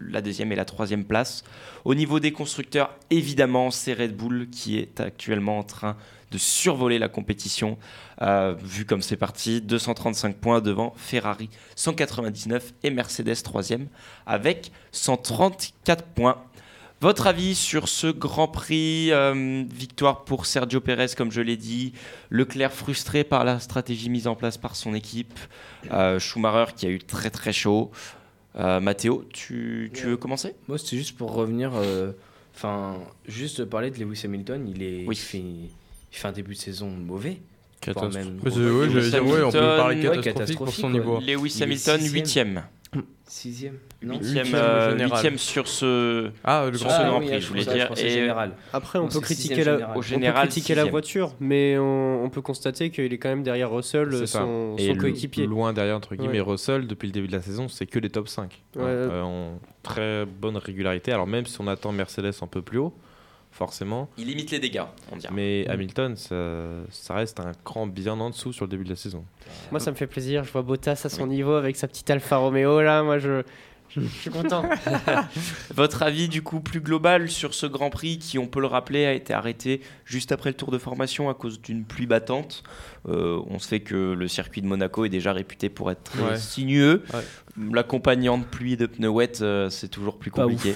la 0.00 0.22
deuxième 0.22 0.52
et 0.52 0.56
la 0.56 0.64
troisième 0.64 1.04
place. 1.04 1.44
Au 1.84 1.94
niveau 1.94 2.20
des 2.20 2.32
constructeurs, 2.32 2.94
évidemment, 3.10 3.70
c'est 3.70 3.92
Red 3.92 4.16
Bull 4.16 4.48
qui 4.50 4.78
est 4.78 5.00
actuellement 5.00 5.58
en 5.58 5.62
train 5.64 5.96
de 6.30 6.38
survoler 6.38 6.98
la 6.98 7.08
compétition. 7.08 7.78
Euh, 8.22 8.54
vu 8.60 8.84
comme 8.84 9.02
c'est 9.02 9.16
parti, 9.16 9.60
235 9.60 10.36
points 10.36 10.60
devant 10.60 10.92
Ferrari 10.96 11.48
199 11.76 12.74
et 12.82 12.90
Mercedes 12.90 13.42
troisième 13.42 13.86
avec 14.26 14.72
134 14.92 16.04
points. 16.04 16.42
Votre 17.04 17.26
avis 17.26 17.54
sur 17.54 17.86
ce 17.86 18.06
Grand 18.06 18.48
Prix, 18.48 19.12
euh, 19.12 19.62
victoire 19.70 20.24
pour 20.24 20.46
Sergio 20.46 20.80
Pérez, 20.80 21.08
comme 21.14 21.30
je 21.30 21.42
l'ai 21.42 21.58
dit, 21.58 21.92
Leclerc 22.30 22.72
frustré 22.72 23.24
par 23.24 23.44
la 23.44 23.60
stratégie 23.60 24.08
mise 24.08 24.26
en 24.26 24.34
place 24.34 24.56
par 24.56 24.74
son 24.74 24.94
équipe, 24.94 25.38
euh, 25.92 26.18
Schumacher 26.18 26.72
qui 26.74 26.86
a 26.86 26.88
eu 26.88 26.98
très 26.98 27.28
très 27.28 27.52
chaud. 27.52 27.90
Euh, 28.56 28.80
Mathéo, 28.80 29.26
tu, 29.34 29.90
tu 29.92 30.06
veux 30.06 30.16
commencer? 30.16 30.54
Moi, 30.66 30.78
c'était 30.78 30.96
juste 30.96 31.18
pour 31.18 31.34
revenir, 31.34 31.72
euh, 31.74 32.12
enfin, 32.54 32.96
juste 33.28 33.66
parler 33.66 33.90
de 33.90 34.02
Lewis 34.02 34.22
Hamilton. 34.24 34.66
Il, 34.66 34.82
est, 34.82 35.14
fait, 35.14 36.26
un 36.26 36.32
début 36.32 36.54
de 36.54 36.58
saison 36.58 36.88
mauvais. 36.88 37.36
Catastrophe. 37.82 38.16
On 38.16 39.50
peut 39.50 39.76
parler 39.76 40.00
catastrophique, 40.00 40.24
catastrophique 40.24 40.56
pour 40.56 40.72
son 40.72 40.88
niveau. 40.88 41.20
Lewis 41.20 41.62
Hamilton, 41.62 42.00
8 42.02 42.26
Sixième 43.26 43.78
Non 44.02 44.18
Huitième, 44.18 44.54
euh, 44.54 44.90
général. 44.90 45.12
huitième 45.14 45.38
sur 45.38 45.66
ce, 45.66 46.30
Ah, 46.44 46.66
le 46.70 46.76
sur 46.76 46.88
Grand 46.88 46.96
ce 46.96 47.00
Prix. 47.02 47.10
Grand 47.10 47.20
Prix, 47.20 47.34
je 47.34 47.38
je 47.40 47.48
voulais 47.48 47.62
je 47.62 47.70
dire. 47.70 47.88
pensais 47.88 48.06
Et 48.06 48.10
général. 48.10 48.52
Après, 48.72 48.98
on 48.98 49.04
Non, 49.04 49.08
peut 49.08 49.20
critiquer 49.20 49.56
la, 49.56 49.72
général. 49.72 49.86
on 49.88 49.90
Au 49.98 50.00
peut 50.02 50.06
général, 50.06 50.48
critiquer 50.48 50.74
la 50.74 50.84
voiture, 50.84 51.34
mais 51.40 51.78
on, 51.78 52.22
on 52.24 52.28
peut 52.28 52.42
constater 52.42 52.90
qu'il 52.90 53.12
est 53.12 53.18
quand 53.18 53.30
même 53.30 53.42
derrière 53.42 53.70
Russell, 53.72 54.28
son, 54.28 54.76
son 54.78 54.94
coéquipier. 54.96 55.46
Loin 55.46 55.72
derrière, 55.72 55.96
entre 55.96 56.14
guillemets, 56.16 56.40
Ouais. 56.42 56.50
Russell, 56.52 56.86
depuis 56.86 57.06
le 57.06 57.12
début 57.12 57.26
de 57.28 57.32
la 57.32 57.40
saison, 57.42 57.68
c'est 57.68 57.86
que 57.86 57.98
les 57.98 58.10
top 58.10 58.28
5. 58.28 58.62
Ouais. 58.76 58.82
Euh, 58.84 59.22
en 59.22 59.58
très 59.82 60.26
bonne 60.26 60.56
régularité. 60.58 61.10
Alors, 61.12 61.26
même 61.26 61.46
si 61.46 61.58
on 61.60 61.66
attend 61.66 61.92
Mercedes 61.92 62.32
un 62.42 62.46
peu 62.46 62.60
plus 62.62 62.78
haut, 62.78 62.92
forcément. 63.54 64.08
il 64.18 64.26
limite 64.26 64.50
les 64.50 64.58
dégâts, 64.58 64.82
on 65.12 65.16
dirait. 65.16 65.32
Mais 65.32 65.64
Hamilton, 65.68 66.16
ça, 66.16 66.34
ça 66.90 67.14
reste 67.14 67.38
un 67.40 67.52
cran 67.64 67.86
bien 67.86 68.18
en 68.20 68.30
dessous 68.30 68.52
sur 68.52 68.64
le 68.66 68.70
début 68.70 68.84
de 68.84 68.90
la 68.90 68.96
saison. 68.96 69.24
Moi, 69.70 69.78
ça 69.80 69.90
me 69.90 69.96
fait 69.96 70.06
plaisir. 70.08 70.44
Je 70.44 70.50
vois 70.52 70.62
Bottas 70.62 71.00
à 71.04 71.08
son 71.08 71.26
niveau 71.26 71.54
avec 71.54 71.76
sa 71.76 71.86
petite 71.88 72.10
Alfa 72.10 72.36
Romeo 72.36 72.82
là. 72.82 73.02
Moi, 73.04 73.18
je, 73.18 73.42
je, 73.90 74.00
je 74.00 74.06
suis 74.08 74.30
content. 74.30 74.64
Votre 75.74 76.02
avis 76.02 76.28
du 76.28 76.42
coup 76.42 76.60
plus 76.60 76.80
global 76.80 77.30
sur 77.30 77.54
ce 77.54 77.66
Grand 77.66 77.90
Prix 77.90 78.18
qui, 78.18 78.38
on 78.38 78.46
peut 78.46 78.60
le 78.60 78.66
rappeler, 78.66 79.06
a 79.06 79.12
été 79.12 79.32
arrêté 79.32 79.80
juste 80.04 80.32
après 80.32 80.50
le 80.50 80.56
tour 80.56 80.70
de 80.70 80.78
formation 80.78 81.28
à 81.30 81.34
cause 81.34 81.60
d'une 81.60 81.84
pluie 81.84 82.06
battante? 82.06 82.62
Euh, 83.08 83.40
on 83.48 83.58
sait 83.58 83.80
que 83.80 84.12
le 84.14 84.28
circuit 84.28 84.62
de 84.62 84.66
Monaco 84.66 85.04
est 85.04 85.08
déjà 85.10 85.32
réputé 85.32 85.68
pour 85.68 85.90
être 85.90 86.02
très 86.02 86.22
Ouais. 86.22 86.36
sinueux. 86.38 87.02
Ouais. 87.12 87.20
L'accompagnant 87.72 88.38
de 88.38 88.44
pluie 88.44 88.72
et 88.72 88.76
de 88.76 88.86
pneus 88.86 89.08
wet, 89.10 89.40
euh, 89.42 89.70
c'est 89.70 89.88
toujours 89.88 90.18
plus 90.18 90.30
compliqué. 90.30 90.74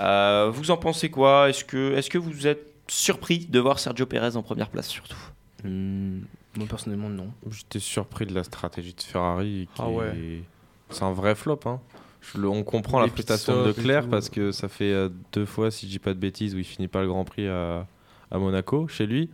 Euh, 0.00 0.50
vous 0.52 0.70
en 0.70 0.76
pensez 0.76 1.10
quoi? 1.10 1.48
Est-ce 1.48 1.64
que, 1.64 1.94
est 1.96 2.08
que 2.08 2.18
vous 2.18 2.46
êtes 2.46 2.66
surpris 2.88 3.46
de 3.46 3.58
voir 3.58 3.78
Sergio 3.78 4.06
Pérez 4.06 4.36
en 4.36 4.42
première 4.42 4.68
place 4.70 4.88
surtout? 4.88 5.16
Hmm, 5.64 6.20
moi, 6.56 6.66
personnellement, 6.68 7.08
non. 7.08 7.28
J'étais 7.50 7.80
surpris 7.80 8.26
de 8.26 8.34
la 8.34 8.44
stratégie 8.44 8.94
de 8.94 9.02
Ferrari. 9.02 9.68
Qui 9.74 9.82
Ah 9.82 9.88
ouais. 9.88 10.16
est- 10.16 10.42
C'est 10.90 11.02
un 11.02 11.12
vrai 11.12 11.34
flop. 11.34 11.60
Hein. 11.66 11.80
Je 12.20 12.38
le- 12.38 12.48
on 12.48 12.62
comprend 12.64 12.98
la 13.00 13.08
prestation 13.08 13.64
de 13.64 13.72
tout. 13.72 14.08
parce 14.10 14.28
que 14.30 14.52
ça 14.52 14.68
fait 14.68 14.92
euh, 14.92 15.08
deux 15.32 15.44
fois, 15.46 15.70
si 15.70 15.86
je 15.86 15.90
dis 15.92 15.98
pas 15.98 16.14
de 16.14 16.18
bêtises, 16.18 16.54
où 16.54 16.58
il 16.58 16.64
finit 16.64 16.88
pas 16.88 17.00
le 17.02 17.08
Grand 17.08 17.24
Prix 17.24 17.46
à, 17.48 17.86
à 18.30 18.38
Monaco, 18.38 18.88
chez 18.88 19.06
lui. 19.06 19.30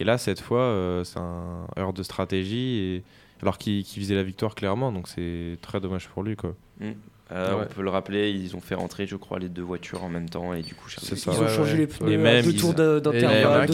Et 0.00 0.04
là, 0.04 0.18
cette 0.18 0.40
fois, 0.40 0.60
euh, 0.60 1.04
c'est 1.04 1.18
un 1.18 1.66
erreur 1.76 1.92
de 1.92 2.02
stratégie, 2.02 2.76
et... 2.78 3.02
alors 3.42 3.58
qu'il 3.58 3.84
qu'il 3.84 4.00
visait 4.00 4.14
la 4.14 4.22
victoire 4.22 4.54
clairement. 4.54 4.92
Donc 4.92 5.08
c'est 5.08 5.58
très 5.62 5.80
dommage 5.80 6.08
pour 6.08 6.22
lui. 6.22 6.36
Quoi. 6.36 6.54
Euh, 7.32 7.54
Ouais. 7.56 7.66
On 7.70 7.74
peut 7.74 7.82
le 7.82 7.88
rappeler, 7.90 8.30
ils 8.30 8.54
ont 8.56 8.60
fait 8.60 8.74
rentrer, 8.74 9.06
je 9.06 9.16
crois, 9.16 9.38
les 9.38 9.48
deux 9.48 9.62
voitures 9.62 10.04
en 10.04 10.08
même 10.08 10.28
temps 10.28 10.52
et 10.54 10.62
du 10.62 10.74
coup, 10.74 10.88
ça. 10.90 11.00
Ils 11.02 11.30
ont 11.30 11.32
Ouais, 11.42 11.48
changé 11.48 11.72
ouais. 11.72 11.78
les 11.78 11.86
pneus 11.86 12.10
Et 12.10 12.14
à 12.14 12.18
même, 12.18 12.44
deux 12.44 12.54
tours 12.54 12.74
d'intervalle. 12.74 13.68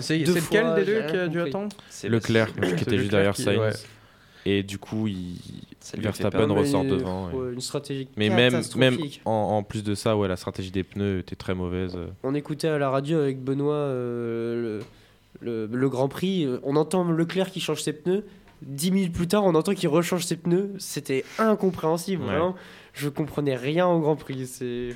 C'est 0.00 0.18
lequel 0.18 0.74
des 0.76 0.84
deux 0.84 1.06
qui 1.06 1.16
a 1.16 1.28
dû 1.28 1.40
attendre 1.40 1.68
C'est 1.90 2.08
Leclerc, 2.08 2.48
qui 2.76 2.82
était 2.84 2.98
juste 2.98 3.10
derrière 3.10 3.36
Sainz. 3.36 3.86
Et 4.46 4.62
du 4.62 4.78
coup, 4.78 5.06
il... 5.06 5.36
Verstappen 5.98 6.46
ressort 6.52 6.84
devant. 6.84 7.30
ouais. 7.30 7.52
Une 7.54 7.60
stratégie 7.60 8.08
Mais 8.16 8.28
même, 8.30 8.60
même 8.76 8.98
en, 9.24 9.30
en 9.30 9.62
plus 9.62 9.82
de 9.84 9.94
ça, 9.94 10.16
ouais, 10.16 10.28
la 10.28 10.36
stratégie 10.36 10.70
des 10.70 10.82
pneus 10.82 11.18
était 11.20 11.36
très 11.36 11.54
mauvaise. 11.54 11.96
On 12.22 12.34
écoutait 12.34 12.68
à 12.68 12.78
la 12.78 12.88
radio 12.90 13.18
avec 13.18 13.42
Benoît 13.42 13.74
euh, 13.74 14.80
le, 15.40 15.66
le- 15.66 15.76
le 15.76 15.88
Grand 15.88 16.08
Prix. 16.08 16.44
euh, 16.46 16.58
On 16.62 16.76
entend 16.76 17.04
Leclerc 17.10 17.50
qui 17.50 17.60
change 17.60 17.82
ses 17.82 17.92
pneus. 17.92 18.24
Dix 18.62 18.90
minutes 18.92 19.12
plus 19.12 19.26
tard, 19.28 19.44
on 19.44 19.54
entend 19.54 19.74
qu'il 19.74 19.88
rechange 19.90 20.24
ses 20.24 20.36
pneus. 20.36 20.70
C'était 20.78 21.24
incompréhensible. 21.38 22.22
Ouais. 22.22 22.28
Vraiment, 22.28 22.54
je 22.94 23.08
comprenais 23.08 23.56
rien 23.56 23.86
au 23.86 24.00
Grand 24.00 24.16
Prix. 24.16 24.46
C'est 24.46 24.90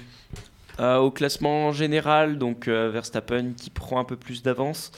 Euh, 0.80 0.98
au 0.98 1.10
classement 1.10 1.72
général, 1.72 2.38
donc 2.38 2.68
euh, 2.68 2.88
Verstappen 2.90 3.52
qui 3.56 3.68
prend 3.68 3.98
un 3.98 4.04
peu 4.04 4.16
plus 4.16 4.42
d'avance. 4.44 4.92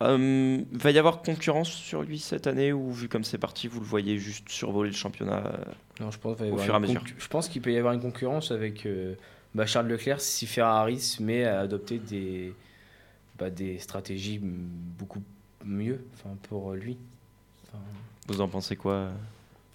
Euh, 0.00 0.62
va 0.70 0.90
y 0.92 0.98
avoir 0.98 1.22
concurrence 1.22 1.68
sur 1.68 2.02
lui 2.02 2.20
cette 2.20 2.46
année 2.46 2.72
ou 2.72 2.92
vu 2.92 3.08
comme 3.08 3.24
c'est 3.24 3.38
parti, 3.38 3.66
vous 3.66 3.80
le 3.80 3.86
voyez 3.86 4.16
juste 4.16 4.48
survoler 4.48 4.90
le 4.90 4.96
championnat 4.96 5.44
euh, 5.44 5.64
Non, 6.00 6.12
je 6.12 6.18
pense, 6.18 6.36
qu'il 6.36 6.46
va 6.46 6.50
y 6.50 6.54
Au 6.54 6.58
fur 6.58 6.72
et 6.72 6.76
à 6.76 6.80
mesure. 6.80 7.02
je 7.18 7.26
pense 7.26 7.48
qu'il 7.48 7.62
peut 7.62 7.72
y 7.72 7.76
avoir 7.76 7.94
une 7.94 8.00
concurrence 8.00 8.52
avec 8.52 8.86
euh, 8.86 9.14
bah, 9.56 9.66
Charles 9.66 9.88
Leclerc 9.88 10.20
si 10.20 10.46
Ferrari 10.46 11.00
se 11.00 11.20
met 11.20 11.44
à 11.44 11.60
adopter 11.60 11.98
des, 11.98 12.54
bah, 13.38 13.50
des 13.50 13.78
stratégies 13.80 14.38
beaucoup 14.40 15.22
mieux 15.64 16.04
enfin, 16.14 16.36
pour 16.48 16.74
lui. 16.74 16.96
Enfin, 17.66 17.82
Vous 18.28 18.40
en 18.40 18.46
pensez 18.46 18.76
quoi 18.76 19.08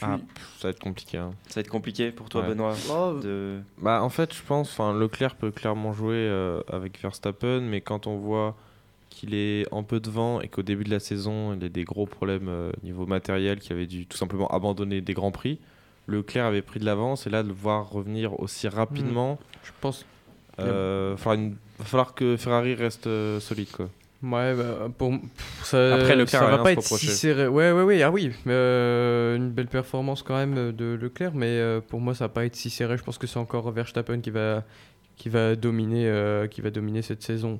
Ah, 0.06 0.18
pff, 0.36 0.58
ça 0.60 0.68
va 0.68 0.72
être 0.72 0.80
compliqué. 0.80 1.18
hein. 1.18 1.32
Ça 1.48 1.56
va 1.56 1.62
être 1.62 1.70
compliqué 1.70 2.12
pour 2.12 2.30
toi, 2.30 2.42
Ouais. 2.42 2.50
Benoît 2.50 2.76
Oh, 2.90 3.20
de... 3.22 3.60
Bah, 3.78 4.02
en 4.04 4.10
fait, 4.10 4.34
je 4.34 4.42
pense, 4.42 4.72
enfin, 4.72 4.94
Leclerc 4.94 5.36
peut 5.36 5.52
clairement 5.52 5.94
jouer 5.94 6.16
euh, 6.16 6.62
avec 6.72 7.00
Verstappen, 7.02 7.62
mais 7.62 7.82
quand 7.82 8.08
on 8.08 8.18
voit 8.18 8.56
qu'il 9.10 9.36
est 9.36 9.72
un 9.74 9.84
peu 9.84 10.00
devant 10.00 10.42
et 10.42 10.48
qu'au 10.48 10.64
début 10.64 10.84
de 10.84 10.90
la 10.90 11.00
saison, 11.00 11.54
il 11.54 11.64
a 11.64 11.70
des 11.70 11.84
gros 11.84 12.06
problèmes 12.08 12.48
euh, 12.50 12.72
niveau 12.84 13.06
matériel, 13.06 13.60
qu'il 13.60 13.74
avait 13.74 13.86
dû 13.86 14.06
tout 14.08 14.18
simplement 14.18 14.48
abandonner 14.48 15.02
des 15.02 15.14
grands 15.14 15.32
prix, 15.32 15.60
Leclerc 16.08 16.46
avait 16.46 16.62
pris 16.64 16.80
de 16.80 16.86
l'avance 16.86 17.28
et 17.28 17.30
là 17.30 17.44
de 17.44 17.48
le 17.48 17.54
voir 17.54 17.90
revenir 17.90 18.40
aussi 18.40 18.68
rapidement, 18.68 19.38
Je 19.64 19.72
pense. 19.82 20.06
euh, 20.60 21.16
falloir 21.18 21.36
une- 21.46 21.56
va 21.80 21.86
falloir 21.86 22.14
que 22.16 22.38
Ferrari 22.38 22.74
reste 22.76 23.08
euh, 23.08 23.40
solide 23.40 23.70
quoi. 23.72 23.90
Ouais, 24.24 24.56
bah, 24.56 24.90
pour 24.98 25.20
ça, 25.64 25.96
Après, 25.96 26.16
Leclerc 26.16 26.42
ça 26.42 26.48
va 26.50 26.60
pas 26.60 26.72
être 26.72 26.82
si 26.82 27.08
serré. 27.08 27.46
Ouais, 27.48 27.74
ouais, 27.74 27.84
ouais, 27.84 28.02
ah 28.04 28.10
oui, 28.10 28.32
euh, 28.48 29.36
une 29.36 29.52
belle 29.52 29.68
performance 29.68 30.24
quand 30.24 30.38
même 30.38 30.72
de 30.72 30.94
Leclerc, 30.96 31.34
mais 31.36 31.48
euh, 31.48 31.82
pour 31.82 32.00
moi, 32.00 32.16
ça 32.16 32.26
va 32.26 32.30
pas 32.30 32.46
être 32.46 32.56
si 32.56 32.70
serré. 32.70 32.98
Je 32.98 33.04
pense 33.04 33.18
que 33.18 33.28
c'est 33.28 33.38
encore 33.40 33.70
Verstappen 33.72 34.22
qui 34.22 34.30
va, 34.30 34.64
qui 35.18 35.28
va 35.28 35.58
dominer, 35.58 36.08
euh, 36.08 36.48
qui 36.48 36.62
va 36.62 36.70
dominer 36.70 37.02
cette 37.02 37.22
saison. 37.22 37.60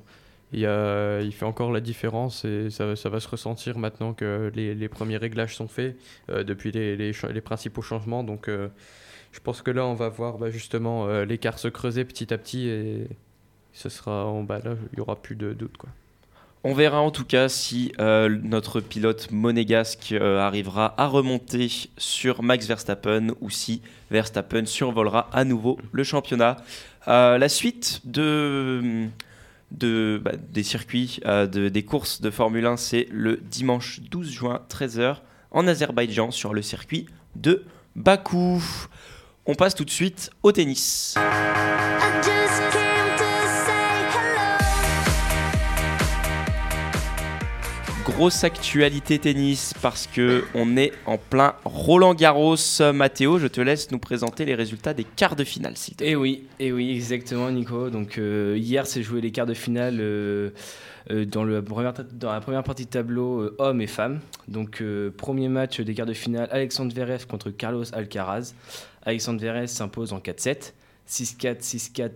Il, 0.54 0.64
a- 0.64 1.20
il 1.20 1.32
fait 1.32 1.44
encore 1.44 1.70
la 1.70 1.80
différence 1.80 2.44
et 2.46 2.70
ça, 2.70 2.96
ça 2.96 3.08
va 3.10 3.20
se 3.20 3.28
ressentir 3.28 3.76
maintenant 3.76 4.14
que 4.14 4.50
les, 4.54 4.74
les 4.74 4.88
premiers 4.88 5.18
réglages 5.18 5.56
sont 5.56 5.68
faits 5.68 5.96
euh, 6.30 6.44
depuis 6.44 6.70
les, 6.72 6.96
les, 6.96 7.40
principaux 7.42 7.82
changements. 7.82 8.24
Donc, 8.24 8.48
euh, 8.48 8.68
je 9.32 9.40
pense 9.40 9.60
que 9.60 9.70
là, 9.70 9.84
on 9.84 9.94
va 9.94 10.08
voir 10.08 10.38
bah, 10.38 10.50
justement 10.50 11.08
euh, 11.08 11.26
l'écart 11.26 11.58
se 11.58 11.68
creuser 11.68 12.04
petit 12.06 12.32
à 12.32 12.38
petit 12.38 12.68
et 12.68 13.08
ce 13.74 13.88
sera 13.90 14.24
en 14.26 14.44
bas 14.44 14.60
là, 14.60 14.76
il 14.92 14.98
y 14.98 15.00
aura 15.02 15.16
plus 15.20 15.34
de 15.36 15.52
doute 15.52 15.76
quoi. 15.76 15.90
On 16.66 16.72
verra 16.72 17.00
en 17.02 17.10
tout 17.10 17.26
cas 17.26 17.50
si 17.50 17.92
euh, 18.00 18.38
notre 18.42 18.80
pilote 18.80 19.28
monégasque 19.30 20.12
euh, 20.12 20.38
arrivera 20.40 20.94
à 20.96 21.06
remonter 21.06 21.70
sur 21.98 22.42
Max 22.42 22.66
Verstappen 22.66 23.28
ou 23.42 23.50
si 23.50 23.82
Verstappen 24.10 24.64
survolera 24.64 25.28
à 25.32 25.44
nouveau 25.44 25.78
le 25.92 26.04
championnat. 26.04 26.56
Euh, 27.06 27.36
la 27.36 27.50
suite 27.50 28.00
de, 28.06 29.08
bah, 29.70 30.32
des 30.50 30.62
circuits, 30.62 31.20
de- 31.26 31.68
des 31.68 31.82
courses 31.84 32.22
de 32.22 32.30
Formule 32.30 32.64
1, 32.64 32.78
c'est 32.78 33.08
le 33.10 33.36
dimanche 33.42 34.00
12 34.00 34.30
juin, 34.30 34.62
13h, 34.70 35.16
en 35.50 35.66
Azerbaïdjan, 35.68 36.30
sur 36.30 36.54
le 36.54 36.62
circuit 36.62 37.06
de 37.36 37.64
Bakou. 37.94 38.62
On 39.44 39.54
passe 39.54 39.74
tout 39.74 39.84
de 39.84 39.90
suite 39.90 40.30
au 40.42 40.50
tennis. 40.50 41.14
Grosse 48.16 48.44
actualité 48.44 49.18
tennis 49.18 49.74
parce 49.82 50.06
que 50.06 50.44
on 50.54 50.76
est 50.76 50.92
en 51.04 51.18
plein 51.18 51.56
Roland 51.64 52.14
Garros. 52.14 52.54
Mathéo, 52.94 53.40
je 53.40 53.48
te 53.48 53.60
laisse 53.60 53.90
nous 53.90 53.98
présenter 53.98 54.44
les 54.44 54.54
résultats 54.54 54.94
des 54.94 55.02
quarts 55.02 55.34
de 55.34 55.42
finale. 55.42 55.76
s'il 55.76 55.94
te 55.94 56.04
plaît. 56.04 56.12
Et 56.12 56.16
oui, 56.16 56.46
et 56.60 56.70
oui, 56.70 56.94
exactement, 56.94 57.50
Nico. 57.50 57.90
Donc 57.90 58.18
euh, 58.18 58.56
hier, 58.56 58.86
s'est 58.86 59.02
joué 59.02 59.20
les 59.20 59.32
quarts 59.32 59.46
de 59.46 59.54
finale 59.54 59.96
euh, 59.98 60.50
euh, 61.10 61.24
dans, 61.24 61.44
la 61.44 61.60
première 61.60 62.62
partie 62.62 62.84
de 62.84 62.90
tableau 62.90 63.50
hommes 63.58 63.80
et 63.80 63.88
femmes. 63.88 64.20
Donc 64.46 64.80
premier 65.16 65.48
match 65.48 65.80
des 65.80 65.92
quarts 65.92 66.06
de 66.06 66.14
finale, 66.14 66.48
Alexandre 66.52 66.94
Zverev 66.94 67.26
contre 67.26 67.50
Carlos 67.50 67.92
Alcaraz. 67.92 68.54
Alexandre 69.02 69.40
Zverev 69.40 69.66
s'impose 69.66 70.12
en 70.12 70.20
4-7, 70.20 70.72
6-4, 71.08 71.62
6-4, 71.62 72.10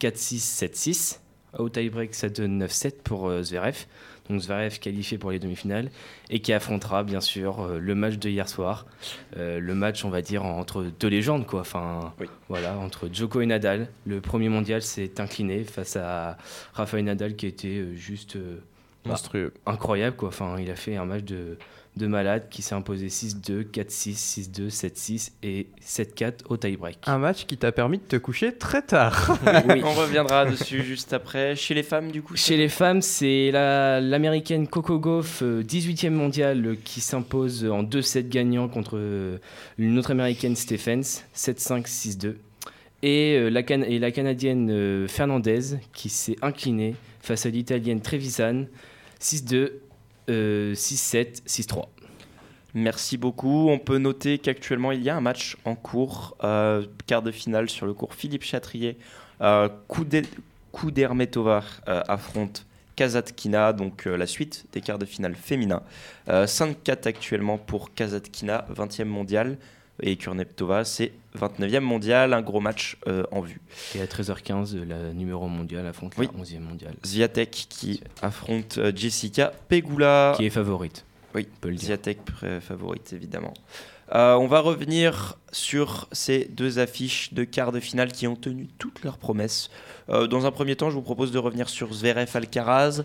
4-6, 0.00 0.70
7-6. 0.70 1.18
Au 1.58 1.68
tie-break, 1.68 2.14
ça 2.14 2.28
donne 2.28 2.64
9-7 2.64 3.02
pour 3.02 3.32
Zverev. 3.42 3.86
Donc 4.30 4.40
Zverev 4.40 4.78
qualifié 4.78 5.18
pour 5.18 5.32
les 5.32 5.40
demi-finales 5.40 5.90
et 6.30 6.38
qui 6.38 6.52
affrontera 6.52 7.02
bien 7.02 7.20
sûr 7.20 7.60
euh, 7.60 7.78
le 7.80 7.94
match 7.96 8.16
de 8.16 8.28
hier 8.28 8.48
soir. 8.48 8.86
Euh, 9.36 9.58
le 9.58 9.74
match, 9.74 10.04
on 10.04 10.10
va 10.10 10.22
dire, 10.22 10.44
entre 10.44 10.84
deux 11.00 11.08
légendes, 11.08 11.46
quoi. 11.46 11.60
Enfin, 11.60 12.12
voilà, 12.48 12.78
entre 12.78 13.08
Djoko 13.12 13.40
et 13.40 13.46
Nadal. 13.46 13.88
Le 14.06 14.20
premier 14.20 14.48
mondial 14.48 14.82
s'est 14.82 15.20
incliné 15.20 15.64
face 15.64 15.96
à 15.96 16.38
Rafael 16.74 17.04
Nadal 17.04 17.34
qui 17.34 17.46
était 17.46 17.68
euh, 17.68 17.94
juste 17.96 18.36
euh, 18.36 18.60
bah, 19.04 19.10
Monstrueux. 19.10 19.52
incroyable, 19.66 20.16
quoi. 20.16 20.28
Enfin, 20.28 20.56
il 20.60 20.70
a 20.70 20.76
fait 20.76 20.96
un 20.96 21.06
match 21.06 21.24
de, 21.24 21.58
de 21.96 22.06
malade 22.06 22.44
qui 22.50 22.62
s'est 22.62 22.74
imposé 22.74 23.08
6-2, 23.08 23.64
4-6, 23.64 24.50
6-2, 24.52 24.70
7-6 24.70 25.30
et 25.42 25.66
7-4 25.84 26.32
au 26.48 26.56
tie-break. 26.56 26.98
Un 27.06 27.18
match 27.18 27.46
qui 27.46 27.56
t'a 27.56 27.72
permis 27.72 27.98
de 27.98 28.04
te 28.04 28.16
coucher 28.16 28.52
très 28.52 28.80
tard. 28.82 29.36
Oui. 29.68 29.82
On 29.84 29.92
reviendra 29.92 30.46
dessus 30.46 30.82
juste 30.84 31.12
après. 31.12 31.56
Chez 31.56 31.74
les 31.74 31.82
femmes, 31.82 32.10
du 32.12 32.22
coup 32.22 32.36
Chez 32.36 32.56
les 32.56 32.68
femmes, 32.68 33.02
c'est 33.02 33.50
la- 33.50 34.00
l'américaine 34.00 34.68
Coco 34.68 34.98
Gauff, 34.98 35.42
euh, 35.42 35.62
18e 35.62 36.10
mondiale, 36.10 36.64
euh, 36.64 36.76
qui 36.82 37.00
s'impose 37.00 37.64
en 37.66 37.82
2-7 37.82 38.28
gagnants 38.28 38.68
contre 38.68 38.96
euh, 38.96 39.38
une 39.76 39.98
autre 39.98 40.12
américaine 40.12 40.54
Stephens, 40.56 41.24
7-5, 41.34 41.86
6-2. 41.86 42.36
Et, 43.02 43.36
euh, 43.36 43.48
la, 43.50 43.62
Can- 43.62 43.82
et 43.82 43.98
la 43.98 44.10
canadienne 44.12 44.68
euh, 44.70 45.08
Fernandez, 45.08 45.78
qui 45.92 46.08
s'est 46.08 46.36
inclinée 46.40 46.94
face 47.20 47.46
à 47.46 47.50
l'italienne 47.50 48.00
Trevisan, 48.00 48.66
6-2, 49.20 49.54
euh, 49.56 49.80
6-7, 50.30 51.42
6-3. 51.46 51.86
Merci 52.74 53.16
beaucoup. 53.16 53.68
On 53.68 53.78
peut 53.78 53.98
noter 53.98 54.38
qu'actuellement, 54.38 54.92
il 54.92 55.02
y 55.02 55.10
a 55.10 55.16
un 55.16 55.20
match 55.20 55.56
en 55.64 55.74
cours, 55.74 56.36
euh, 56.44 56.86
quart 57.06 57.22
de 57.22 57.32
finale 57.32 57.68
sur 57.68 57.86
le 57.86 57.94
cours 57.94 58.14
Philippe 58.14 58.44
Chatrier. 58.44 58.96
Euh, 59.40 59.68
Kudermetova 60.72 61.64
euh, 61.88 62.02
affronte 62.06 62.66
Kazatkina, 62.94 63.72
donc 63.72 64.06
euh, 64.06 64.16
la 64.16 64.26
suite 64.26 64.66
des 64.72 64.80
quarts 64.80 64.98
de 64.98 65.06
finale 65.06 65.34
féminins. 65.34 65.82
Euh, 66.28 66.46
5-4 66.46 67.08
actuellement 67.08 67.58
pour 67.58 67.94
Kazatkina, 67.94 68.66
20e 68.72 69.04
mondial. 69.04 69.56
Et 70.02 70.16
Kurneптova, 70.16 70.84
c'est 70.84 71.12
29e 71.38 71.80
mondial, 71.80 72.32
un 72.32 72.42
gros 72.42 72.60
match 72.60 72.96
euh, 73.06 73.24
en 73.30 73.40
vue. 73.40 73.60
Et 73.94 74.00
à 74.00 74.06
13h15, 74.06 74.76
euh, 74.76 74.84
la 74.84 75.12
numéro 75.12 75.46
mondiale 75.48 75.86
affronte 75.86 76.14
Oui. 76.18 76.28
la 76.34 76.42
11e 76.42 76.60
mondiale. 76.60 76.94
Zviatek 77.04 77.50
qui 77.68 78.00
affronte 78.22 78.78
euh, 78.78 78.92
Jessica 78.94 79.52
Pegula. 79.68 80.34
Qui 80.36 80.46
est 80.46 80.50
favorite. 80.50 81.04
Oui, 81.34 81.46
pré- 81.62 82.60
favorite 82.60 83.12
évidemment. 83.12 83.54
Euh, 84.12 84.34
on 84.34 84.48
va 84.48 84.58
revenir 84.58 85.36
sur 85.52 86.08
ces 86.10 86.46
deux 86.46 86.80
affiches 86.80 87.32
de 87.32 87.44
quart 87.44 87.70
de 87.70 87.78
finale 87.78 88.10
qui 88.10 88.26
ont 88.26 88.34
tenu 88.34 88.66
toutes 88.78 89.04
leurs 89.04 89.18
promesses. 89.18 89.70
Euh, 90.08 90.26
dans 90.26 90.46
un 90.46 90.50
premier 90.50 90.74
temps, 90.74 90.90
je 90.90 90.96
vous 90.96 91.02
propose 91.02 91.30
de 91.30 91.38
revenir 91.38 91.68
sur 91.68 91.92
Zverev 91.92 92.28
Alcaraz. 92.34 93.02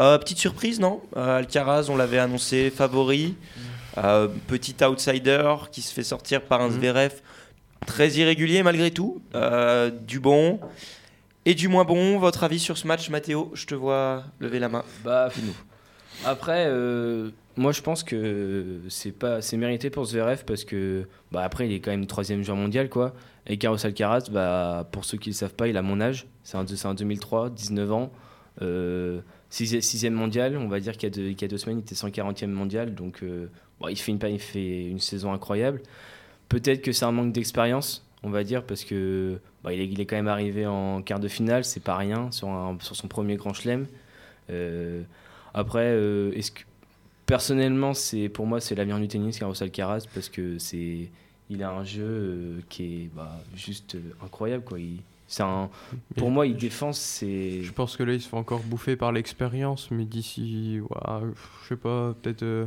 Euh, 0.00 0.18
petite 0.18 0.38
surprise, 0.38 0.80
non? 0.80 1.00
Euh, 1.16 1.38
Alcaraz, 1.38 1.86
on 1.90 1.96
l'avait 1.96 2.18
annoncé 2.18 2.70
favori. 2.70 3.36
Euh, 4.04 4.28
petit 4.46 4.76
outsider 4.84 5.54
qui 5.72 5.82
se 5.82 5.92
fait 5.92 6.04
sortir 6.04 6.42
par 6.42 6.60
un 6.60 6.70
Zverev 6.70 7.20
très 7.86 8.10
irrégulier 8.10 8.62
malgré 8.62 8.90
tout. 8.90 9.20
Euh, 9.34 9.90
du 9.90 10.20
bon 10.20 10.60
et 11.44 11.54
du 11.54 11.68
moins 11.68 11.84
bon. 11.84 12.18
Votre 12.18 12.44
avis 12.44 12.58
sur 12.58 12.78
ce 12.78 12.86
match, 12.86 13.10
Mathéo 13.10 13.50
Je 13.54 13.66
te 13.66 13.74
vois 13.74 14.24
lever 14.38 14.58
la 14.58 14.68
main. 14.68 14.84
Bah, 15.04 15.30
Après, 16.24 16.66
euh, 16.68 17.30
moi 17.56 17.72
je 17.72 17.82
pense 17.82 18.04
que 18.04 18.80
c'est 18.88 19.12
pas 19.12 19.42
c'est 19.42 19.56
mérité 19.56 19.90
pour 19.90 20.04
Zverev 20.04 20.44
parce 20.44 20.64
que 20.64 21.06
bah 21.32 21.42
après 21.42 21.66
il 21.66 21.72
est 21.72 21.80
quand 21.80 21.90
même 21.90 22.06
troisième 22.06 22.42
joueur 22.42 22.56
mondial 22.56 22.88
quoi. 22.88 23.14
Et 23.46 23.56
Carlos 23.56 23.84
Alcaraz, 23.84 24.28
bah 24.30 24.86
pour 24.92 25.04
ceux 25.04 25.18
qui 25.18 25.30
ne 25.30 25.34
le 25.34 25.38
savent 25.38 25.54
pas, 25.54 25.68
il 25.68 25.76
a 25.76 25.82
mon 25.82 26.00
âge. 26.00 26.26
C'est 26.44 26.56
un, 26.56 26.66
c'est 26.66 26.86
un 26.86 26.94
2003, 26.94 27.50
19 27.50 27.92
ans, 27.92 28.12
euh, 28.62 29.20
sixième, 29.50 29.80
sixième 29.80 30.14
mondial. 30.14 30.56
On 30.56 30.68
va 30.68 30.80
dire 30.80 30.92
qu'il 30.96 31.04
y 31.04 31.12
a 31.12 31.14
deux, 31.14 31.28
qu'il 31.30 31.42
y 31.42 31.44
a 31.44 31.48
deux 31.48 31.58
semaines, 31.58 31.78
il 31.78 31.80
était 31.80 31.94
140e 31.94 32.46
mondial, 32.48 32.94
donc 32.94 33.22
euh, 33.22 33.48
bon, 33.80 33.88
il 33.88 33.96
fait 33.96 34.12
une 34.12 34.18
il 34.28 34.38
fait 34.40 34.84
une 34.86 35.00
saison 35.00 35.32
incroyable. 35.32 35.80
Peut-être 36.48 36.82
que 36.82 36.92
c'est 36.92 37.04
un 37.04 37.12
manque 37.12 37.32
d'expérience, 37.32 38.04
on 38.22 38.30
va 38.30 38.42
dire, 38.44 38.64
parce 38.64 38.84
que 38.84 39.38
bah, 39.62 39.72
il, 39.72 39.80
est, 39.80 39.86
il 39.88 40.00
est 40.00 40.06
quand 40.06 40.16
même 40.16 40.28
arrivé 40.28 40.66
en 40.66 41.02
quart 41.02 41.20
de 41.20 41.28
finale, 41.28 41.64
c'est 41.64 41.82
pas 41.82 41.96
rien 41.96 42.30
sur, 42.30 42.48
un- 42.48 42.78
sur 42.80 42.96
son 42.96 43.08
premier 43.08 43.36
grand 43.36 43.52
chelem. 43.52 43.86
Euh, 44.50 45.02
après, 45.54 45.84
euh, 45.92 46.32
est-ce 46.34 46.50
que 46.52 46.62
personnellement, 47.26 47.94
c'est 47.94 48.28
pour 48.28 48.46
moi 48.46 48.60
c'est 48.60 48.74
l'avenir 48.74 48.98
du 48.98 49.08
tennis, 49.08 49.38
Carlos 49.38 49.60
Alcaraz, 49.62 50.04
parce 50.14 50.28
que 50.28 50.58
c'est 50.58 51.10
il 51.50 51.62
a 51.62 51.70
un 51.70 51.84
jeu 51.84 52.02
euh, 52.04 52.60
qui 52.68 52.84
est 52.84 53.10
bah, 53.14 53.38
juste 53.54 53.96
incroyable 54.24 54.64
quoi. 54.64 54.78
Il- 54.78 55.00
c'est 55.30 55.42
un, 55.42 55.68
pour 56.16 56.30
moi, 56.30 56.46
il 56.46 56.56
défend, 56.56 56.94
c'est. 56.94 57.60
Je 57.62 57.70
pense 57.72 57.98
que 57.98 58.02
là, 58.02 58.14
il 58.14 58.20
se 58.22 58.26
fait 58.30 58.36
encore 58.38 58.60
bouffer 58.62 58.96
par 58.96 59.12
l'expérience, 59.12 59.90
mais 59.90 60.06
d'ici, 60.06 60.80
ouah, 60.80 61.20
je 61.64 61.68
sais 61.68 61.76
pas, 61.76 62.14
peut-être 62.22 62.66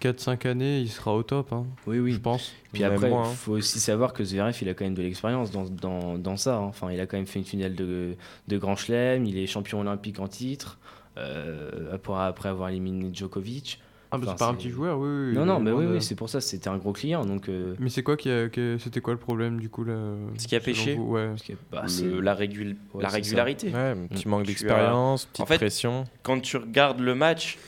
4-5 0.00 0.46
années, 0.46 0.80
il 0.80 0.88
sera 0.90 1.14
au 1.14 1.22
top. 1.22 1.52
hein. 1.52 1.64
Oui, 1.86 1.98
oui. 1.98 2.12
Je 2.12 2.18
pense. 2.20 2.52
Puis 2.72 2.84
après, 2.84 3.10
il 3.10 3.34
faut 3.36 3.52
aussi 3.52 3.80
savoir 3.80 4.12
que 4.12 4.24
Zverev, 4.24 4.56
il 4.60 4.68
a 4.68 4.74
quand 4.74 4.84
même 4.84 4.94
de 4.94 5.02
l'expérience 5.02 5.50
dans, 5.50 5.64
dans, 5.64 6.18
dans 6.18 6.36
ça. 6.36 6.56
hein. 6.56 6.60
Enfin, 6.64 6.90
il 6.92 7.00
a 7.00 7.06
quand 7.06 7.16
même 7.16 7.26
fait 7.26 7.38
une 7.38 7.44
finale 7.44 7.74
de, 7.74 8.14
de 8.48 8.58
Grand 8.58 8.76
Chelem, 8.76 9.24
il 9.24 9.38
est 9.38 9.46
champion 9.46 9.80
olympique 9.80 10.20
en 10.20 10.28
titre, 10.28 10.78
euh, 11.16 11.94
après, 11.94 12.14
après 12.14 12.48
avoir 12.48 12.68
éliminé 12.68 13.10
Djokovic. 13.12 13.80
Ah, 14.12 14.18
bah, 14.18 14.24
Enfin, 14.26 14.32
c'est 14.38 14.44
pas 14.44 14.50
un 14.50 14.54
petit 14.54 14.70
joueur, 14.70 14.98
oui, 15.00 15.08
oui, 15.08 15.32
Non, 15.34 15.44
non, 15.44 15.58
mais 15.58 15.72
oui, 15.72 15.84
de- 15.84 15.92
oui, 15.94 16.02
c'est 16.02 16.14
pour 16.14 16.28
ça, 16.28 16.40
c'était 16.40 16.68
un 16.68 16.76
gros 16.76 16.92
client. 16.92 17.24
Donc, 17.24 17.48
euh, 17.48 17.74
Mais 17.80 17.90
c'est 17.90 18.04
quoi 18.04 18.16
qui 18.16 18.30
a, 18.30 18.48
qui 18.48 18.60
a- 18.60 18.78
c'était 18.78 19.00
quoi 19.00 19.12
le 19.14 19.18
problème 19.18 19.58
du 19.58 19.68
coup 19.68 19.82
là 19.82 19.94
Ce 20.38 20.46
qui 20.46 20.54
a 20.54 20.60
vous 20.94 21.12
Ouais. 21.12 21.30
bah, 21.72 21.82
Le- 21.82 21.88
c'est- 21.88 22.20
la, 22.20 22.34
régul- 22.34 22.76
Ouais, 22.94 23.02
la 23.02 23.08
régularité. 23.08 23.70
Ouais, 23.72 23.78
un 23.96 24.06
petit 24.06 24.28
Mm. 24.28 24.30
manque 24.30 24.46
d'expérience, 24.46 25.24
as- 25.24 25.26
petite 25.26 25.40
en 25.40 25.46
fait, 25.46 25.56
pression. 25.58 26.04
Quand 26.22 26.38
tu 26.40 26.56
regardes 26.56 27.00
le 27.00 27.16
match, 27.16 27.58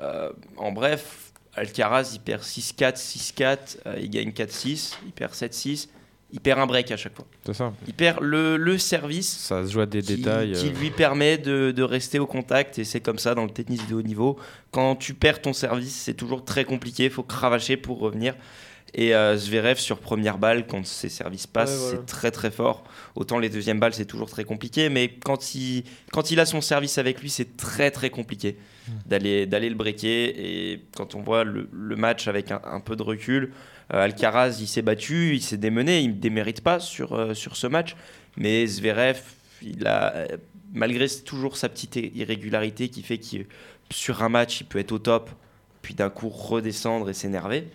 euh, 0.00 0.30
en 0.58 0.70
bref, 0.70 1.29
Alcaraz 1.54 2.10
il 2.14 2.20
perd 2.20 2.42
6-4, 2.42 2.96
6-4, 2.96 3.58
euh, 3.86 3.96
il 4.00 4.10
gagne 4.10 4.30
4-6, 4.30 4.94
il 5.06 5.12
perd 5.12 5.32
7-6, 5.32 5.88
il 6.32 6.40
perd 6.40 6.60
un 6.60 6.66
break 6.66 6.90
à 6.92 6.96
chaque 6.96 7.16
fois. 7.16 7.26
C'est 7.44 7.54
ça. 7.54 7.72
Il 7.88 7.92
perd 7.94 8.20
le, 8.22 8.56
le 8.56 8.78
service 8.78 9.28
Ça 9.28 9.66
se 9.66 9.72
joue 9.72 9.80
à 9.80 9.86
des 9.86 10.00
qui, 10.00 10.16
détails. 10.16 10.52
qui 10.52 10.68
euh, 10.68 10.72
lui 10.72 10.90
permet 10.90 11.38
de, 11.38 11.72
de 11.72 11.82
rester 11.82 12.18
au 12.20 12.26
contact 12.26 12.78
et 12.78 12.84
c'est 12.84 13.00
comme 13.00 13.18
ça 13.18 13.34
dans 13.34 13.44
le 13.44 13.50
tennis 13.50 13.84
de 13.88 13.94
haut 13.96 14.02
niveau. 14.02 14.38
Quand 14.70 14.94
tu 14.94 15.14
perds 15.14 15.42
ton 15.42 15.52
service, 15.52 15.94
c'est 15.94 16.14
toujours 16.14 16.44
très 16.44 16.64
compliqué, 16.64 17.04
il 17.06 17.10
faut 17.10 17.24
cravacher 17.24 17.76
pour 17.76 17.98
revenir. 17.98 18.34
Et 18.94 19.14
euh, 19.14 19.36
Zverev 19.36 19.78
sur 19.78 19.98
première 19.98 20.36
balle, 20.38 20.66
quand 20.66 20.84
ses 20.84 21.08
services 21.08 21.46
passent, 21.46 21.70
Ouais, 21.70 21.76
voilà. 21.78 21.98
c'est 21.98 22.06
très 22.06 22.30
très 22.30 22.50
fort. 22.50 22.82
Autant 23.14 23.38
les 23.38 23.48
deuxièmes 23.48 23.78
balles, 23.78 23.94
c'est 23.94 24.04
toujours 24.04 24.28
très 24.28 24.44
compliqué, 24.44 24.88
mais 24.88 25.08
quand 25.14 25.54
il, 25.54 25.84
quand 26.12 26.30
il 26.32 26.40
a 26.40 26.46
son 26.46 26.60
service 26.60 26.98
avec 26.98 27.20
lui, 27.20 27.30
c'est 27.30 27.56
très 27.56 27.90
très 27.92 28.10
compliqué 28.10 28.56
d'aller 29.06 29.46
d'aller 29.46 29.68
le 29.68 29.76
breaker. 29.76 30.34
Et 30.36 30.82
quand 30.96 31.14
on 31.14 31.22
voit 31.22 31.44
le, 31.44 31.68
le 31.72 31.96
match 31.96 32.26
avec 32.26 32.50
un, 32.50 32.60
un 32.64 32.80
peu 32.80 32.96
de 32.96 33.02
recul, 33.02 33.52
euh, 33.94 34.02
Alcaraz, 34.04 34.56
il 34.60 34.66
s'est 34.66 34.82
battu, 34.82 35.34
il 35.36 35.42
s'est 35.42 35.56
démené, 35.56 36.00
il 36.00 36.08
ne 36.10 36.14
démérite 36.20 36.60
pas 36.60 36.80
sur, 36.80 37.12
euh, 37.12 37.34
sur 37.34 37.56
ce 37.56 37.68
match. 37.68 37.94
Mais 38.36 38.66
Zverev, 38.66 39.20
il 39.62 39.86
a, 39.86 40.26
malgré 40.72 41.08
toujours 41.24 41.56
sa 41.56 41.68
petite 41.68 41.96
irrégularité 41.96 42.88
qui 42.88 43.02
fait 43.02 43.18
que 43.18 43.36
sur 43.92 44.22
un 44.22 44.28
match, 44.28 44.60
il 44.62 44.64
peut 44.64 44.78
être 44.78 44.92
au 44.92 44.98
top, 44.98 45.30
puis 45.82 45.94
d'un 45.94 46.10
coup 46.10 46.28
redescendre 46.28 47.08
et 47.10 47.14
s'énerver. 47.14 47.68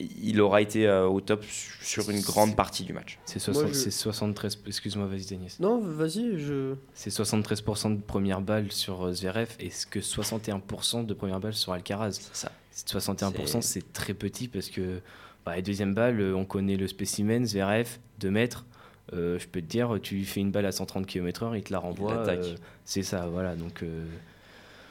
Il 0.00 0.40
aura 0.40 0.60
été 0.62 0.86
euh, 0.86 1.06
au 1.06 1.20
top 1.20 1.44
sur 1.82 2.08
une 2.10 2.20
grande 2.20 2.54
partie 2.54 2.84
du 2.84 2.92
match. 2.92 3.18
C'est 3.24 3.44
Moi, 3.48 3.54
60 3.54 3.68
je- 3.74 3.78
c'est 3.78 3.90
73. 3.90 4.58
Excuse-moi, 4.66 5.06
vas-y, 5.06 5.24
Denis. 5.26 5.56
Non, 5.60 5.80
vas-y, 5.80 6.38
je. 6.38 6.74
C'est 6.94 7.10
73% 7.10 7.90
de 7.96 8.00
première 8.00 8.40
balle 8.40 8.70
sur 8.70 9.06
euh, 9.06 9.12
Zverev 9.12 9.48
et 9.58 9.70
ce 9.70 9.86
que 9.86 9.98
61% 10.00 11.04
de 11.04 11.14
première 11.14 11.40
balle 11.40 11.54
sur 11.54 11.72
Alcaraz. 11.72 12.20
Ça. 12.32 12.52
61%, 12.86 13.60
c'est 13.60 13.92
très 13.92 14.14
petit 14.14 14.46
parce 14.46 14.68
que 14.70 15.00
bah, 15.44 15.56
les 15.56 15.62
deuxième 15.62 15.94
balle, 15.94 16.20
euh, 16.20 16.34
on 16.36 16.44
connaît 16.44 16.76
le 16.76 16.86
spécimen, 16.86 17.44
Zverev, 17.44 17.88
2 18.20 18.30
mètres. 18.30 18.66
Euh, 19.14 19.38
je 19.38 19.48
peux 19.48 19.60
te 19.62 19.66
dire, 19.66 19.98
tu 20.02 20.14
lui 20.16 20.24
fais 20.24 20.40
une 20.40 20.50
balle 20.50 20.66
à 20.66 20.70
130 20.72 21.06
km/h, 21.06 21.56
il 21.56 21.62
te 21.64 21.72
la 21.72 21.78
renvoie. 21.80 22.12
euh, 22.28 22.54
c'est 22.84 23.02
ça, 23.02 23.26
voilà. 23.26 23.56
Donc, 23.56 23.82
euh, 23.82 24.04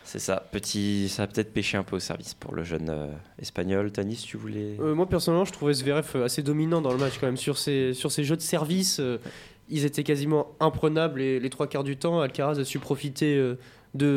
C'est 0.10 0.20
ça, 0.20 0.42
petit, 0.54 1.10
ça 1.10 1.24
a 1.24 1.28
peut-être 1.28 1.52
pêché 1.52 1.76
un 1.78 1.84
peu 1.84 1.98
au 1.98 2.00
service 2.00 2.34
pour 2.34 2.56
le 2.56 2.64
jeune 2.64 2.90
euh, 2.90 3.08
espagnol. 3.40 3.92
Tanis, 3.92 4.24
tu 4.26 4.38
voulais 4.38 4.78
Euh, 4.80 4.96
moi 4.96 5.06
personnellement, 5.06 5.44
je 5.44 5.52
trouvais 5.52 5.74
Zverev 5.74 6.08
euh, 6.16 6.24
assez 6.24 6.42
dominant 6.44 6.80
dans 6.82 6.94
le 6.94 6.98
match 6.98 7.16
quand 7.20 7.26
même 7.26 7.36
sur 7.36 7.58
ses 7.58 7.94
sur 7.94 8.10
ses 8.10 8.24
jeux 8.24 8.38
de 8.38 8.42
service. 8.42 9.02
euh, 9.02 9.18
ils 9.70 9.84
étaient 9.84 10.06
quasiment 10.06 10.48
imprenables 10.62 11.20
les, 11.20 11.42
les 11.42 11.50
trois 11.50 11.68
quarts 11.68 11.84
du 11.84 11.98
temps. 11.98 12.22
Alcaraz 12.22 12.58
a 12.58 12.64
su 12.64 12.80
profiter 12.80 13.36
euh, 13.36 13.58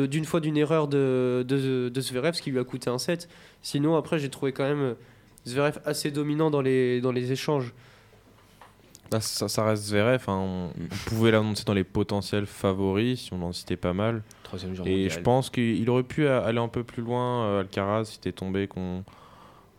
d'une 0.07 0.23
fois 0.23 0.39
d'une 0.39 0.55
erreur 0.55 0.87
de, 0.87 1.43
de, 1.45 1.89
de 1.89 2.01
Zverev, 2.01 2.35
ce 2.35 2.41
qui 2.41 2.51
lui 2.51 2.59
a 2.59 2.63
coûté 2.63 2.89
un 2.89 2.97
set. 2.97 3.27
Sinon, 3.61 3.97
après, 3.97 4.17
j'ai 4.17 4.29
trouvé 4.29 4.53
quand 4.53 4.63
même 4.63 4.95
Zverev 5.45 5.79
assez 5.83 6.09
dominant 6.09 6.49
dans 6.51 6.61
les 6.61 7.01
dans 7.01 7.11
les 7.11 7.33
échanges. 7.33 7.73
Là, 9.11 9.19
ça, 9.19 9.49
ça 9.49 9.65
reste 9.65 9.83
Zverev. 9.83 10.23
hein. 10.29 10.39
On, 10.39 10.69
on 10.69 11.09
pouvait 11.09 11.31
l'annoncer 11.31 11.65
dans 11.65 11.73
les 11.73 11.83
potentiels 11.83 12.45
favoris, 12.45 13.23
si 13.23 13.33
on 13.33 13.41
en 13.41 13.51
citait 13.51 13.75
pas 13.75 13.91
mal. 13.91 14.23
Troisième 14.51 14.75
jour 14.75 14.85
Et 14.85 14.89
mondial. 14.91 15.09
je 15.11 15.19
pense 15.21 15.49
qu'il 15.49 15.89
aurait 15.89 16.03
pu 16.03 16.27
a- 16.27 16.39
aller 16.39 16.59
un 16.59 16.67
peu 16.67 16.83
plus 16.83 17.01
loin, 17.01 17.45
euh, 17.45 17.59
Alcaraz, 17.61 18.03
si 18.05 18.17
était 18.17 18.33
tombé 18.33 18.67
con- 18.67 19.03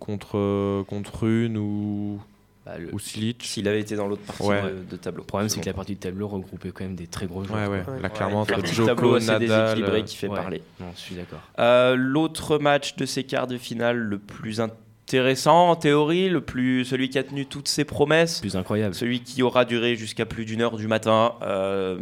contre, 0.01 0.39
euh, 0.39 0.83
contre 0.85 1.25
une 1.25 1.59
ou, 1.59 2.19
Bah, 2.65 2.79
le- 2.79 2.89
ou 2.95 2.99
Silic. 2.99 3.43
S'il 3.45 3.69
avait 3.69 3.81
été 3.81 3.97
dans 3.97 4.07
l'autre 4.09 4.23
partie 4.23 4.43
Ouais. 4.45 4.63
de, 4.63 4.91
de 4.91 4.97
tableau. 4.97 5.23
le 5.23 5.27
problème, 5.27 5.49
c'est 5.51 5.61
que 5.61 5.67
la 5.67 5.75
partie 5.75 5.95
de 5.95 6.01
tableau 6.01 6.27
regroupait 6.27 6.71
quand 6.71 6.85
même 6.85 6.95
des 6.97 7.07
très 7.07 7.27
gros 7.27 7.45
joueurs. 7.45 7.69
Ouais, 7.71 7.83
ouais. 7.87 8.01
Là, 8.01 8.09
clairement, 8.09 8.47
la 8.49 8.57
entre 8.59 8.67
Djoko, 8.67 8.87
tableau 8.87 9.15
assez 9.17 9.27
Nadal, 9.27 9.41
déséquilibré 9.67 10.01
euh, 10.01 10.03
qui 10.05 10.17
fait 10.17 10.29
Ouais. 10.29 10.37
parler. 10.37 10.63
Non, 10.81 10.87
je 10.95 11.01
suis 11.01 11.15
d'accord. 11.17 11.41
Euh, 11.59 11.95
L'autre 11.95 12.59
match 12.59 12.97
de 12.97 13.05
ces 13.05 13.25
quarts 13.25 13.47
de 13.49 13.59
finale, 13.59 13.99
le 13.99 14.19
plus 14.19 14.61
intéressant 14.61 15.69
en 15.71 15.77
théorie, 15.77 16.29
le 16.31 16.41
plus, 16.41 16.85
celui 16.87 17.11
qui 17.11 17.19
a 17.19 17.25
tenu 17.25 17.45
toutes 17.47 17.69
ses 17.69 17.85
promesses, 17.85 18.41
Plus 18.41 18.57
incroyable. 18.57 18.95
celui 18.95 19.21
qui 19.21 19.43
aura 19.43 19.65
duré 19.67 19.97
jusqu'à 19.97 20.25
plus 20.25 20.45
d'une 20.47 20.63
heure 20.63 20.77
du 20.79 20.87
matin, 20.89 21.35
euh, 21.43 21.99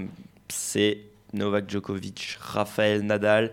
c'est 0.49 0.99
Novak 1.33 1.69
Djokovic, 1.71 2.39
Rafael 2.41 3.03
Nadal. 3.03 3.53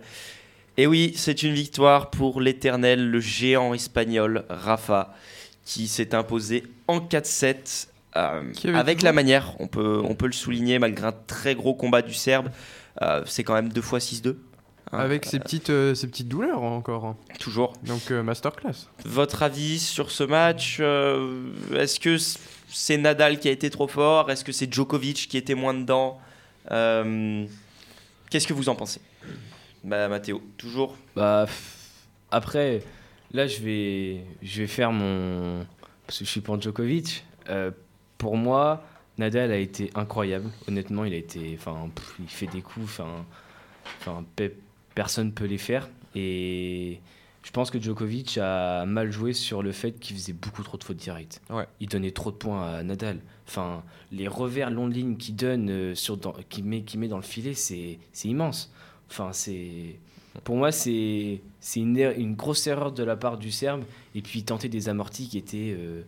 Et 0.77 0.85
oui, 0.87 1.13
c'est 1.15 1.43
une 1.43 1.53
victoire 1.53 2.09
pour 2.11 2.39
l'éternel, 2.41 3.09
le 3.09 3.19
géant 3.19 3.73
espagnol 3.73 4.45
Rafa, 4.49 5.13
qui 5.65 5.87
s'est 5.87 6.13
imposé 6.13 6.63
en 6.87 6.99
4-7 6.99 7.87
euh, 8.15 8.41
avec 8.75 9.01
la 9.01 9.11
manière. 9.11 9.53
On 9.59 9.67
peut, 9.67 10.01
on 10.03 10.15
peut 10.15 10.27
le 10.27 10.31
souligner 10.33 10.79
malgré 10.79 11.07
un 11.07 11.13
très 11.25 11.55
gros 11.55 11.73
combat 11.73 12.01
du 12.01 12.13
Serbe. 12.13 12.49
Euh, 13.01 13.23
c'est 13.25 13.43
quand 13.43 13.53
même 13.53 13.69
2 13.69 13.81
fois 13.81 13.99
6-2. 13.99 14.35
hein. 14.91 14.97
Avec 14.99 15.25
ses 15.25 15.39
petites, 15.39 15.69
euh, 15.71 15.93
ses 15.95 16.07
petites 16.07 16.27
douleurs 16.27 16.61
encore. 16.63 17.05
hein. 17.05 17.17
Toujours. 17.39 17.73
Donc 17.83 18.09
euh, 18.11 18.21
masterclass. 18.23 18.87
Votre 19.05 19.43
avis 19.43 19.79
sur 19.79 20.09
ce 20.11 20.23
match 20.23 20.79
Est-ce 20.79 21.99
que 21.99 22.17
c'est 22.69 22.97
Nadal 22.97 23.39
qui 23.39 23.49
a 23.49 23.51
été 23.51 23.69
trop 23.69 23.87
fort? 23.87 24.29
Est-ce 24.31 24.43
que 24.43 24.51
c'est 24.51 24.71
Djokovic 24.71 25.27
qui 25.29 25.37
était 25.37 25.55
moins 25.55 25.73
dedans? 25.73 26.19
Qu'est-ce 28.29 28.47
que 28.47 28.53
vous 28.53 28.69
en 28.69 28.75
pensez? 28.75 28.99
Bah, 29.83 30.07
Mathéo, 30.09 30.41
toujours 30.57 30.95
Bah, 31.15 31.45
après, 32.31 32.83
là, 33.31 33.47
je 33.47 33.59
vais, 33.61 34.21
je 34.41 34.61
vais 34.61 34.67
faire 34.67 34.91
mon. 34.91 35.65
Parce 36.05 36.19
que 36.19 36.25
je 36.25 36.29
suis 36.29 36.41
pour 36.41 36.59
Djokovic. 36.61 37.25
Euh, 37.49 37.71
pour 38.17 38.35
moi, 38.35 38.83
Nadal 39.17 39.51
a 39.51 39.57
été 39.57 39.91
incroyable. 39.95 40.49
Honnêtement, 40.67 41.05
il 41.05 41.13
a 41.13 41.17
été. 41.17 41.55
Enfin, 41.57 41.89
il 42.19 42.27
fait 42.29 42.47
des 42.47 42.61
coups. 42.61 42.85
Enfin, 42.85 43.25
enfin, 43.99 44.25
pe- 44.35 44.53
personne 44.95 45.31
peut 45.31 45.45
les 45.45 45.57
faire. 45.57 45.87
Et 46.15 46.99
je 47.43 47.51
pense 47.51 47.71
que 47.71 47.79
Djokovic 47.79 48.37
a 48.39 48.85
mal 48.85 49.11
joué 49.11 49.31
sur 49.33 49.61
le 49.63 49.71
fait 49.71 49.93
qu'il 49.99 50.15
faisait 50.17 50.33
beaucoup 50.33 50.63
trop 50.63 50.77
de 50.77 50.83
fautes 50.83 50.97
directes. 50.97 51.41
Ouais. 51.49 51.67
Il 51.79 51.87
donnait 51.87 52.11
trop 52.11 52.31
de 52.31 52.37
points 52.37 52.73
à 52.75 52.83
Nadal. 52.83 53.19
Enfin, 53.47 53.83
les 54.11 54.27
revers 54.27 54.69
longs 54.69 54.87
de 54.89 54.93
ligne 54.93 55.15
qu'il 55.15 55.35
donne, 55.35 55.69
euh, 55.69 55.95
sur, 55.95 56.17
dans, 56.17 56.33
qu'il 56.49 56.65
met, 56.65 56.81
qu'il 56.81 56.99
met 56.99 57.07
dans 57.07 57.17
le 57.17 57.23
filet, 57.23 57.53
c'est, 57.53 57.97
c'est 58.11 58.27
immense. 58.27 58.71
Enfin, 59.09 59.29
c'est. 59.31 59.95
Pour 60.43 60.55
moi, 60.57 60.71
c'est, 60.71 61.39
une, 61.77 61.97
er- 61.97 62.13
une 62.19 62.35
grosse 62.35 62.67
erreur 62.67 62.91
de 62.91 63.03
la 63.03 63.15
part 63.15 63.37
du 63.37 63.49
Serbe. 63.51 63.83
Et 64.15 64.21
puis 64.21 64.43
tenter 64.43 64.69
des 64.69 64.89
amortis 64.89 65.27
qui 65.29 65.37
étaient. 65.37 65.75
euh, 65.77 66.01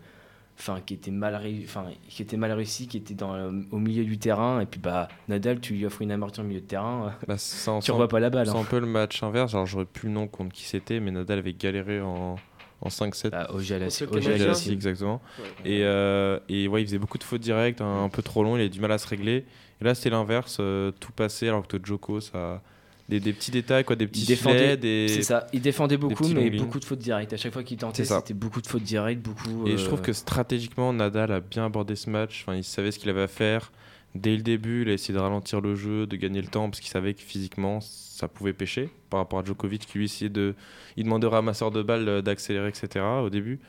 Enfin, 0.62 0.82
qui 0.86 0.94
étaient 0.94 1.10
mal, 1.10 1.42
enfin, 1.64 1.86
qui 2.10 2.22
étaient 2.22 2.36
mal 2.36 2.52
réussis, 2.52 2.86
qui 2.88 2.98
étaient 2.98 3.14
dans, 3.14 3.34
le- 3.34 3.64
au 3.72 3.78
milieu 3.80 4.04
du 4.04 4.18
terrain. 4.18 4.60
Et 4.60 4.66
puis, 4.66 4.78
bah, 4.82 5.08
Nadal, 5.30 5.62
tu 5.62 5.74
lui 5.74 5.86
offres 5.86 6.02
une 6.02 6.12
amortie 6.12 6.42
au 6.42 6.44
milieu 6.44 6.60
de 6.60 6.66
terrain. 6.66 7.14
Bah, 7.30 7.38
tu 7.82 7.92
revois 7.92 8.10
pas 8.10 8.20
la 8.20 8.30
balle. 8.30 8.46
C'est 8.48 8.52
hein. 8.58 8.60
un 8.60 8.64
peu 8.66 8.80
le 8.80 8.86
match 8.86 9.24
inverse. 9.24 9.54
Alors, 9.54 9.66
j'aurais 9.68 9.86
plus 9.86 10.10
le 10.10 10.16
nom 10.16 10.28
contre 10.28 10.52
qui 10.54 10.66
c'était, 10.66 11.00
mais 11.00 11.12
Nadal 11.12 11.40
avait 11.40 11.54
galéré 11.54 12.02
en, 12.02 12.36
en 12.82 12.90
5-7. 12.90 13.30
Bah, 13.32 13.50
Auger 13.54 13.76
Alassi- 13.76 14.06
Contre 14.06 14.14
le 14.14 14.18
Auger 14.20 14.26
Canadien. 14.28 14.46
Alassi. 14.48 14.72
exactement. 14.72 15.22
Et, 15.66 15.84
euh, 15.84 16.40
et 16.50 16.68
ouais, 16.68 16.82
il 16.82 16.86
faisait 16.86 16.98
beaucoup 17.00 17.18
de 17.18 17.24
fautes 17.24 17.42
directes, 17.42 17.82
un, 17.82 18.04
un 18.06 18.10
peu 18.10 18.22
trop 18.22 18.44
long, 18.44 18.56
il 18.56 18.62
avait 18.62 18.70
du 18.70 18.80
mal 18.80 18.92
à 18.92 18.98
se 18.98 19.08
régler. 19.08 19.46
Et 19.82 19.86
là, 19.86 19.96
c'était 19.96 20.10
l'inverse, 20.10 20.58
euh, 20.60 20.92
tout 21.00 21.12
passé, 21.12 21.48
alors 21.48 21.68
que 21.68 21.78
Joko, 21.84 22.20
ça. 22.22 22.62
Des, 23.10 23.20
des 23.20 23.34
petits 23.34 23.50
détails, 23.50 23.84
quoi, 23.86 23.96
des 23.96 24.06
petits 24.06 24.22
Il 24.22 24.28
défendait, 24.28 24.60
filets, 24.60 24.78
des... 24.78 25.08
c'est 25.08 25.24
ça. 25.24 25.48
Il 25.52 25.62
défendait 25.62 25.98
beaucoup, 25.98 26.28
mais 26.28 26.52
beaucoup 26.52 26.80
de 26.80 26.86
fautes 26.86 27.00
directes. 27.00 27.34
À 27.34 27.38
chaque 27.38 27.52
fois 27.54 27.64
qu'il 27.64 27.78
tentait, 27.78 28.06
c'était 28.06 28.36
beaucoup 28.36 28.62
de 28.62 28.68
fautes 28.68 28.84
directes, 28.84 29.22
beaucoup. 29.24 29.68
Et 29.68 29.78
je 29.78 29.84
euh, 29.84 29.88
trouve 29.88 30.02
que 30.02 30.14
stratégiquement, 30.14 30.94
Nadal 30.94 31.32
a 31.32 31.40
bien 31.40 31.66
abordé 31.66 31.96
ce 31.96 32.08
match. 32.10 32.44
Enfin, 32.44 32.56
il 32.56 32.64
savait 32.64 32.92
ce 32.92 33.00
qu'il 33.00 33.10
avait 33.10 33.24
à 33.24 33.28
faire. 33.28 33.72
Dès 34.16 34.36
le 34.36 34.42
début, 34.42 34.82
il 34.82 34.90
a 34.90 34.94
essayé 34.94 35.14
de 35.14 35.20
ralentir 35.20 35.62
le 35.62 35.76
jeu, 35.76 36.08
de 36.08 36.16
gagner 36.16 36.42
le 36.42 36.48
temps, 36.48 36.70
parce 36.70 36.80
qu'il 36.80 36.90
savait 36.90 37.14
que 37.14 37.22
physiquement, 37.22 37.80
ça 37.82 38.28
pouvait 38.28 38.54
pêcher 38.54 38.90
par 39.10 39.20
rapport 39.20 39.40
à 39.40 39.44
Djokovic 39.44 39.86
qui 39.86 39.98
lui 40.00 40.06
essayait 40.06 40.30
de. 40.30 40.56
Il 40.98 41.04
demandait 41.04 41.28
au 41.28 41.30
ramasseur 41.30 41.72
de 41.72 41.84
balles 41.84 42.08
euh, 42.08 42.22
d'accélérer, 42.22 42.70
etc. 42.70 43.06
au 43.24 43.30
début. 43.30 43.60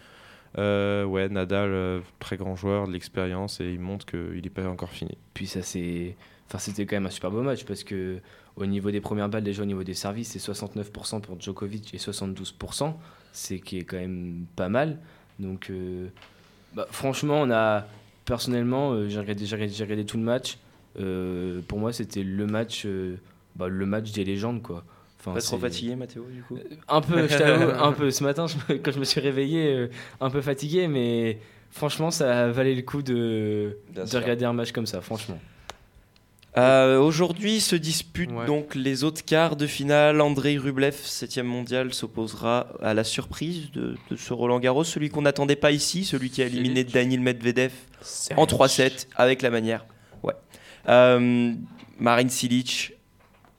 Euh, 0.58 1.04
ouais, 1.04 1.28
Nadal, 1.28 1.70
euh, 1.70 2.00
très 2.18 2.36
grand 2.36 2.56
joueur, 2.56 2.88
de 2.88 2.92
l'expérience, 2.92 3.60
et 3.60 3.70
il 3.70 3.80
montre 3.80 4.06
qu'il 4.06 4.42
n'est 4.42 4.50
pas 4.50 4.66
encore 4.66 4.90
fini. 4.90 5.16
Puis 5.34 5.46
ça, 5.46 5.62
c'est. 5.62 6.16
Enfin, 6.48 6.58
c'était 6.58 6.84
quand 6.86 6.96
même 6.96 7.06
un 7.06 7.10
super 7.10 7.30
beau 7.30 7.42
match 7.42 7.64
parce 7.64 7.84
que 7.84 8.20
au 8.56 8.66
niveau 8.66 8.90
des 8.90 9.00
premières 9.00 9.28
balles, 9.28 9.44
déjà 9.44 9.62
au 9.62 9.66
niveau 9.66 9.84
des 9.84 9.94
services, 9.94 10.30
c'est 10.36 10.52
69% 10.52 11.20
pour 11.20 11.40
Djokovic 11.40 11.94
et 11.94 11.98
72%, 11.98 12.94
c'est 13.32 13.60
qui 13.60 13.78
est 13.78 13.84
quand 13.84 13.98
même 13.98 14.46
pas 14.56 14.68
mal. 14.68 14.98
Donc, 15.38 15.70
euh, 15.70 16.08
bah, 16.74 16.86
franchement, 16.90 17.40
on 17.42 17.50
a 17.50 17.86
personnellement, 18.30 18.92
euh, 18.92 19.08
j'ai 19.08 19.18
regardé, 19.18 19.44
regardé, 19.44 19.74
regardé 19.80 20.04
tout 20.04 20.16
le 20.16 20.22
match. 20.22 20.58
Euh, 21.00 21.60
pour 21.66 21.80
moi, 21.80 21.92
c'était 21.92 22.22
le 22.22 22.46
match, 22.46 22.84
euh, 22.86 23.16
bah, 23.56 23.66
le 23.66 23.86
match 23.86 24.12
des 24.12 24.24
légendes, 24.24 24.62
quoi. 24.62 24.84
Enfin, 25.18 25.32
Pas 25.32 25.40
trop 25.40 25.58
fatigué, 25.58 25.96
Mathéo, 25.96 26.24
du 26.30 26.42
coup 26.42 26.56
Un 26.88 27.00
peu, 27.00 27.26
je 27.26 27.36
t'avoue, 27.36 27.70
un 27.84 27.92
peu. 27.92 28.10
Ce 28.12 28.22
matin, 28.22 28.46
je 28.46 28.74
quand 28.74 28.92
je 28.92 29.00
me 29.00 29.04
suis 29.04 29.20
réveillé, 29.20 29.88
un 30.20 30.30
peu 30.30 30.40
fatigué, 30.40 30.86
mais 30.86 31.38
franchement, 31.70 32.12
ça 32.12 32.50
valait 32.50 32.74
le 32.74 32.82
coup 32.82 33.02
de, 33.02 33.76
regarder 33.96 34.44
un 34.44 34.52
match 34.52 34.70
comme 34.70 34.86
ça, 34.86 35.00
franchement. 35.00 35.38
Euh, 36.56 36.98
Aujourd'hui 36.98 37.60
se 37.60 37.76
disputent 37.76 38.32
Ouais. 38.32 38.46
donc 38.46 38.74
les 38.74 39.04
autres 39.04 39.24
quarts 39.24 39.56
de 39.56 39.66
finale. 39.66 40.20
Andrei 40.20 40.58
Rublev, 40.58 40.94
7 40.94 41.38
mondial, 41.38 41.94
s'opposera 41.94 42.66
à 42.82 42.92
la 42.92 43.04
surprise 43.04 43.70
de, 43.72 43.96
de 44.10 44.16
ce 44.16 44.32
Roland 44.32 44.58
Garros, 44.58 44.84
celui 44.84 45.10
qu'on 45.10 45.22
n'attendait 45.22 45.56
pas 45.56 45.70
ici, 45.70 46.04
celui 46.04 46.30
qui 46.30 46.42
a 46.42 46.46
éliminé 46.46 46.82
Daniil 46.84 47.20
Medvedev 47.20 47.72
en 48.36 48.46
3-7 48.46 49.06
avec 49.16 49.42
la 49.42 49.50
manière. 49.50 49.86
Ouais. 50.22 50.34
Euh, 50.88 51.52
Marin 51.98 52.28
Cilic, 52.28 52.94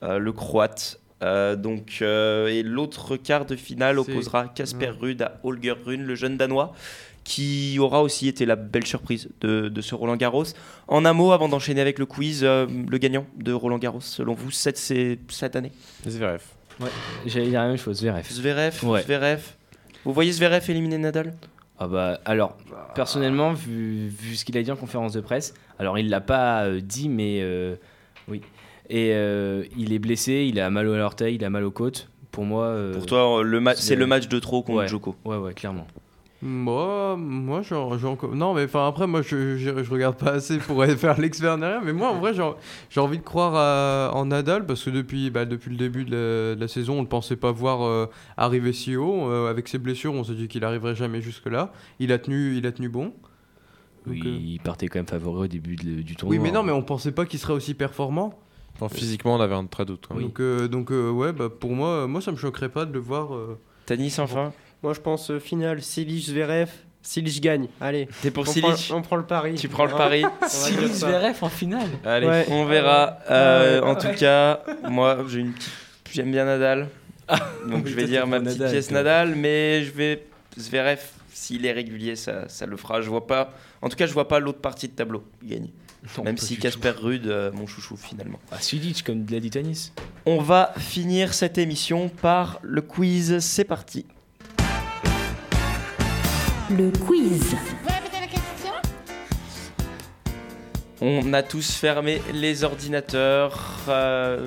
euh, 0.02 0.18
le 0.18 0.32
croate. 0.32 0.98
Euh, 1.22 1.54
donc, 1.54 2.02
et 2.02 2.62
l'autre 2.64 3.16
quart 3.16 3.46
de 3.46 3.54
finale 3.54 3.98
opposera 4.00 4.48
Casper 4.48 4.86
ouais. 4.86 4.90
Ruud 4.90 5.22
à 5.22 5.38
Holger 5.44 5.76
Rune, 5.84 6.02
le 6.02 6.16
jeune 6.16 6.36
danois, 6.36 6.74
qui 7.24 7.78
aura 7.78 8.02
aussi 8.02 8.26
été 8.28 8.44
la 8.46 8.56
belle 8.56 8.86
surprise 8.86 9.28
de, 9.40 9.68
de 9.68 9.80
ce 9.80 9.94
Roland 9.94 10.16
Garros. 10.16 10.44
En 10.88 11.04
un 11.04 11.12
mot, 11.12 11.32
avant 11.32 11.48
d'enchaîner 11.48 11.80
avec 11.80 11.98
le 11.98 12.06
quiz, 12.06 12.40
euh, 12.42 12.66
le 12.88 12.98
gagnant 12.98 13.26
de 13.36 13.52
Roland 13.52 13.78
Garros, 13.78 14.00
selon 14.00 14.34
vous, 14.34 14.50
cette, 14.50 14.76
c'est- 14.78 15.18
cette 15.28 15.54
année 15.56 15.72
Zverev. 16.08 16.42
J'allais 17.26 17.48
dire 17.48 17.60
la 17.62 17.68
même 17.68 17.76
chose, 17.76 17.98
Zverev. 18.00 18.26
Zverev, 18.30 18.84
Ouais. 18.84 19.02
Zverev. 19.02 19.40
Vous 20.04 20.12
voyez 20.12 20.32
Zverev 20.32 20.68
éliminer 20.68 20.98
Nadal? 20.98 21.34
Ah 21.78 21.86
bah, 21.86 22.20
alors, 22.24 22.56
personnellement, 22.94 23.52
vu, 23.52 24.08
vu 24.08 24.34
ce 24.36 24.44
qu'il 24.44 24.56
a 24.58 24.62
dit 24.62 24.70
en 24.72 24.76
conférence 24.76 25.12
de 25.12 25.20
presse, 25.20 25.54
alors 25.78 25.98
il 25.98 26.08
l'a 26.10 26.20
pas 26.20 26.64
euh, 26.64 26.80
dit, 26.80 27.08
mais 27.08 27.38
euh, 27.42 27.76
oui. 28.28 28.40
Et 28.90 29.10
euh, 29.12 29.64
il 29.76 29.92
est 29.92 29.98
blessé, 29.98 30.46
il 30.48 30.58
a 30.60 30.68
mal 30.70 30.92
à 30.92 30.96
l'orteil, 30.98 31.36
il 31.36 31.44
a 31.44 31.50
mal 31.50 31.64
aux 31.64 31.70
côtes. 31.70 32.08
Pour 32.30 32.44
moi. 32.44 32.64
euh, 32.66 32.92
Pour 32.94 33.06
toi, 33.06 33.42
le 33.44 33.62
c'est 33.76 33.94
le 33.96 34.06
match 34.06 34.26
de 34.28 34.38
trop 34.38 34.62
contre 34.62 34.78
Ouais. 34.80 34.88
Djoko. 34.88 35.14
Ouais, 35.24 35.36
ouais, 35.36 35.54
clairement. 35.54 35.86
Moi, 36.44 37.16
moi, 37.16 37.62
genre, 37.62 37.96
encore- 38.04 38.34
non, 38.34 38.52
mais 38.52 38.64
enfin 38.64 38.88
après, 38.88 39.06
moi, 39.06 39.22
je, 39.22 39.56
je, 39.56 39.84
je 39.84 39.90
regarde 39.90 40.16
pas 40.16 40.32
assez 40.32 40.58
pour 40.58 40.84
faire 40.84 41.20
l'expert 41.20 41.56
derrière, 41.56 41.82
mais 41.82 41.92
moi, 41.92 42.08
en 42.10 42.18
vrai, 42.18 42.34
genre, 42.34 42.56
j'ai 42.90 42.98
envie 43.00 43.18
de 43.18 43.22
croire 43.22 43.54
à- 43.54 44.12
en 44.16 44.24
Nadal 44.26 44.66
parce 44.66 44.82
que 44.84 44.90
depuis, 44.90 45.30
bah, 45.30 45.44
depuis 45.44 45.70
le 45.70 45.76
début 45.76 46.04
de 46.04 46.10
la, 46.10 46.54
de 46.56 46.60
la 46.60 46.66
saison, 46.66 46.98
on 46.98 47.02
ne 47.02 47.06
pensait 47.06 47.36
pas 47.36 47.52
voir 47.52 47.82
euh, 47.84 48.06
arriver 48.36 48.72
si 48.72 48.96
haut. 48.96 49.30
Euh, 49.30 49.48
avec 49.48 49.68
ses 49.68 49.78
blessures, 49.78 50.14
on 50.14 50.24
s'est 50.24 50.34
dit 50.34 50.48
qu'il 50.48 50.64
arriverait 50.64 50.96
jamais 50.96 51.20
jusque 51.20 51.46
là. 51.46 51.72
Il 52.00 52.10
a 52.10 52.18
tenu, 52.18 52.56
il 52.56 52.66
a 52.66 52.72
tenu 52.72 52.88
bon. 52.88 53.12
Oui, 54.08 54.20
euh, 54.26 54.30
il 54.30 54.58
partait 54.58 54.88
quand 54.88 54.98
même 54.98 55.06
favori 55.06 55.44
au 55.44 55.46
début 55.46 55.76
de- 55.76 56.02
du 56.02 56.16
tournoi. 56.16 56.36
Oui, 56.36 56.42
mais 56.42 56.50
non, 56.50 56.64
mais 56.64 56.72
on 56.72 56.82
pensait 56.82 57.12
pas 57.12 57.24
qu'il 57.24 57.38
serait 57.38 57.52
aussi 57.52 57.74
performant. 57.74 58.34
Non, 58.80 58.88
physiquement, 58.88 59.36
on 59.36 59.40
avait 59.40 59.54
un 59.54 59.66
très 59.66 59.84
doute. 59.84 60.06
quand 60.08 60.16
même. 60.16 60.24
Donc, 60.24 60.40
euh, 60.40 60.66
donc 60.66 60.90
euh, 60.90 61.08
ouais, 61.10 61.32
bah, 61.32 61.48
pour 61.50 61.70
moi, 61.70 62.08
moi, 62.08 62.20
ça 62.20 62.32
me 62.32 62.36
choquerait 62.36 62.70
pas 62.70 62.84
de 62.84 62.92
le 62.92 62.98
voir. 62.98 63.32
euh, 63.32 63.56
Tanis, 63.86 64.14
enfin 64.18 64.52
Moi, 64.82 64.92
je 64.94 65.00
pense 65.00 65.30
euh, 65.30 65.38
finale, 65.38 65.80
Silic, 65.82 66.26
Zverev. 66.26 66.68
Silic 67.04 67.40
gagne. 67.40 67.66
Allez. 67.80 68.08
T'es 68.20 68.30
pour 68.30 68.44
on 68.48 68.52
Silic 68.52 68.86
prend, 68.88 68.96
on 68.98 69.02
prend 69.02 69.16
le 69.16 69.26
pari. 69.26 69.54
Tu 69.56 69.68
prends 69.68 69.86
le 69.86 69.90
pari 69.92 70.24
On 70.24 70.28
va 70.28 70.38
dire 70.38 70.48
Silic 70.48 70.88
ça. 70.94 71.08
Zverev 71.08 71.36
en 71.42 71.48
finale. 71.48 71.88
Allez, 72.04 72.26
Ouais. 72.28 72.46
on 72.48 72.64
verra. 72.64 73.18
Euh, 73.30 73.80
Ouais. 73.80 73.88
en 73.90 73.94
tout 73.96 74.12
cas, 74.16 74.60
moi, 74.88 75.24
j'ai 75.28 75.40
une 75.40 75.52
petite... 75.52 75.70
j'aime 76.12 76.30
bien 76.30 76.44
Nadal. 76.44 76.88
Donc 77.66 77.82
oui, 77.84 77.90
je 77.90 77.94
vais 77.96 78.06
dire 78.06 78.26
ma 78.26 78.38
petite 78.40 78.58
Nadal, 78.58 78.72
pièce 78.72 78.86
toi. 78.88 78.94
Nadal, 78.98 79.34
mais 79.34 79.82
je 79.84 79.90
vais 79.90 80.24
Zverev. 80.58 81.00
S'il 81.32 81.66
est 81.66 81.72
régulier, 81.72 82.14
ça, 82.14 82.48
ça 82.48 82.66
le 82.66 82.76
fera. 82.76 83.00
Je 83.00 83.08
vois 83.08 83.26
pas. 83.26 83.52
En 83.80 83.88
tout 83.88 83.96
cas, 83.96 84.06
je 84.06 84.12
vois 84.12 84.28
pas 84.28 84.38
l'autre 84.38 84.60
partie 84.60 84.86
de 84.86 84.92
tableau 84.92 85.24
gagner. 85.42 85.72
Non, 86.18 86.24
Même 86.24 86.36
si 86.38 86.56
Casper 86.56 86.90
Ruud, 86.90 87.26
euh, 87.26 87.50
mon 87.52 87.66
chouchou 87.66 87.96
finalement. 87.96 88.38
Ah, 88.52 88.58
Silic, 88.60 89.02
comme 89.04 89.24
l'a 89.28 89.40
dit 89.40 89.50
Tanis. 89.50 89.92
On 90.26 90.38
va 90.38 90.72
finir 90.78 91.32
cette 91.34 91.58
émission 91.58 92.08
par 92.08 92.58
le 92.62 92.80
quiz. 92.82 93.38
C'est 93.40 93.64
parti. 93.64 94.06
Le 96.76 96.90
quiz. 97.06 97.56
On 101.00 101.32
a 101.32 101.42
tous 101.42 101.72
fermé 101.74 102.22
les 102.32 102.64
ordinateurs. 102.64 103.80
euh, 103.88 104.46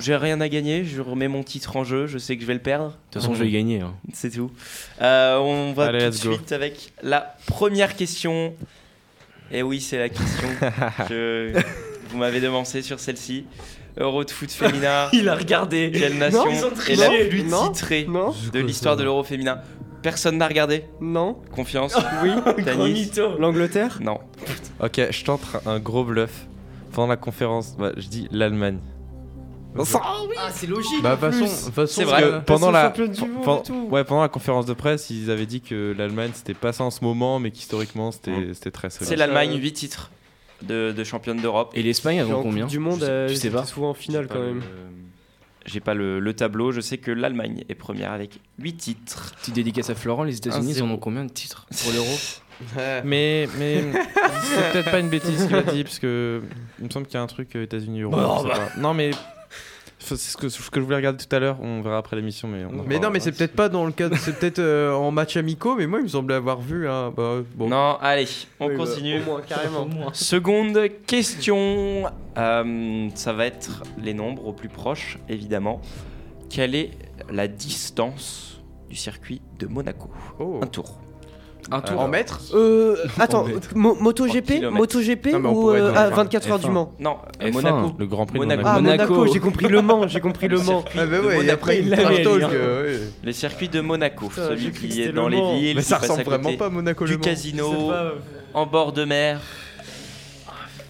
J'ai 0.00 0.16
rien 0.16 0.40
à 0.40 0.48
gagner. 0.48 0.84
Je 0.84 1.00
remets 1.00 1.28
mon 1.28 1.42
titre 1.42 1.76
en 1.76 1.84
jeu. 1.84 2.06
Je 2.06 2.18
sais 2.18 2.36
que 2.36 2.42
je 2.42 2.46
vais 2.46 2.54
le 2.54 2.60
perdre. 2.60 2.90
De 2.90 2.92
toute 3.10 3.22
façon, 3.22 3.34
je 3.34 3.42
vais 3.44 3.50
gagner. 3.50 3.80
hein. 3.80 3.94
C'est 4.12 4.30
tout. 4.30 4.50
Euh, 5.00 5.36
on 5.38 5.72
va 5.72 5.86
Allez, 5.86 5.98
tout 5.98 6.04
de 6.04 6.10
let's 6.10 6.24
go. 6.26 6.32
suite 6.34 6.52
avec 6.52 6.92
la 7.02 7.36
première 7.46 7.96
question. 7.96 8.54
Et 9.50 9.62
oui, 9.62 9.80
c'est 9.80 9.98
la 9.98 10.08
question 10.08 10.48
que 11.08 11.52
vous 12.08 12.18
m'avez 12.18 12.40
devancé 12.40 12.82
sur 12.82 13.00
celle-ci. 13.00 13.44
Euro 13.98 14.24
de 14.24 14.30
foot 14.30 14.50
féminin. 14.50 15.08
Il 15.12 15.28
a 15.28 15.34
regardé. 15.34 15.90
Quelle 15.92 16.16
nation 16.16 16.44
Non, 16.46 16.50
ils 16.50 16.64
ont 16.64 16.70
est 16.70 16.96
la 16.96 17.06
triché. 17.08 17.28
plus 17.28 17.42
Non, 17.44 17.70
titrée 17.70 18.06
Non 18.08 18.34
de 18.52 18.60
l'histoire 18.60 18.96
de 18.96 19.02
l'Euro 19.04 19.22
féminin 19.24 19.60
Personne 20.02 20.38
n'a 20.38 20.48
regardé 20.48 20.84
Non 21.00 21.38
Confiance 21.54 21.96
Oui 22.22 22.30
Tanis 22.64 23.10
L'Angleterre 23.38 23.98
Non. 24.00 24.18
Ok, 24.82 25.00
je 25.10 25.24
tente 25.24 25.42
un 25.66 25.78
gros 25.78 26.04
bluff. 26.04 26.46
Pendant 26.92 27.08
la 27.08 27.16
conférence, 27.16 27.76
bah, 27.78 27.92
je 27.96 28.08
dis 28.08 28.28
l'Allemagne. 28.32 28.78
Ah, 29.78 30.50
c'est 30.52 30.66
logique. 30.66 31.02
Bah, 31.02 31.16
de 31.16 31.30
toute 31.30 31.48
façon, 31.72 31.86
C'est 32.00 32.04
vrai. 32.04 32.22
euh, 32.24 32.40
pendant 32.40 32.70
la 32.70 32.88
champions 32.88 33.06
du 33.06 33.20
monde 33.22 33.42
pen- 33.44 33.58
et 33.60 33.62
tout. 33.66 33.88
ouais, 33.90 34.04
pendant 34.04 34.20
la 34.20 34.28
conférence 34.28 34.66
de 34.66 34.74
presse, 34.74 35.08
ils 35.08 35.30
avaient 35.30 35.46
dit 35.46 35.62
que 35.62 35.94
l'Allemagne 35.96 36.30
c'était 36.34 36.52
pas 36.52 36.72
ça 36.74 36.84
en 36.84 36.90
ce 36.90 37.02
moment, 37.02 37.38
mais 37.38 37.50
qu'historiquement 37.50 38.12
c'était 38.12 38.52
c'était 38.52 38.70
très 38.70 38.90
solide. 38.90 39.08
C'est 39.08 39.16
l'Allemagne, 39.16 39.56
8 39.58 39.72
titres 39.72 40.10
de, 40.62 40.92
de 40.92 41.04
championne 41.04 41.38
d'Europe. 41.40 41.72
Et 41.74 41.82
l'Espagne, 41.82 42.16
Puis 42.22 42.30
avant 42.30 42.40
en 42.40 42.42
combien 42.42 42.66
du 42.66 42.78
monde, 42.78 43.00
Je 43.00 43.04
sais- 43.06 43.10
euh, 43.10 43.28
je 43.28 43.32
ils 43.32 43.36
sais 43.38 43.48
pas. 43.50 43.64
souvent 43.64 43.90
en 43.90 43.94
finale 43.94 44.26
quand 44.28 44.40
même. 44.40 44.60
J'ai 45.66 45.80
pas 45.80 45.94
le, 45.94 46.20
le 46.20 46.34
tableau. 46.34 46.72
Je 46.72 46.80
sais 46.80 46.98
que 46.98 47.10
l'Allemagne 47.10 47.64
est 47.68 47.74
première 47.74 48.12
avec 48.12 48.40
8 48.58 48.72
titres. 48.76 49.34
Petite 49.40 49.54
dédicace 49.54 49.90
à 49.90 49.94
Florent, 49.94 50.24
les 50.24 50.36
États-Unis, 50.36 50.74
ils 50.76 50.82
en 50.82 50.90
ont 50.90 50.98
combien 50.98 51.24
de 51.24 51.30
titres 51.32 51.66
pour 51.82 51.92
l'Euro? 51.94 52.16
Mais, 53.04 53.48
mais 53.58 53.82
c'est 54.44 54.72
peut-être 54.72 54.90
pas 54.90 55.00
une 55.00 55.08
bêtise 55.08 55.46
qu'il 55.46 55.56
a 55.56 55.62
dit, 55.62 55.82
parce 55.84 55.98
que 55.98 56.42
il 56.78 56.84
me 56.84 56.90
semble 56.90 57.06
qu'il 57.06 57.14
y 57.14 57.18
a 57.18 57.22
un 57.22 57.26
truc 57.26 57.56
euh, 57.56 57.64
États-Unis 57.64 58.02
Euro. 58.02 58.14
Bah, 58.14 58.36
je 58.38 58.42
sais 58.48 58.54
pas. 58.54 58.80
Non, 58.80 58.94
mais 58.94 59.10
c'est 60.02 60.16
ce 60.16 60.36
que, 60.36 60.48
ce 60.48 60.70
que 60.70 60.80
je 60.80 60.84
voulais 60.84 60.96
regarder 60.96 61.24
tout 61.24 61.34
à 61.34 61.38
l'heure. 61.38 61.58
On 61.60 61.80
verra 61.80 61.98
après 61.98 62.16
l'émission, 62.16 62.48
mais. 62.48 62.64
on 62.64 62.82
Mais 62.86 62.98
non, 62.98 63.10
mais 63.10 63.20
c'est 63.20 63.32
peut-être 63.32 63.54
pas 63.54 63.68
dans 63.68 63.84
le 63.86 63.92
cadre, 63.92 64.16
c'est 64.16 64.38
peut-être 64.38 64.58
euh, 64.58 64.92
en 64.92 65.10
match 65.10 65.36
amicaux, 65.36 65.76
mais 65.76 65.86
moi 65.86 66.00
il 66.00 66.04
me 66.04 66.08
semblait 66.08 66.34
avoir 66.34 66.60
vu 66.60 66.88
un. 66.88 67.10
Bah, 67.10 67.42
bon. 67.54 67.68
Non, 67.68 67.96
allez, 68.00 68.26
on 68.60 68.68
Oui, 68.68 68.76
bah, 68.76 68.84
continue. 68.84 69.20
au 69.20 69.24
moins, 69.24 69.40
carrément. 69.42 69.88
Seconde 70.12 70.80
question. 71.06 72.04
Euh, 72.38 73.08
ça 73.14 73.32
va 73.32 73.46
être 73.46 73.82
les 73.98 74.14
nombres 74.14 74.46
au 74.46 74.52
plus 74.52 74.68
proche, 74.68 75.18
évidemment. 75.28 75.80
Quelle 76.48 76.74
est 76.74 76.90
la 77.30 77.48
distance 77.48 78.62
du 78.88 78.96
circuit 78.96 79.40
de 79.58 79.66
Monaco? 79.66 80.10
Oh. 80.38 80.60
Un 80.62 80.66
tour. 80.66 81.01
Un 81.70 81.80
tour 81.80 82.00
En 82.00 82.08
mètres 82.08 82.40
Euh, 82.54 82.96
attends, 83.18 83.46
mo- 83.74 83.94
MotoGP. 83.94 84.62
MotoGP 84.70 85.28
ou 85.44 85.70
euh, 85.70 85.92
ah, 85.94 86.10
F1. 86.10 86.14
24 86.14 86.50
heures 86.50 86.58
du 86.58 86.66
F1. 86.66 86.70
Mans 86.70 86.92
Non, 86.98 87.16
euh, 87.40 87.48
F1, 87.48 87.52
Monaco. 87.52 87.94
Le 87.98 88.06
Grand 88.06 88.26
Prix 88.26 88.38
de 88.40 88.44
Monaco. 88.44 88.62
Ah, 88.66 88.80
Monaco. 88.80 89.14
Monaco, 89.14 89.32
j'ai 89.32 89.40
compris 89.40 89.68
le 89.68 89.80
Mans, 89.82 90.08
j'ai 90.08 90.20
compris 90.20 90.48
le 90.48 90.58
Mans. 90.58 90.84
Ah, 90.88 91.06
bah 91.06 91.06
de 91.06 91.20
ouais, 91.20 91.50
après 91.50 91.78
il 91.80 91.94
hein. 91.94 91.98
euh, 92.52 92.98
ouais. 92.98 93.00
Les 93.22 93.32
circuits 93.32 93.68
de 93.68 93.80
Monaco, 93.80 94.28
Putain, 94.28 94.48
celui 94.48 94.72
qui 94.72 95.02
est 95.02 95.06
Le 95.06 95.12
dans 95.12 95.28
les 95.28 95.40
villes, 95.60 95.76
Mais 95.76 95.82
qui 95.82 95.88
ça 95.88 95.98
ressemble 95.98 96.20
à 96.20 96.24
côté 96.24 96.36
vraiment 96.38 96.56
pas 96.56 96.66
à 96.66 96.70
Monaco 96.70 97.04
du 97.04 97.12
le 97.12 97.18
Mans. 97.18 97.24
casino, 97.24 97.88
pas- 97.88 98.12
en 98.54 98.66
bord 98.66 98.92
de 98.92 99.04
mer. 99.04 99.40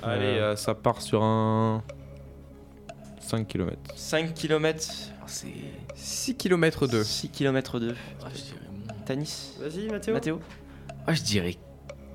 Allez, 0.03 0.25
euh, 0.25 0.57
ça 0.57 0.75
part 0.75 1.01
sur 1.03 1.23
un. 1.23 1.83
5 3.21 3.47
km. 3.47 3.77
5 3.95 4.35
km, 4.35 4.85
C'est. 5.27 5.47
6 5.95 6.35
km 6.37 6.87
2. 6.87 7.03
6 7.05 7.29
km 7.31 7.79
2. 7.79 7.95
Ah, 8.25 8.29
je 8.35 8.41
dirais 8.43 8.57
moins. 8.71 8.95
Tanis 9.07 9.53
Vas-y, 9.61 9.89
Mathéo. 9.89 10.15
Mathéo 10.15 10.41
Ah, 11.07 11.15
je 11.15 11.23
dirais 11.23 11.57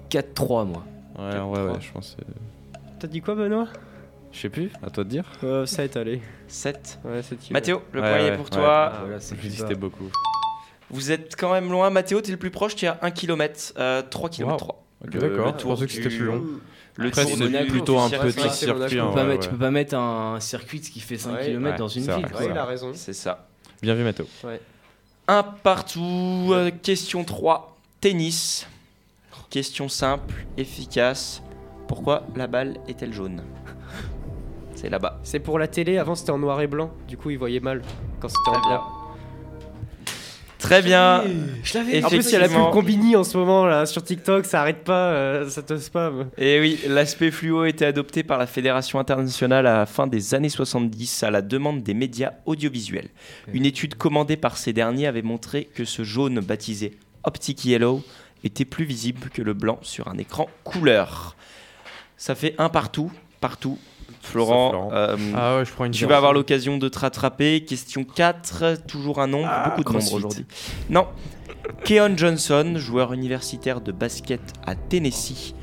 4-3, 0.10 0.66
moi. 0.66 0.84
Ouais, 1.18 1.40
ouais, 1.40 1.72
ouais, 1.72 1.82
je 1.82 1.92
pense. 1.92 2.16
que 2.18 2.24
T'as 3.00 3.08
dit 3.08 3.22
quoi, 3.22 3.36
Benoît? 3.36 3.68
Je 4.32 4.40
sais 4.40 4.50
plus, 4.50 4.72
à 4.84 4.90
toi 4.90 5.04
de 5.04 5.10
dire. 5.10 5.26
euh, 5.44 5.66
7, 5.66 5.98
allez. 5.98 6.22
7. 6.48 7.00
Ouais, 7.06 7.22
7 7.24 7.52
Mathéo, 7.52 7.82
le 7.92 8.02
Ouais, 8.02 8.10
premier 8.12 8.30
ouais, 8.32 8.36
pour 8.36 8.46
ouais. 8.46 8.52
toi. 8.52 8.92
Ah, 8.94 9.00
voilà, 9.02 9.20
c'était 9.20 9.76
beaucoup. 9.76 10.10
Vous 10.90 11.12
êtes 11.12 11.36
quand 11.36 11.52
même 11.52 11.70
loin. 11.72 11.90
Mathéo, 11.90 12.22
t'es 12.22 12.32
le 12.32 12.38
plus 12.38 12.52
proche, 12.52 12.76
tu 12.76 12.86
es 12.86 12.88
à 12.90 13.00
1 13.02 13.12
km, 13.12 13.74
3 14.10 14.30
km 14.30 14.52
Wow. 14.52 14.58
3. 14.58 14.84
Ok, 15.06 15.14
Le- 15.14 15.20
d'accord. 15.20 15.54
Je 15.60 15.64
pensais 15.64 15.86
que 15.86 15.92
c'était 15.92 16.10
plus 16.10 16.26
long. 16.26 16.44
Le 16.96 17.10
Après, 17.10 17.26
tour 17.26 17.38
c'est 17.38 17.66
plutôt 17.68 18.00
un 18.00 18.10
petit 18.10 18.50
circuit. 18.50 18.68
Monaco. 18.74 18.90
Tu 18.90 19.00
hein, 19.00 19.06
peux, 19.10 19.14
pas 19.14 19.22
ouais, 19.24 19.28
mettre, 19.28 19.44
tu 19.44 19.50
peux 19.50 19.58
pas 19.58 19.72
mettre 19.72 19.96
un 19.96 20.40
circuit 20.40 20.82
qui 20.82 21.00
fait 21.00 21.18
5 21.18 21.34
Ouais, 21.36 21.46
km 21.46 21.72
ouais, 21.72 21.78
dans 21.78 21.88
une 21.88 22.04
c'est 22.04 22.16
ville. 22.16 22.26
Ouais, 22.26 22.48
il 22.50 22.58
a 22.58 22.66
raison. 22.66 22.92
C'est 22.96 23.14
ça. 23.14 23.48
Bien 23.84 23.94
vu, 23.94 24.04
Mathéo. 24.04 24.26
Un 25.28 25.44
partout. 25.44 26.50
euh, 26.54 26.72
question 26.82 27.24
3. 27.24 27.78
Tennis. 28.02 28.68
Question 29.58 29.90
simple, 29.90 30.36
efficace. 30.56 31.42
Pourquoi 31.88 32.28
la 32.36 32.46
balle 32.46 32.78
est-elle 32.88 33.12
jaune 33.12 33.42
C'est 34.76 34.88
là-bas. 34.88 35.20
C'est 35.24 35.40
pour 35.40 35.58
la 35.58 35.68
télé, 35.68 35.98
avant 35.98 36.14
c'était 36.14 36.30
en 36.30 36.38
noir 36.38 36.62
et 36.62 36.68
blanc, 36.68 36.92
du 37.08 37.18
coup 37.18 37.32
ils 37.32 37.40
voyaient 37.40 37.60
mal 37.60 37.82
quand 38.20 38.28
c'était 38.28 38.50
en 38.50 38.52
Très 38.52 38.62
bien. 38.62 38.70
blanc. 38.70 38.84
Très 40.60 40.82
bien. 40.84 41.24
Je 41.64 41.74
l'avais. 41.74 42.04
En 42.06 42.08
plus, 42.08 42.28
il 42.28 42.34
y 42.34 42.36
a 42.36 42.40
la 42.40 42.50
pub. 42.50 42.70
Combini 42.72 43.16
en 43.16 43.24
ce 43.24 43.36
moment 43.36 43.66
là 43.66 43.88
sur 43.88 44.04
TikTok, 44.04 44.46
ça 44.46 44.62
arrête 44.62 44.84
pas, 44.84 45.08
euh, 45.08 45.50
ça 45.50 45.64
te 45.64 45.76
spam. 45.76 46.30
Et 46.38 46.60
oui, 46.60 46.80
l'aspect 46.88 47.32
fluo 47.32 47.62
a 47.62 47.70
été 47.70 47.84
adopté 47.84 48.22
par 48.22 48.38
la 48.38 48.46
Fédération 48.46 49.00
internationale 49.00 49.66
à 49.66 49.80
la 49.80 49.86
fin 49.88 50.06
des 50.06 50.36
années 50.36 50.50
70 50.50 51.24
à 51.24 51.32
la 51.32 51.42
demande 51.42 51.82
des 51.82 51.96
médias 51.96 52.34
audiovisuels. 52.46 53.10
Une 53.52 53.66
étude 53.66 53.96
commandée 53.96 54.38
par 54.38 54.56
ces 54.56 54.72
derniers 54.72 55.08
avait 55.08 55.24
montré 55.24 55.66
que 55.66 55.84
ce 55.84 56.04
jaune 56.04 56.42
baptisé 56.42 57.00
Optic 57.24 57.66
Yellow 57.66 58.04
était 58.44 58.66
plus 58.66 58.86
visible 58.86 59.30
que 59.34 59.42
le 59.42 59.54
blanc 59.54 59.80
sur 59.82 60.08
un 60.08 60.18
écran 60.18 60.48
couleur. 60.64 61.36
Ça 62.18 62.36
fait 62.36 62.56
un 62.58 62.70
partout, 62.70 63.12
partout. 63.42 63.78
Florent, 64.22 64.70
Florent. 64.72 64.90
euh, 64.94 65.16
Ah 65.36 65.58
ouais, 65.58 65.66
je 65.66 65.72
prends 65.72 65.86
une 65.86 65.92
tu 65.92 66.06
vas 66.06 66.18
avoir 66.18 66.34
l'occasion 66.34 66.78
de 66.78 66.90
te 66.90 67.00
rattraper. 67.00 67.64
Question 67.64 68.04
4, 68.04 68.86
toujours 68.88 69.20
un 69.22 69.28
nombre, 69.28 69.50
beaucoup 69.66 69.84
de 69.84 69.98
nombres 69.98 70.14
aujourd'hui. 70.14 70.46
Non. 70.90 71.08
Keon 71.84 72.14
Johnson, 72.18 72.74
joueur 72.78 73.14
universitaire 73.14 73.82
de 73.82 73.92
basket 73.92 74.42
à 74.66 74.76
Tennessee, 74.76 75.54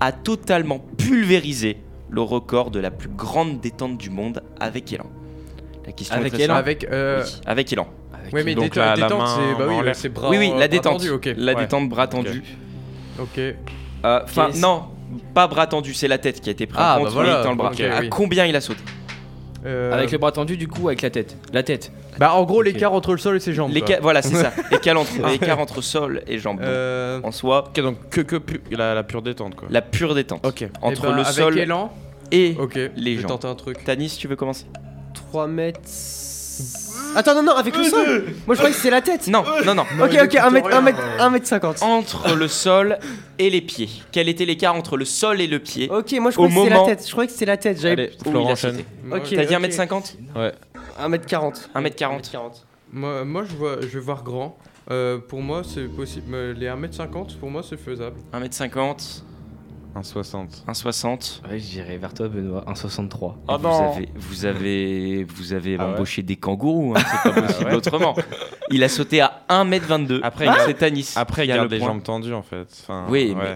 a 0.00 0.12
totalement 0.12 0.78
pulvérisé 0.98 1.78
le 2.10 2.20
record 2.20 2.70
de 2.70 2.78
la 2.80 2.90
plus 2.90 3.08
grande 3.08 3.60
détente 3.60 3.96
du 3.98 4.10
monde 4.10 4.42
avec 4.60 4.92
élan. 4.92 5.06
La 5.86 5.92
question 5.92 6.16
Avec 6.16 6.34
est. 6.38 6.48
Avec. 6.50 6.84
euh, 6.84 7.24
Oui, 7.24 7.30
avec 7.46 7.72
élan. 7.72 7.88
Ouais, 8.32 8.42
mais 8.44 8.54
Donc, 8.54 8.64
détente, 8.64 8.76
la- 8.76 8.96
la 8.96 9.08
détente, 9.08 9.28
c'est 9.28 9.58
bah 9.58 9.64
oui, 9.68 9.74
bah, 9.84 9.94
c'est 9.94 10.08
bras. 10.08 10.28
oui, 10.30 10.36
oui, 10.38 10.48
bras 10.50 10.58
la 10.60 10.68
détente. 10.68 10.98
tendu. 11.04 11.34
La 11.36 11.52
Ouais. 11.54 11.60
détente 11.62 11.88
bras 11.88 12.04
Ok. 12.04 12.10
tendu. 12.10 12.42
Ok. 13.20 13.38
Euh, 13.38 14.20
Enfin, 14.24 14.48
non, 14.56 14.84
pas 15.34 15.46
bras 15.46 15.66
tendu, 15.66 15.94
c'est 15.94 16.08
la 16.08 16.18
tête 16.18 16.40
qui 16.40 16.48
a 16.48 16.52
été 16.52 16.66
prise 16.66 16.80
Ah, 16.82 16.94
en 16.94 16.98
compte, 16.98 17.04
bah 17.06 17.10
voilà, 17.14 17.42
tend 17.42 17.50
le 17.50 17.56
bras. 17.56 17.70
ok, 17.72 17.80
à 17.80 18.00
oui. 18.00 18.08
combien 18.10 18.46
il 18.46 18.56
a 18.56 18.60
sauté 18.60 18.80
Euh, 19.64 19.92
Avec 19.94 20.10
les 20.10 20.18
bras 20.18 20.32
tendus, 20.32 20.56
du 20.56 20.66
coup, 20.66 20.88
avec 20.88 21.02
la 21.02 21.10
tête. 21.10 21.36
La 21.52 21.62
tête. 21.62 21.92
Bah 22.18 22.34
en 22.34 22.42
gros, 22.42 22.62
l'écart 22.62 22.92
entre 22.94 23.12
le 23.12 23.18
sol 23.18 23.36
et 23.36 23.40
ses 23.40 23.52
jambes. 23.52 23.70
Voilà, 24.00 24.20
c'est 24.20 24.34
ça. 24.34 24.52
L'écart 24.72 24.98
entre, 24.98 25.12
l'écart 25.30 25.60
entre 25.60 25.80
sol 25.82 26.20
et 26.26 26.38
jambes. 26.40 26.58
Euh, 26.62 27.20
En 27.22 27.30
soi, 27.30 27.70
donc 27.76 27.96
que, 28.10 28.20
que 28.22 28.36
pu- 28.36 28.60
la, 28.72 28.92
la 28.94 29.04
pure 29.04 29.22
détente 29.22 29.54
quoi. 29.54 29.68
la 29.70 29.80
pure 29.80 30.14
détente. 30.16 30.44
Ok. 30.44 30.68
Entre 30.82 31.02
eh 31.04 31.06
ben, 31.06 31.14
le 31.14 31.20
avec 31.22 31.32
sol 31.32 31.58
élan. 31.58 31.92
et 32.32 32.56
les 32.96 33.12
je 33.12 33.16
vais 33.16 33.22
jambes. 33.22 33.28
tenter 33.30 33.46
un 33.46 33.54
truc. 33.54 33.84
Tanis, 33.84 34.16
tu 34.18 34.26
veux 34.26 34.34
commencer 34.36 34.66
3 35.14 35.46
mètres 35.46 35.80
Attends, 37.14 37.34
non, 37.34 37.42
non, 37.42 37.52
avec 37.52 37.76
le 37.76 37.84
sol 37.84 38.24
Moi 38.46 38.54
je 38.54 38.60
croyais 38.60 38.74
que 38.74 38.80
c'est 38.80 38.90
la 38.90 39.02
tête 39.02 39.26
Non, 39.26 39.44
non, 39.66 39.74
non. 39.74 39.82
Ok, 40.00 40.16
ok, 40.22 40.34
1m, 40.34 41.44
50 41.44 41.82
Entre 41.82 42.34
le 42.34 42.48
sol 42.48 42.98
et 43.38 43.50
les 43.50 43.60
pieds. 43.60 43.90
Quel 44.12 44.28
était 44.28 44.44
l'écart 44.44 44.74
entre 44.74 44.96
le 44.96 45.04
sol 45.04 45.40
et 45.40 45.46
le 45.46 45.58
pied 45.58 45.90
Ok, 45.90 46.12
moi 46.20 46.30
je 46.30 46.36
croyais 46.36 46.54
que 46.54 46.62
c'était 46.62 46.74
la 46.74 46.84
tête. 46.84 47.04
Je 47.06 47.10
croyais 47.12 47.26
que 47.26 47.32
c'était 47.32 47.46
la 47.46 47.56
tête. 47.56 47.80
J'avais. 47.80 48.12
Florent 48.22 48.50
enchaîne. 48.52 48.78
Ok, 49.10 49.34
T'as 49.34 49.44
dit 49.44 49.56
ok. 49.56 49.62
1m50 49.62 50.14
Ouais. 50.36 50.52
1m40. 51.00 51.68
1m40. 51.74 52.62
Moi, 52.92 53.24
moi 53.24 53.44
je, 53.48 53.56
vois, 53.56 53.80
je 53.80 53.86
vais 53.86 54.00
voir 54.00 54.22
grand. 54.22 54.56
Euh, 54.90 55.18
pour 55.18 55.40
moi, 55.40 55.62
c'est 55.64 55.84
possible. 55.84 56.34
Les 56.52 56.66
1m50, 56.66 57.38
pour 57.38 57.50
moi, 57.50 57.62
c'est 57.68 57.78
faisable. 57.78 58.16
1m50. 58.32 59.22
1,60. 59.96 60.64
1,60. 60.66 61.40
Ouais, 61.50 61.58
je 61.58 61.64
dirais 61.66 61.98
vers 61.98 62.14
toi, 62.14 62.28
Benoît. 62.28 62.64
1,63. 62.66 63.34
Et 63.48 63.58
vous, 63.58 63.66
avez, 63.76 64.08
vous 64.16 64.44
avez, 64.46 65.24
vous 65.24 65.52
avez 65.52 65.76
Ah 65.78 65.86
ouais 65.86 65.92
embauché 65.94 66.22
des 66.22 66.36
kangourous, 66.36 66.94
hein, 66.96 67.02
c'est 67.24 67.32
pas 67.34 67.42
possible 67.42 67.74
autrement. 67.74 68.14
Il 68.70 68.82
a 68.84 68.88
sauté 68.88 69.20
à 69.20 69.42
1m22. 69.50 70.20
Après, 70.22 70.46
il 70.46 70.52
c'est 70.64 70.74
Tanis. 70.74 71.12
Après, 71.16 71.44
il 71.44 71.48
garde 71.48 71.70
le 71.70 71.76
les 71.76 71.84
jambes 71.84 72.02
tendues 72.02 72.32
en 72.32 72.42
fait. 72.42 72.66
Enfin, 72.82 73.04
Oui, 73.10 73.34
ouais. 73.36 73.54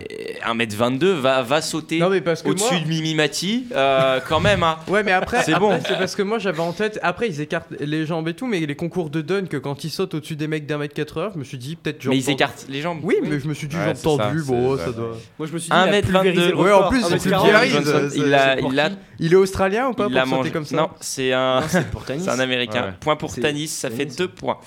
mais 0.59 0.67
1m22 0.67 1.07
va, 1.15 1.43
va 1.43 1.63
sauter 1.63 1.99
Non, 2.01 2.11
mais 2.11 2.21
parce 2.21 2.43
que 2.43 2.51
au-dessus 2.51 2.75
moi- 2.75 2.81
de 2.83 2.89
Mimi 2.89 3.15
Mati, 3.15 3.67
euh, 3.75 4.21
quand 4.29 4.41
même. 4.41 4.63
Hein. 4.63 4.77
Ouais, 4.89 5.03
mais 5.03 5.13
après, 5.13 5.43
C'est 5.43 5.55
après, 5.55 5.67
bon. 5.67 5.79
c'est 5.87 5.97
parce 5.97 6.15
que 6.15 6.23
moi 6.23 6.39
j'avais 6.39 6.61
en 6.61 6.73
tête. 6.73 6.99
Après, 7.03 7.29
ils 7.29 7.41
écartent 7.41 7.73
les 7.81 8.05
jambes 8.05 8.29
et 8.29 8.35
tout, 8.35 8.47
mais 8.47 8.61
les 8.61 8.77
concours 8.77 9.09
de 9.11 9.23
dunk, 9.23 9.59
quand 9.61 9.85
ils 9.85 9.91
sautent 9.91 10.15
au-dessus 10.15 10.37
des 10.37 10.49
mecs 10.49 10.67
d'un 10.67 10.77
mètre 10.79 10.95
4 10.95 11.17
heures, 11.19 11.31
je 11.33 11.39
me 11.39 11.45
suis 11.45 11.59
dit 11.59 11.77
peut-être 11.77 12.05
Mais 12.07 12.19
ils 12.19 12.23
tendues. 12.25 12.35
écartent 12.35 12.67
les 12.69 12.81
jambes. 12.83 13.01
Oui, 13.03 13.17
mais 13.23 13.41
je 13.41 13.49
me 13.49 13.55
suis 13.55 13.69
dit 13.69 13.77
Ouais, 13.77 13.95
jambes 13.95 14.19
tendues, 14.19 14.43
bon, 14.43 14.77
ça 14.77 14.93
doit. 14.93 15.17
Moi 15.39 15.49
je 15.49 15.53
me 15.55 15.59
suis 15.59 15.71
dit. 15.71 15.77
il 15.77 15.95
a 15.95 16.01
1m22. 16.01 16.26
Pulvérisé 16.33 16.55
Ouais, 16.55 16.73
en 16.73 16.89
plus, 16.89 17.03
c'est 17.03 17.17
1m40. 17.31 17.43
pulvérisé. 17.45 17.75
Johnson, 17.75 18.09
c'est- 18.11 18.19
il 18.19 18.35
a, 18.35 18.55
c'est 18.57 18.61
pour 18.63 18.73
il 18.73 18.81
a, 18.81 18.91
qui 18.91 18.97
Il 19.21 19.33
est 19.33 19.37
australien 19.37 19.89
ou 19.89 19.93
pas 19.95 20.07
il 20.09 20.15
pour 20.19 20.27
mangé. 20.27 20.51
comme 20.51 20.65
ça 20.65 20.77
Non, 20.77 20.91
c'est 21.01 21.33
un, 21.33 21.63
c'est 21.69 22.29
un 22.29 22.39
américain. 22.41 22.87
Ouais. 22.87 22.93
Point 23.01 23.17
pour 23.17 23.35
Tanis, 23.35 23.69
ça 23.69 23.91
fait. 23.91 24.07
2 24.07 24.29
points. 24.29 24.59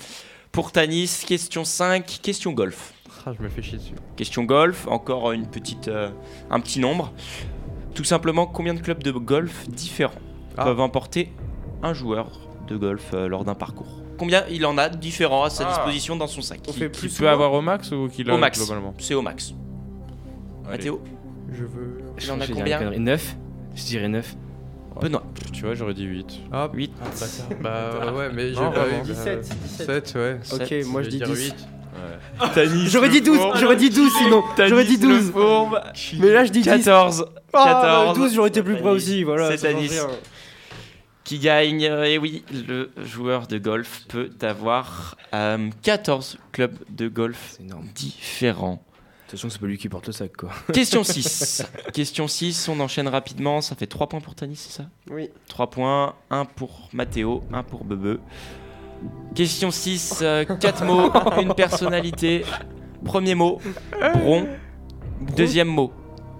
Pour 0.52 0.72
Tanis, 0.72 1.22
question 1.26 1.64
5, 1.64 2.18
question 2.22 2.52
golf. 2.52 2.92
Ah, 3.26 3.32
je 3.38 3.42
me 3.42 3.48
fais 3.48 3.62
chier 3.62 3.78
dessus. 3.78 3.94
Question 4.16 4.44
golf, 4.44 4.86
encore 4.88 5.32
une 5.32 5.46
petite, 5.46 5.88
euh, 5.88 6.08
un 6.50 6.58
petit 6.60 6.80
nombre. 6.80 7.12
Tout 7.94 8.04
simplement, 8.04 8.46
combien 8.46 8.72
de 8.74 8.80
clubs 8.80 9.02
de 9.02 9.10
golf 9.12 9.68
différents 9.68 10.14
Ah. 10.56 10.64
peuvent 10.64 10.80
emporter 10.80 11.32
un 11.82 11.92
joueur 11.92 12.40
de 12.66 12.76
golf 12.76 13.10
euh, 13.14 13.28
lors 13.28 13.44
d'un 13.44 13.54
parcours? 13.54 14.00
Combien 14.18 14.44
il 14.50 14.64
en 14.66 14.76
a 14.78 14.88
différents 14.88 15.44
à 15.44 15.50
sa 15.50 15.64
Ah. 15.66 15.68
disposition 15.68 16.16
dans 16.16 16.26
son 16.26 16.40
sac? 16.42 16.60
On 16.68 16.72
fait 16.72 16.90
Qui 16.90 17.00
plus 17.08 17.14
peut 17.18 17.28
avoir 17.28 17.52
au 17.52 17.60
max 17.62 17.90
ou 17.92 18.08
qu'il 18.08 18.30
a 18.30 18.34
Au 18.34 18.38
max. 18.38 18.58
globalement? 18.58 18.94
C'est 18.98 19.14
au 19.14 19.22
max. 19.22 19.52
Allez. 20.66 20.76
Mathéo 20.78 21.02
Je 21.52 21.64
veux. 21.64 21.98
Il 22.22 22.30
en 22.30 22.40
a 22.40 22.46
Je 22.46 22.52
dirais 22.52 22.60
combien 22.60 22.78
une 22.78 22.84
connerie. 22.84 23.00
9 23.00 23.36
Je 23.74 23.82
dirais 23.84 24.08
9. 24.08 24.36
Benoît. 25.00 25.22
Tu 25.52 25.64
vois, 25.64 25.74
j'aurais 25.74 25.94
dit 25.94 26.04
8. 26.04 26.40
Ah, 26.52 26.68
8. 26.72 26.92
bah 27.62 28.12
ouais, 28.12 28.30
mais 28.32 28.48
j'ai 28.48 28.54
pas 28.54 28.70
vraiment. 28.70 29.04
17, 29.04 29.40
17. 29.40 30.06
7, 30.06 30.14
ouais. 30.16 30.38
Ok, 30.52 30.86
moi 30.86 31.02
je 31.02 31.08
dis 31.10 31.20
10. 31.20 31.54
J'aurais 32.38 32.86
J'aurais 32.86 33.08
dit 33.08 33.20
12, 33.20 33.38
j'aurais 33.56 33.76
dit 33.76 33.90
12 33.90 34.12
sinon. 34.18 34.42
J'aurais 34.66 34.84
dit 34.84 34.98
12. 34.98 35.32
Mais 36.18 36.32
là 36.32 36.44
je 36.44 36.50
dis 36.50 36.60
10. 36.60 36.64
14. 36.64 37.26
Ah, 37.52 38.04
14. 38.14 38.18
12, 38.18 38.34
j'aurais 38.34 38.48
été 38.48 38.62
plus 38.62 38.76
près 38.76 38.90
aussi. 38.90 39.24
Voilà, 39.24 39.56
C'est 39.56 39.68
Tanis. 39.68 39.90
Qui 41.24 41.38
gagne 41.38 41.82
Et 41.82 42.18
oui, 42.18 42.42
le 42.66 42.90
joueur 43.04 43.46
de 43.46 43.58
golf 43.58 44.02
peut 44.08 44.30
avoir 44.40 45.16
euh, 45.32 45.70
14 45.82 46.38
clubs 46.52 46.76
de 46.88 47.08
golf 47.08 47.58
différents. 47.94 48.82
De 49.30 49.36
toute 49.36 49.42
façon, 49.42 49.50
c'est 49.50 49.60
pas 49.60 49.68
lui 49.68 49.78
qui 49.78 49.88
porte 49.88 50.08
le 50.08 50.12
sac, 50.12 50.36
quoi. 50.36 50.50
Question 50.72 51.04
6. 51.04 51.64
Question 51.92 52.26
6, 52.26 52.68
on 52.68 52.80
enchaîne 52.80 53.06
rapidement. 53.06 53.60
Ça 53.60 53.76
fait 53.76 53.86
3 53.86 54.08
points 54.08 54.20
pour 54.20 54.34
Tanis, 54.34 54.56
c'est 54.56 54.72
ça? 54.72 54.88
Oui. 55.08 55.30
3 55.46 55.70
points, 55.70 56.16
1 56.30 56.46
pour 56.46 56.88
Mathéo, 56.92 57.44
1 57.52 57.62
pour 57.62 57.84
Bebe. 57.84 58.18
Question 59.36 59.70
6, 59.70 60.24
4 60.58 60.84
mots, 60.84 61.12
une 61.40 61.54
personnalité. 61.54 62.44
Premier 63.04 63.36
mot, 63.36 63.60
Bron. 64.14 64.48
Deuxième 65.36 65.68
mot, 65.68 65.92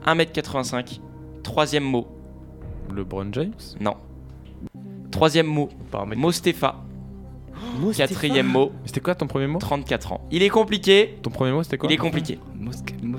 1m85. 0.04 0.98
Troisième 1.44 1.84
mot, 1.84 2.08
LeBron 2.92 3.32
James? 3.32 3.52
non. 3.78 3.94
Troisième 5.12 5.46
mot, 5.46 5.68
Par 5.92 6.06
Quatrième 7.96 8.46
mot, 8.46 8.72
C'était 8.84 9.00
quoi 9.00 9.14
ton 9.14 9.26
premier 9.26 9.46
mot? 9.46 9.58
34 9.58 10.12
ans. 10.12 10.20
Il 10.30 10.42
est 10.42 10.48
compliqué, 10.48 11.16
Ton 11.22 11.30
premier 11.30 11.52
mot 11.52 11.62
c'était 11.62 11.78
quoi? 11.78 11.88
Il 11.90 11.94
est 11.94 11.98
compliqué. 11.98 12.38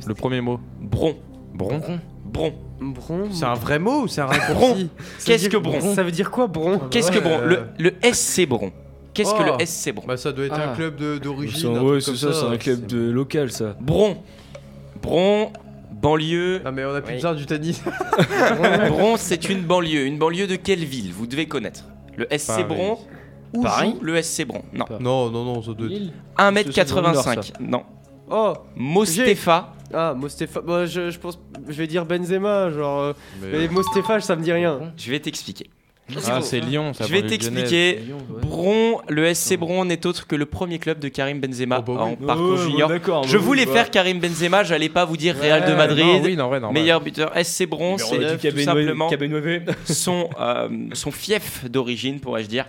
Le 0.07 0.13
premier 0.13 0.41
mot. 0.41 0.59
Bron. 0.79 1.15
Bron? 1.53 1.81
Bron. 2.25 2.53
Bron. 2.79 3.27
C'est 3.31 3.45
un 3.45 3.53
vrai 3.55 3.77
mot 3.79 4.03
ou 4.03 4.07
c'est 4.07 4.21
un 4.21 4.25
raccourci 4.27 4.89
Qu'est-ce 5.25 5.49
que 5.49 5.57
Bron? 5.57 5.93
Ça 5.93 6.03
veut 6.03 6.11
dire 6.11 6.31
quoi, 6.31 6.47
Bron? 6.47 6.79
Qu'est-ce 6.89 7.11
que 7.11 7.19
Bron? 7.19 7.39
Le, 7.41 7.63
le 7.77 7.91
SC 8.13 8.47
Bron. 8.47 8.71
Qu'est-ce 9.13 9.33
que 9.33 9.41
Oh. 9.41 9.57
le 9.59 9.65
SC 9.65 9.91
Bron? 9.93 10.05
Bah, 10.07 10.15
ça 10.17 10.31
doit 10.31 10.45
être 10.45 10.53
un 10.59 10.71
Ah. 10.71 10.73
club 10.75 10.95
d'origine. 11.21 11.77
Ouais, 11.79 11.99
c'est 11.99 12.05
comme 12.11 12.15
ça, 12.15 12.33
c'est 12.33 12.45
un 12.45 12.57
club 12.57 12.85
de 12.87 13.09
local, 13.11 13.51
ça. 13.51 13.75
Bron. 13.81 14.17
Bron, 15.01 15.51
banlieue. 16.01 16.61
Ah, 16.63 16.71
mais 16.71 16.85
on 16.85 16.93
a 16.95 17.01
plus 17.01 17.09
Oui. 17.11 17.15
besoin 17.17 17.35
du 17.35 17.45
tennis. 17.45 17.83
Bron, 18.87 19.17
c'est 19.17 19.49
une 19.49 19.61
banlieue. 19.63 20.05
Une 20.05 20.17
banlieue 20.17 20.47
de 20.47 20.55
quelle 20.55 20.85
ville? 20.85 21.11
Vous 21.11 21.27
devez 21.27 21.45
connaître. 21.47 21.83
Le 22.17 22.25
SC. 22.31 22.65
Bron 22.67 22.97
ou 23.53 23.61
Paris 23.63 23.95
joue 23.99 24.05
le 24.05 24.21
SC 24.21 24.45
Bron 24.45 24.63
Non. 24.73 24.85
non, 24.99 25.29
non, 25.29 25.45
non, 25.45 25.61
ça 25.61 25.73
doit 25.73 25.87
être. 25.87 25.91
Lille 25.93 26.13
1m85. 26.37 27.53
Non. 27.59 27.83
Oh 28.29 28.53
Mostefa. 28.75 29.73
Ah, 29.93 30.13
Mostefa. 30.15 30.61
Bah, 30.61 30.85
je, 30.85 31.09
je 31.09 31.19
pense. 31.19 31.37
Je 31.67 31.73
vais 31.73 31.87
dire 31.87 32.05
Benzema, 32.05 32.69
genre. 32.71 32.99
euh, 33.01 33.13
Mais- 33.41 33.51
Mais 33.51 33.67
Mostefa, 33.67 34.19
ça 34.21 34.35
me 34.35 34.41
dit 34.43 34.51
rien. 34.53 34.93
Je 34.95 35.11
vais 35.11 35.19
t'expliquer. 35.19 35.69
Ah, 36.27 36.41
c'est 36.41 36.59
Lyon. 36.59 36.93
ça 36.93 37.05
Je 37.07 37.11
vais 37.11 37.25
t'expliquer. 37.25 38.01
Ouais. 38.29 38.41
Bron, 38.41 39.01
le 39.07 39.33
SC 39.33 39.57
Bron 39.57 39.85
n'est 39.85 40.05
autre 40.05 40.27
que 40.27 40.35
le 40.35 40.45
premier 40.45 40.79
club 40.79 40.99
de 40.99 41.07
Karim 41.07 41.39
Benzema 41.39 41.79
Oh, 41.79 41.81
bah 41.93 41.93
oui. 42.05 42.11
en 42.23 42.27
parcours 42.27 42.57
junior. 42.57 42.89
D'accord. 42.89 43.23
Je 43.25 43.37
voulais 43.37 43.65
faire 43.65 43.89
Karim 43.91 44.19
Benzema, 44.19 44.63
j'allais 44.63 44.89
pas 44.89 45.05
vous 45.05 45.17
dire 45.17 45.35
Real 45.35 45.61
de 45.65 45.67
Ouais, 45.71 45.75
Madrid. 45.77 46.05
non, 46.05 46.21
oui, 46.23 46.35
non, 46.35 46.49
ouais, 46.49 46.59
normal. 46.59 46.81
Meilleur 46.81 47.01
buteur 47.01 47.31
SC 47.43 47.65
Bron, 47.67 47.97
c'est 47.97 48.37
tout 48.51 48.59
simplement 48.59 49.09
son, 49.85 50.29
euh, 50.39 50.69
son 50.93 51.11
fief 51.11 51.69
d'origine, 51.69 52.19
pourrais-je 52.19 52.47
dire. 52.47 52.65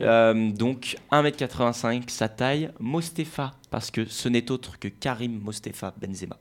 Euh, 0.00 0.50
donc 0.50 0.96
1m85, 1.12 2.02
sa 2.08 2.28
taille, 2.28 2.70
Mostefa, 2.80 3.52
parce 3.70 3.90
que 3.90 4.04
ce 4.06 4.28
n'est 4.28 4.50
autre 4.50 4.78
que 4.78 4.88
Karim 4.88 5.40
Mostefa 5.42 5.94
Benzema. 6.00 6.36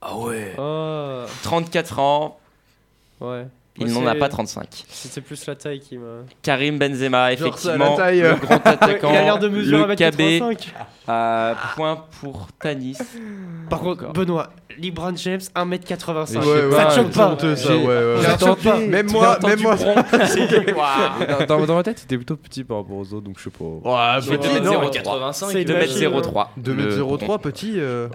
Ah 0.00 0.16
ouais. 0.16 0.54
Oh. 0.58 1.24
34 1.42 1.98
ans, 1.98 2.38
Ouais. 3.20 3.46
Il 3.78 3.92
n'en 3.92 4.06
a 4.06 4.14
pas 4.14 4.28
35. 4.28 4.66
C'était 4.88 5.20
plus 5.20 5.46
la 5.46 5.54
taille 5.54 5.80
qui 5.80 5.98
m'a. 5.98 6.24
Karim 6.42 6.78
Benzema, 6.78 7.26
ça, 7.26 7.32
effectivement, 7.32 7.90
la 7.90 7.96
taille, 7.96 8.22
euh. 8.22 8.32
le 8.32 8.36
grand 8.36 8.54
attaquant, 8.66 9.10
Il 9.10 9.16
a 9.16 9.22
l'air 9.22 9.38
de 9.38 9.48
mesurer 9.48 9.86
le 9.86 9.94
KB, 9.94 10.20
1m85. 10.20 10.68
euh, 11.08 11.54
point 11.74 12.04
pour 12.20 12.48
Tanis. 12.60 12.98
Par 13.68 13.80
contre, 13.80 14.12
Benoît, 14.12 14.50
LeBron 14.78 15.14
James, 15.16 15.40
1m85. 15.54 16.38
Ouais, 16.38 16.66
ouais, 16.66 16.70
ça 16.76 16.84
te 16.86 16.94
choque 16.94 17.10
pas 17.12 17.28
honteux, 17.32 17.56
ça, 17.56 17.74
ouais, 17.76 17.84
ouais. 17.86 18.22
Ça 18.22 18.36
te 18.36 18.44
choque 18.44 18.62
pas 18.62 18.78
Même 18.78 19.10
moi, 19.10 19.38
même 19.42 19.60
moi. 19.60 19.76
dans, 21.48 21.74
ma 21.74 21.82
tête, 21.82 21.98
c'était 22.00 22.16
plutôt 22.16 22.36
petit 22.36 22.64
par 22.64 22.78
rapport 22.78 22.96
aux 22.96 23.12
autres, 23.14 23.24
donc 23.26 23.36
je 23.38 23.44
sais 23.44 23.50
pas. 23.50 23.64
Ouais, 23.64 24.20
Je 24.22 24.30
vais 24.30 24.38
te 24.38 24.42
petit, 24.42 24.54
mettre 24.54 24.66
non. 24.66 24.82
0,85. 24.90 25.50
C'est 25.52 25.64
2m03. 25.64 26.46
2m03, 26.62 27.40
petit. 27.40 27.74
euh. 27.76 28.08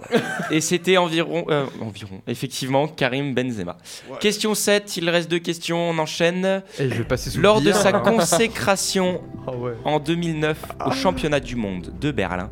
Et 0.50 0.60
c'était 0.60 0.96
environ, 0.96 1.44
euh, 1.50 1.64
environ, 1.80 2.20
effectivement, 2.26 2.86
Karim 2.88 3.34
Benzema. 3.34 3.76
Question 4.20 4.54
7, 4.54 4.96
il 4.96 5.10
reste 5.10 5.30
deux 5.30 5.38
questions, 5.38 5.51
on 5.72 5.98
enchaîne. 5.98 6.62
Et 6.78 6.88
je 6.88 6.94
vais 6.94 7.04
passer 7.04 7.30
sous 7.30 7.38
le 7.38 7.42
Lors 7.42 7.60
de 7.60 7.72
sa 7.72 7.92
consécration 8.00 9.20
Ah 9.46 9.54
ouais. 9.56 9.72
en 9.84 9.98
2009 10.00 10.64
au 10.86 10.90
championnat 10.92 11.40
du 11.40 11.56
monde 11.56 11.92
de 12.00 12.10
Berlin, 12.10 12.50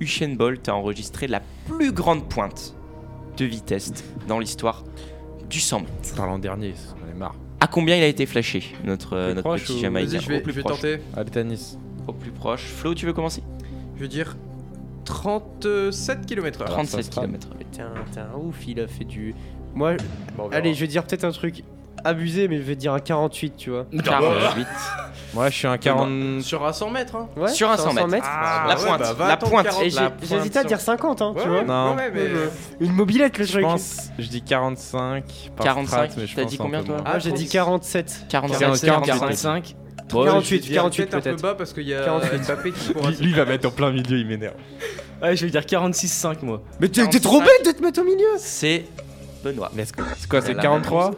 Usain 0.00 0.34
Bolt 0.34 0.68
a 0.68 0.74
enregistré 0.74 1.26
la 1.26 1.40
plus 1.66 1.92
grande 1.92 2.28
pointe 2.28 2.74
de 3.36 3.44
vitesse 3.44 3.92
dans 4.28 4.38
l'histoire 4.38 4.84
du 5.50 5.60
100 5.60 5.80
mètres. 5.80 6.14
Par 6.16 6.26
l'an 6.26 6.38
dernier, 6.38 6.74
j'en 7.00 7.10
ai 7.10 7.14
marre. 7.18 7.34
À 7.60 7.66
combien 7.66 7.96
il 7.96 8.02
a 8.02 8.06
été 8.06 8.26
flashé, 8.26 8.74
notre, 8.84 9.14
euh, 9.16 9.28
notre 9.34 9.48
proche 9.48 9.64
petit 9.64 9.72
ou- 9.74 9.78
Jamaïcain 9.80 10.10
Vas-y, 10.12 10.20
je 10.22 10.28
vais, 10.28 10.38
Au 10.38 10.42
plus 10.42 10.52
je 10.52 10.56
vais 10.56 10.62
proche. 10.62 10.76
tenter. 10.76 10.98
Allez, 11.16 11.30
tennis. 11.30 11.78
Au 12.06 12.12
plus 12.12 12.30
proche. 12.30 12.62
Flo, 12.64 12.94
tu 12.94 13.06
veux 13.06 13.12
commencer? 13.12 13.42
Je 13.96 14.00
vais 14.02 14.08
dire 14.08 14.36
37 15.04 16.26
km/h. 16.26 16.64
37 16.66 17.12
sera- 17.12 17.22
km. 17.26 17.48
T'es 17.72 17.82
un, 17.82 17.92
t'es 18.12 18.20
un 18.20 18.34
ouf, 18.38 18.66
il 18.66 18.80
a 18.80 18.86
fait 18.86 19.04
du. 19.04 19.34
Moi, 19.74 19.96
Bon, 20.36 20.48
allez, 20.52 20.74
je 20.74 20.80
vais 20.80 20.86
dire 20.86 21.04
peut-être 21.04 21.24
un 21.24 21.32
truc 21.32 21.64
abusé, 22.04 22.48
mais 22.48 22.56
je 22.58 22.62
vais 22.62 22.76
dire 22.76 22.92
un 22.92 23.00
48, 23.00 23.54
tu 23.56 23.70
vois. 23.70 23.86
48. 24.04 24.66
Moi, 25.34 25.48
je 25.50 25.54
suis 25.54 25.66
un 25.66 25.78
40. 25.78 26.42
Sur 26.42 26.64
un 26.64 26.72
100 26.72 26.90
mètres, 26.90 27.16
hein. 27.16 27.28
Ouais, 27.36 27.48
Sur 27.48 27.70
un 27.70 27.76
100 27.76 27.92
mètres. 28.08 28.26
Ah, 28.28 28.66
la 28.68 28.76
ouais, 28.76 28.86
pointe, 28.86 29.16
bah, 29.18 29.28
la 29.28 29.36
pointe. 29.36 29.64
40. 29.66 29.82
Et 29.82 29.84
la 29.84 29.90
j'ai- 29.90 29.96
pointe 30.10 30.14
j'hésitais 30.28 30.58
à 30.60 30.64
dire 30.64 30.80
50, 30.80 31.22
hein, 31.22 31.34
tu 31.36 31.48
vois. 31.48 31.58
ouais, 31.58 31.64
Non. 31.64 31.96
ouais, 31.96 32.10
mais. 32.14 32.26
Une 32.80 32.92
mobilette, 32.92 33.38
le 33.38 33.44
Je 33.44 33.52
truc. 33.52 33.62
pense, 33.64 33.96
je 34.18 34.26
dis 34.28 34.42
45. 34.42 35.24
Par 35.56 35.64
45, 35.66 35.86
strat, 36.10 36.20
mais 36.20 36.26
je 36.26 36.34
t'as 36.36 36.42
pense 36.42 36.50
dit 36.50 36.56
un 36.60 36.64
combien, 36.64 36.80
peu 36.80 36.86
toi 36.86 36.96
moins. 36.96 37.10
Moi, 37.10 37.18
j'ai 37.18 37.32
dit 37.32 37.48
47. 37.48 38.26
47, 38.28 38.58
45. 38.60 39.04
45. 39.04 39.74
48, 40.06 40.48
je 40.48 40.50
vais 40.54 40.58
dire 40.72 40.74
48 40.82 41.06
peut-être 41.06 41.14
un 41.14 41.18
peu 41.18 41.30
peut-être. 41.30 41.42
bas 41.42 41.54
parce 41.54 41.72
qu'il 41.72 41.88
y 41.88 41.94
a 41.94 42.04
48. 42.04 42.42
Mbappé 42.46 42.72
qui 42.72 42.92
pourra. 42.92 43.10
Lui, 43.10 43.16
lui, 43.16 43.30
il 43.30 43.34
va 43.36 43.44
mettre 43.46 43.66
en 43.68 43.70
plein 43.70 43.90
milieu, 43.90 44.18
il 44.18 44.26
m'énerve. 44.26 44.54
Ouais, 45.22 45.34
je 45.34 45.46
vais 45.46 45.50
dire 45.50 45.62
46,5 45.62 46.42
moi. 46.42 46.62
Mais 46.78 46.88
t'es 46.88 47.00
t'es 47.06 47.18
45. 47.18 47.22
trop 47.22 47.40
bête 47.40 47.64
de 47.66 47.70
te 47.72 47.82
mettre 47.82 48.00
au 48.02 48.04
milieu 48.04 48.26
C'est 48.36 48.84
Benoît. 49.42 49.70
Mais 49.74 49.84
c'est 49.86 49.96
quoi, 50.28 50.40
c'est 50.42 50.52
La 50.54 50.62
43 50.62 51.12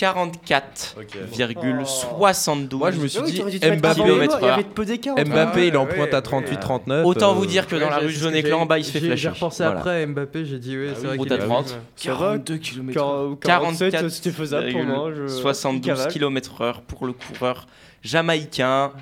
44,72 0.00 2.76
Moi, 2.76 2.90
je 2.90 3.00
me 3.00 3.06
suis 3.08 3.20
Ah 3.20 3.24
dit, 3.26 3.42
Mbappé, 3.78 4.00
il 4.02 4.08
y 4.08 4.10
avait 4.48 4.64
peu 4.64 4.84
d'écart 4.84 5.16
entre 5.18 5.30
Mbappé, 5.30 5.66
il 5.68 5.76
en 5.76 5.84
Ouais, 5.86 5.94
pointe 5.94 6.14
à 6.14 6.18
ouais, 6.18 6.22
38-39. 6.42 7.04
Autant 7.04 7.30
euh, 7.32 7.34
vous 7.34 7.46
dire 7.46 7.66
que 7.66 7.76
dans 7.76 7.88
la 7.90 7.98
rue 7.98 8.10
Jaune 8.10 8.34
Éclat 8.34 8.56
en 8.58 8.66
bas, 8.66 8.78
il 8.78 8.84
se 8.84 8.92
fait 8.92 9.00
flasher. 9.00 9.16
J'ai 9.16 9.28
repensé 9.28 9.62
Voilà. 9.64 9.80
après 9.80 10.06
Mbappé, 10.06 10.44
j'ai 10.46 10.58
dit 10.58 10.76
oui, 10.78 10.88
c'est 10.94 11.06
vrai 11.06 11.16
route 11.16 11.28
qu'il 11.28 11.40
à 11.40 11.44
est- 11.44 11.46
30. 11.46 11.68
Ça 11.68 11.74
va 11.74 11.80
42 11.96 12.56
km. 12.58 13.36
47, 13.40 13.94
euh, 13.94 14.08
c'était 14.08 14.30
faisable 14.30 14.72
pour 14.72 14.84
moi. 14.84 15.10
je- 15.14 15.26
72 15.28 15.86
cavale. 15.86 16.12
km/h 16.12 16.80
pour 16.86 17.06
le 17.06 17.12
coureur 17.12 17.66
jamaïcain. 18.02 18.92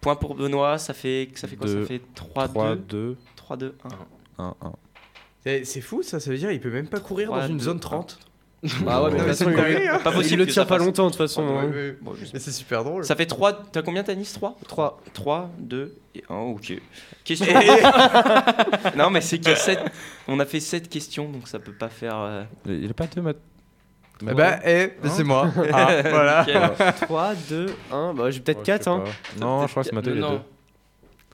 Point 0.00 0.16
pour 0.16 0.34
Benoît, 0.34 0.78
ça 0.78 0.94
fait, 0.94 1.28
ça 1.34 1.46
fait 1.46 1.56
quoi 1.56 1.68
Ça 1.68 1.74
fait 1.86 2.00
3-2. 2.14 2.54
3-2, 2.54 3.16
3-2, 3.36 3.74
1. 4.38 4.44
1-1. 4.44 4.54
C'est 5.44 5.64
c'est 5.64 5.80
fou 5.82 6.02
ça, 6.02 6.20
ça 6.20 6.30
veut 6.30 6.38
dire 6.38 6.50
il 6.50 6.60
peut 6.60 6.70
même 6.70 6.86
pas 6.86 7.00
courir 7.00 7.30
dans 7.30 7.46
une 7.46 7.60
zone 7.60 7.76
un. 7.76 7.80
30. 7.80 8.18
Ah 8.86 9.02
ouais, 9.02 9.10
mais 9.10 9.18
de 9.20 9.24
toute 9.24 9.28
façon, 9.28 9.50
il- 9.50 9.88
hein. 9.88 10.00
Pas 10.04 10.12
possible 10.12 10.34
il 10.34 10.38
le 10.40 10.44
que 10.46 10.50
tient 10.50 10.62
ça 10.64 10.66
pas 10.68 10.76
longtemps 10.76 11.06
de 11.06 11.10
toute 11.10 11.18
façon. 11.18 11.42
Ouais, 11.46 11.58
hein. 11.60 11.70
ouais. 11.72 11.96
Bon, 12.02 12.12
je 12.14 12.24
sais 12.26 12.30
Mais 12.34 12.40
c'est 12.40 12.50
super 12.50 12.84
drôle. 12.84 13.04
Ça 13.06 13.16
fait 13.16 13.24
3. 13.26 13.54
T'as 13.72 13.80
combien, 13.82 14.02
Tanis 14.02 14.30
3 14.34 14.56
3. 14.68 15.00
3, 15.14 15.50
2 15.58 15.94
et 16.14 16.24
1. 16.28 16.34
Ok. 16.34 16.74
Question. 17.24 17.46
non, 18.96 19.08
mais 19.10 19.20
c'est 19.22 19.38
qu'il 19.38 19.48
y 19.48 19.52
a 19.52 19.56
sept- 19.56 19.80
On 20.28 20.38
a 20.40 20.44
fait 20.44 20.60
7 20.60 20.88
questions, 20.90 21.28
donc 21.30 21.48
ça 21.48 21.58
peut 21.58 21.72
pas 21.72 21.88
faire. 21.88 22.16
euh, 22.18 22.42
Il 22.66 22.80
n'y 22.80 22.90
a 22.90 22.94
pas 22.94 23.06
deux 23.06 23.22
maths. 23.22 23.36
Eh 24.22 24.34
bah, 24.34 24.58
eh, 24.66 24.92
c'est 25.08 25.24
moi. 25.24 25.48
Ah, 25.72 26.02
voilà. 26.02 26.44
nickel. 26.46 26.92
3, 27.02 27.32
2, 27.48 27.66
1. 27.90 28.12
Bah, 28.14 28.30
j'ai 28.30 28.40
peut-être 28.40 28.58
Ouais, 28.58 28.64
4. 28.64 28.80
je 28.80 28.84
sais 28.84 28.90
Hein. 28.90 29.04
Non, 29.40 29.66
je 29.66 29.70
crois 29.70 29.82
que 29.82 29.88
c'est 29.88 29.94
Mathieu 29.94 30.12
les 30.12 30.20
Non. 30.20 30.32
deux. 30.32 30.40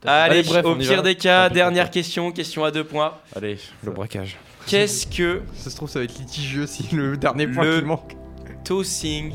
Allez, 0.05 0.39
Allez, 0.39 0.43
bref, 0.43 0.63
au 0.63 0.69
on 0.69 0.75
y 0.79 0.87
pire 0.87 0.97
va. 0.97 1.01
des 1.01 1.15
cas, 1.15 1.43
Tant 1.45 1.49
pis, 1.49 1.55
dernière 1.55 1.91
question, 1.91 2.31
question 2.31 2.63
à 2.63 2.71
deux 2.71 2.85
points. 2.85 3.15
Allez, 3.35 3.57
le 3.83 3.91
braquage. 3.91 4.37
Qu'est-ce 4.67 5.07
que 5.07 5.41
Ça 5.55 5.69
se 5.69 5.75
trouve, 5.75 5.89
ça 5.89 5.99
va 5.99 6.05
être 6.05 6.17
litigieux 6.19 6.67
si 6.67 6.93
le 6.95 7.17
dernier 7.17 7.47
point 7.47 7.63
Le- 7.63 7.79
qui 7.79 7.85
manque. 7.85 8.15
tossing 8.63 9.33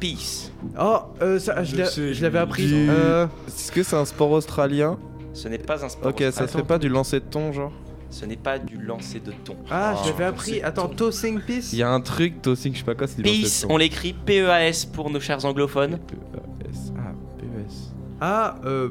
peace 0.00 0.52
Oh, 0.78 0.98
euh, 1.22 1.38
ça, 1.38 1.62
je 1.64 2.22
l'avais 2.22 2.38
appris. 2.38 2.66
Du- 2.66 2.88
Euh, 2.90 3.26
Est-ce 3.46 3.72
que 3.72 3.82
c'est 3.82 3.96
un 3.96 4.04
sport 4.04 4.30
australien 4.30 4.98
Ce 5.32 5.48
n'est 5.48 5.58
pas 5.58 5.84
un 5.84 5.88
sport. 5.88 6.10
Ok, 6.10 6.18
ça 6.20 6.28
australien. 6.28 6.52
se 6.52 6.56
fait 6.58 6.64
pas 6.64 6.78
du 6.78 6.88
lancer 6.88 7.20
de 7.20 7.24
thon, 7.24 7.52
genre 7.52 7.72
Ce 8.10 8.24
n'est 8.24 8.36
pas 8.36 8.58
du 8.58 8.76
lancer 8.76 9.20
de 9.20 9.32
thon. 9.44 9.56
Ah, 9.70 9.94
Oh, 9.96 10.00
je 10.04 10.10
l'avais 10.10 10.24
appris. 10.24 10.62
Attends, 10.62 10.88
Tossing 10.88 11.40
Peace 11.40 11.70
Il 11.72 11.78
y 11.78 11.82
a 11.82 11.90
un 11.90 12.00
truc, 12.00 12.40
tossing, 12.42 12.72
je 12.74 12.78
sais 12.78 12.84
pas 12.84 12.94
quoi, 12.94 13.06
c'est 13.06 13.16
du 13.16 13.22
Peace, 13.22 13.66
on 13.68 13.76
l'écrit 13.76 14.12
P-E-A-S 14.14 14.84
pour 14.86 15.10
nos 15.10 15.20
chers 15.20 15.44
anglophones. 15.44 15.98
P-E-S. 15.98 16.92
Ah, 16.98 17.12
P-E-S. 17.38 17.92
Ah, 18.20 18.56
euh. 18.64 18.88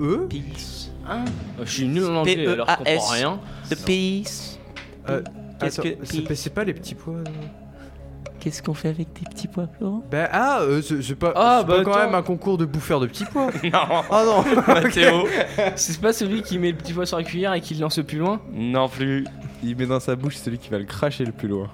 E? 0.00 0.26
Peace. 0.28 0.90
Hein 1.08 1.24
Je 1.64 1.70
suis 1.70 1.88
nul 1.88 2.04
en 2.04 2.16
anglais, 2.16 2.46
alors 2.46 2.66
je 2.68 2.76
comprends 2.76 2.84
P-E-A-S. 2.84 3.10
rien. 3.10 3.40
The 3.70 3.84
peace. 3.84 4.59
Euh, 5.08 5.22
Qu'est-ce 5.58 5.80
que- 5.80 5.88
c'est 6.04 6.22
pas- 6.22 6.34
c'est 6.34 6.50
pas 6.54 6.64
les 6.64 6.74
petits 6.74 6.94
pois. 6.94 7.14
non 7.14 7.22
Qu'est-ce 8.38 8.62
qu'on 8.62 8.72
fait 8.72 8.88
avec 8.88 9.12
tes 9.12 9.26
petits 9.26 9.48
pois, 9.48 9.68
Florent 9.76 10.02
Bah, 10.10 10.26
ah, 10.32 10.60
euh, 10.62 10.80
c'est 10.80 11.02
c'est 11.02 11.14
pas, 11.14 11.32
Ah, 11.36 11.58
c'est 11.60 11.66
bah, 11.68 11.76
pas 11.78 11.84
quand 11.84 11.90
attends. 11.92 12.04
même 12.06 12.14
un 12.14 12.22
concours 12.22 12.56
de 12.56 12.64
bouffeurs 12.64 12.98
de 13.00 13.06
petits 13.06 13.26
pois. 13.26 13.48
Non, 13.64 13.70
Ah 14.10 14.24
non 14.24 14.42
Mathéo. 14.66 15.26
C'est 15.76 16.00
pas 16.00 16.14
celui 16.14 16.40
qui 16.42 16.58
met 16.58 16.70
le 16.70 16.76
petit 16.78 16.94
pois 16.94 17.04
sur 17.04 17.18
la 17.18 17.24
cuillère 17.24 17.52
et 17.52 17.60
qui 17.60 17.74
le 17.74 17.80
lance 17.80 18.00
plus 18.06 18.16
loin 18.18 18.40
Non 18.54 18.88
plus. 18.88 19.26
Il 19.62 19.76
met 19.76 19.84
dans 19.86 20.00
sa 20.00 20.16
bouche 20.16 20.36
celui 20.36 20.56
qui 20.56 20.70
va 20.70 20.78
le 20.78 20.84
cracher 20.86 21.24
le 21.26 21.32
plus 21.32 21.48
loin. 21.48 21.68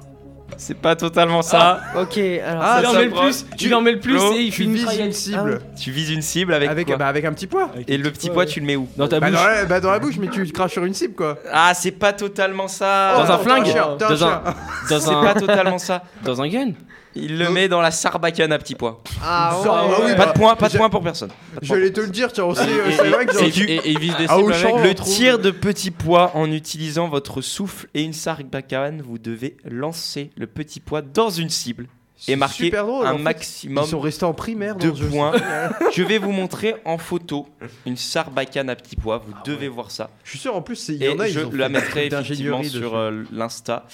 C'est 0.59 0.79
pas 0.79 0.97
totalement 0.97 1.43
ça. 1.43 1.81
Ok, 2.01 2.17
alors. 2.19 2.63
Ah, 2.65 2.77
Il 2.81 2.85
ça 2.85 2.91
en 2.91 2.95
met 2.95 3.05
le 3.05 3.11
plus, 3.11 3.47
il 3.61 3.75
en 3.75 3.81
met 3.83 3.93
le 3.93 4.01
plus 4.01 4.19
Flo, 4.19 4.33
et 4.33 4.43
il 4.43 4.51
Tu 4.51 4.57
fait 4.59 4.63
une 4.65 4.75
vises 4.75 4.99
une 4.99 5.13
cible. 5.13 5.61
Tu 5.79 5.91
vises 5.91 6.11
une 6.11 6.23
cible 6.23 6.55
avec, 6.55 6.71
Avec, 6.71 6.87
quoi 6.87 6.97
bah, 6.97 7.09
avec 7.09 7.25
un 7.25 7.33
petit 7.33 7.47
pois. 7.47 7.71
Et 7.89 7.99
le 7.99 8.11
petit 8.11 8.31
pois, 8.31 8.47
tu 8.47 8.61
le 8.61 8.67
mets 8.67 8.77
où 8.77 8.89
Dans 8.97 9.07
ta 9.09 9.21
Bah 9.21 9.29
bouche. 9.31 9.39
dans, 9.39 9.45
la, 9.47 9.65
bah, 9.67 9.81
dans 9.81 9.91
la 9.91 9.99
bouche, 9.99 10.17
mais 10.19 10.29
tu 10.29 10.45
craches 10.53 10.73
sur 10.73 10.85
une 10.85 10.95
cible 10.95 11.15
quoi. 11.15 11.39
Ah, 11.53 11.73
c'est 11.75 11.91
pas 11.93 12.13
totalement 12.13 12.69
ça. 12.69 13.15
Dans 13.17 13.33
un 13.33 13.37
t'es 13.39 13.45
flingue. 13.45 13.67
chien, 13.67 13.87
t'es 13.99 14.05
un 14.05 14.09
Dans 14.11 14.17
chien. 14.17 14.43
un, 14.47 14.55
dans 14.91 15.01
C'est 15.01 15.11
un, 15.11 15.23
pas 15.23 15.35
totalement 15.35 15.79
ça. 15.79 16.03
dans 16.25 16.41
un 16.41 16.49
gun. 16.49 16.71
Il 17.19 17.39
le 17.39 17.49
met 17.49 17.67
dans 17.67 17.81
la 17.81 17.91
sarbacane 17.91 18.53
à 18.53 18.59
petit 18.59 18.75
pois. 18.75 19.01
Ah, 19.25 19.59
bah 19.65 19.85
oui, 20.05 20.11
Pas 20.19 20.27
bah, 20.27 20.33
de 20.35 20.39
point, 20.39 20.55
pas 20.55 20.67
de 20.67 20.73
j'ai- 20.73 20.77
point 20.79 20.91
pour 20.91 21.03
personne. 21.03 21.31
Pas 21.31 21.61
de 21.63 21.67
point. 21.67 21.77
J'allais 21.79 21.91
te 21.91 22.01
le 22.03 22.09
dire, 22.09 22.31
tiens 22.31 22.45
aussi. 22.45 22.61
euh, 22.61 22.91
Et- 22.91 22.93
C'est 22.93 23.09
vrai 23.09 23.25
que 23.25 23.43
et, 23.43 23.47
et, 23.73 23.75
et 23.77 23.91
il 23.93 23.99
vise 23.99 24.15
des 24.19 24.27
Ah, 24.29 24.37
cibles 24.37 24.53
avec 24.53 24.85
Le 24.85 24.91
on 24.91 24.95
trouve- 24.95 25.15
tir 25.15 25.39
de 25.39 25.51
petit 25.51 25.91
pois 25.91 26.33
en 26.35 26.53
utilisant 26.53 27.09
votre 27.09 27.41
souffle 27.41 27.87
et 27.95 28.03
une 28.03 28.13
sarbacane, 28.13 29.01
vous 29.03 29.17
devez 29.17 29.57
lancer 29.65 30.31
le 30.37 30.47
petit 30.47 30.81
pois 30.81 31.03
dans 31.03 31.31
une 31.31 31.49
cible 31.51 31.87
et 32.29 32.37
marquer 32.37 32.65
super 32.65 32.87
drôle, 32.87 33.07
un 33.07 33.13
en 33.15 33.17
fait. 33.19 33.23
maximum 33.23 33.85
Ils 33.85 33.91
sont 33.91 34.01
restés 34.01 34.25
en 34.25 34.33
primaire 34.33 34.77
de 34.77 34.89
points. 34.91 35.33
Je 35.95 36.03
vais 36.03 36.17
vous 36.19 36.33
montrer 36.33 36.75
en 36.87 36.97
photo 36.97 37.47
une 37.85 37.97
sarbacane 37.99 38.71
à 38.71 38.77
petit 38.77 38.97
pois. 38.97 39.19
Vous 39.19 39.35
devez 39.45 39.69
voir 39.69 39.91
ça. 39.91 40.09
Je 40.25 40.31
suis 40.31 40.39
sûr 40.39 40.57
en 40.57 40.63
plus, 40.63 40.77
c'est- 40.77 40.95
il 40.95 41.03
y 41.03 41.05
Et 41.05 41.11
en 41.11 41.19
a, 41.19 41.27
je 41.29 41.41
ils 41.41 41.47
ont 41.47 41.51
la 41.53 41.69
mettrai 41.69 42.07
effectivement 42.07 42.63
sur 42.63 42.97
euh, 42.97 43.23
l'Insta. 43.33 43.85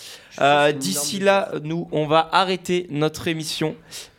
Euh, 0.40 0.70
D'ici 0.72 1.18
là, 1.18 1.50
nous, 1.64 1.88
on 1.90 2.06
va 2.06 2.28
arrêter 2.32 2.86
notre 2.90 3.26
émission 3.26 3.74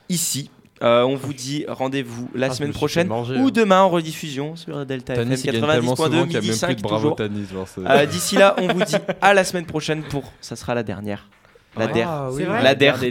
ici. 0.09 0.49
Euh, 0.81 1.03
on 1.03 1.15
vous 1.15 1.31
dit 1.33 1.63
rendez-vous 1.69 2.29
la 2.35 2.47
Ah, 2.47 2.53
semaine 2.53 2.73
prochaine 2.73 3.07
manger, 3.07 3.37
ou 3.37 3.47
hein. 3.47 3.51
demain 3.53 3.83
en 3.83 3.89
rediffusion 3.89 4.57
sur 4.57 4.85
Delta 4.85 5.13
Tanis, 5.15 5.35
FM 5.35 5.61
gagne 5.61 5.61
tellement 5.61 5.93
90.2 5.93 5.95
souvent 5.95 6.23
qu'il 6.25 6.33
y 6.33 6.35
a 6.35 6.41
midi 6.41 6.47
même 6.49 6.49
plus 6.49 6.53
5 6.59 6.75
de 6.75 6.81
bravo 6.81 6.97
toujours. 7.11 7.15
Tanis. 7.15 7.45
genre, 7.53 7.67
c'est- 7.69 7.81
Euh, 7.89 8.05
D'ici 8.05 8.35
là, 8.35 8.53
on 8.57 8.67
vous 8.67 8.83
dit 8.83 8.95
à 9.21 9.33
la 9.33 9.45
semaine 9.45 9.65
prochaine 9.65 10.03
pour 10.03 10.33
ça 10.41 10.57
sera 10.57 10.75
la 10.75 10.83
dernière. 10.83 11.29
La 11.75 11.85
Ouais. 11.87 11.93
DER. 11.93 12.05
Ah, 12.07 12.29
oui. 12.31 12.43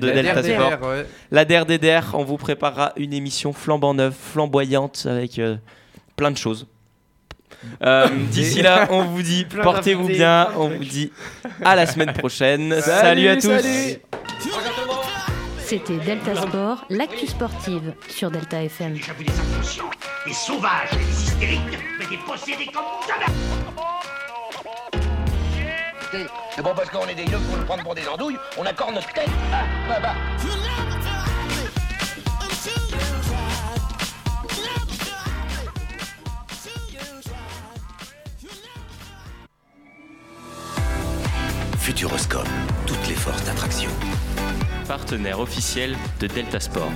De 0.01 0.11
Delta 0.11 0.43
Sport. 0.43 0.89
ouais. 0.89 1.07
La 1.31 1.45
DER 1.45 1.65
des 1.67 1.79
DER, 1.79 2.01
on 2.15 2.25
vous 2.25 2.37
préparera 2.37 2.93
une 2.97 3.13
émission 3.13 3.53
flambant 3.53 3.95
neuve, 3.95 4.15
flamboyante 4.15 5.07
avec 5.11 5.39
euh, 5.39 5.57
plein 6.17 6.31
de 6.31 6.37
choses. 6.37 6.67
Euh, 7.85 8.09
D'ici 8.31 8.63
là, 8.63 8.89
on 8.91 9.03
vous 9.03 9.23
dit 9.23 9.45
portez-vous 9.63 10.09
bien, 10.09 10.49
on 10.57 10.69
vous 10.69 10.85
dit 10.85 11.13
à 11.65 11.77
la 11.77 11.87
semaine 11.87 12.13
prochaine. 12.13 12.81
Salut, 12.81 13.29
à 13.29 13.37
tous. 13.37 13.51
C'était 15.59 15.97
Delta 16.05 16.35
Sport, 16.35 16.85
l'actu 16.91 17.27
sportive 17.27 17.95
sur 18.09 18.31
Delta 18.31 18.63
FM. 18.63 18.95
Des 18.95 20.33
sauvages, 20.33 20.91
des 20.93 21.23
hystériques, 21.23 21.61
mais 21.99 22.07
des 22.07 22.19
possédés 22.27 22.67
comme 22.73 22.85
jamais 26.13 26.27
C'est 26.55 26.63
bon 26.63 26.73
parce 26.75 26.91
qu'on 26.91 27.07
est 27.07 27.15
des 27.15 27.25
yeux 27.25 27.39
pour 27.39 27.57
nous 27.57 27.65
prendre 27.65 27.83
pour 27.83 27.95
des 27.95 28.07
andouilles, 28.07 28.39
on 28.59 28.65
accorde 28.65 28.95
notre 28.95 29.13
tête. 29.13 29.29
Ah, 29.53 29.65
bah, 29.89 30.01
bah. 30.01 30.15
Futuroscope, 41.79 42.49
toutes 42.87 43.09
les 43.09 43.15
forces 43.15 43.45
d'attraction. 43.45 43.91
Partenaire 44.87 45.41
officiel 45.41 45.97
de 46.21 46.27
Delta 46.29 46.61
Sport. 46.61 46.93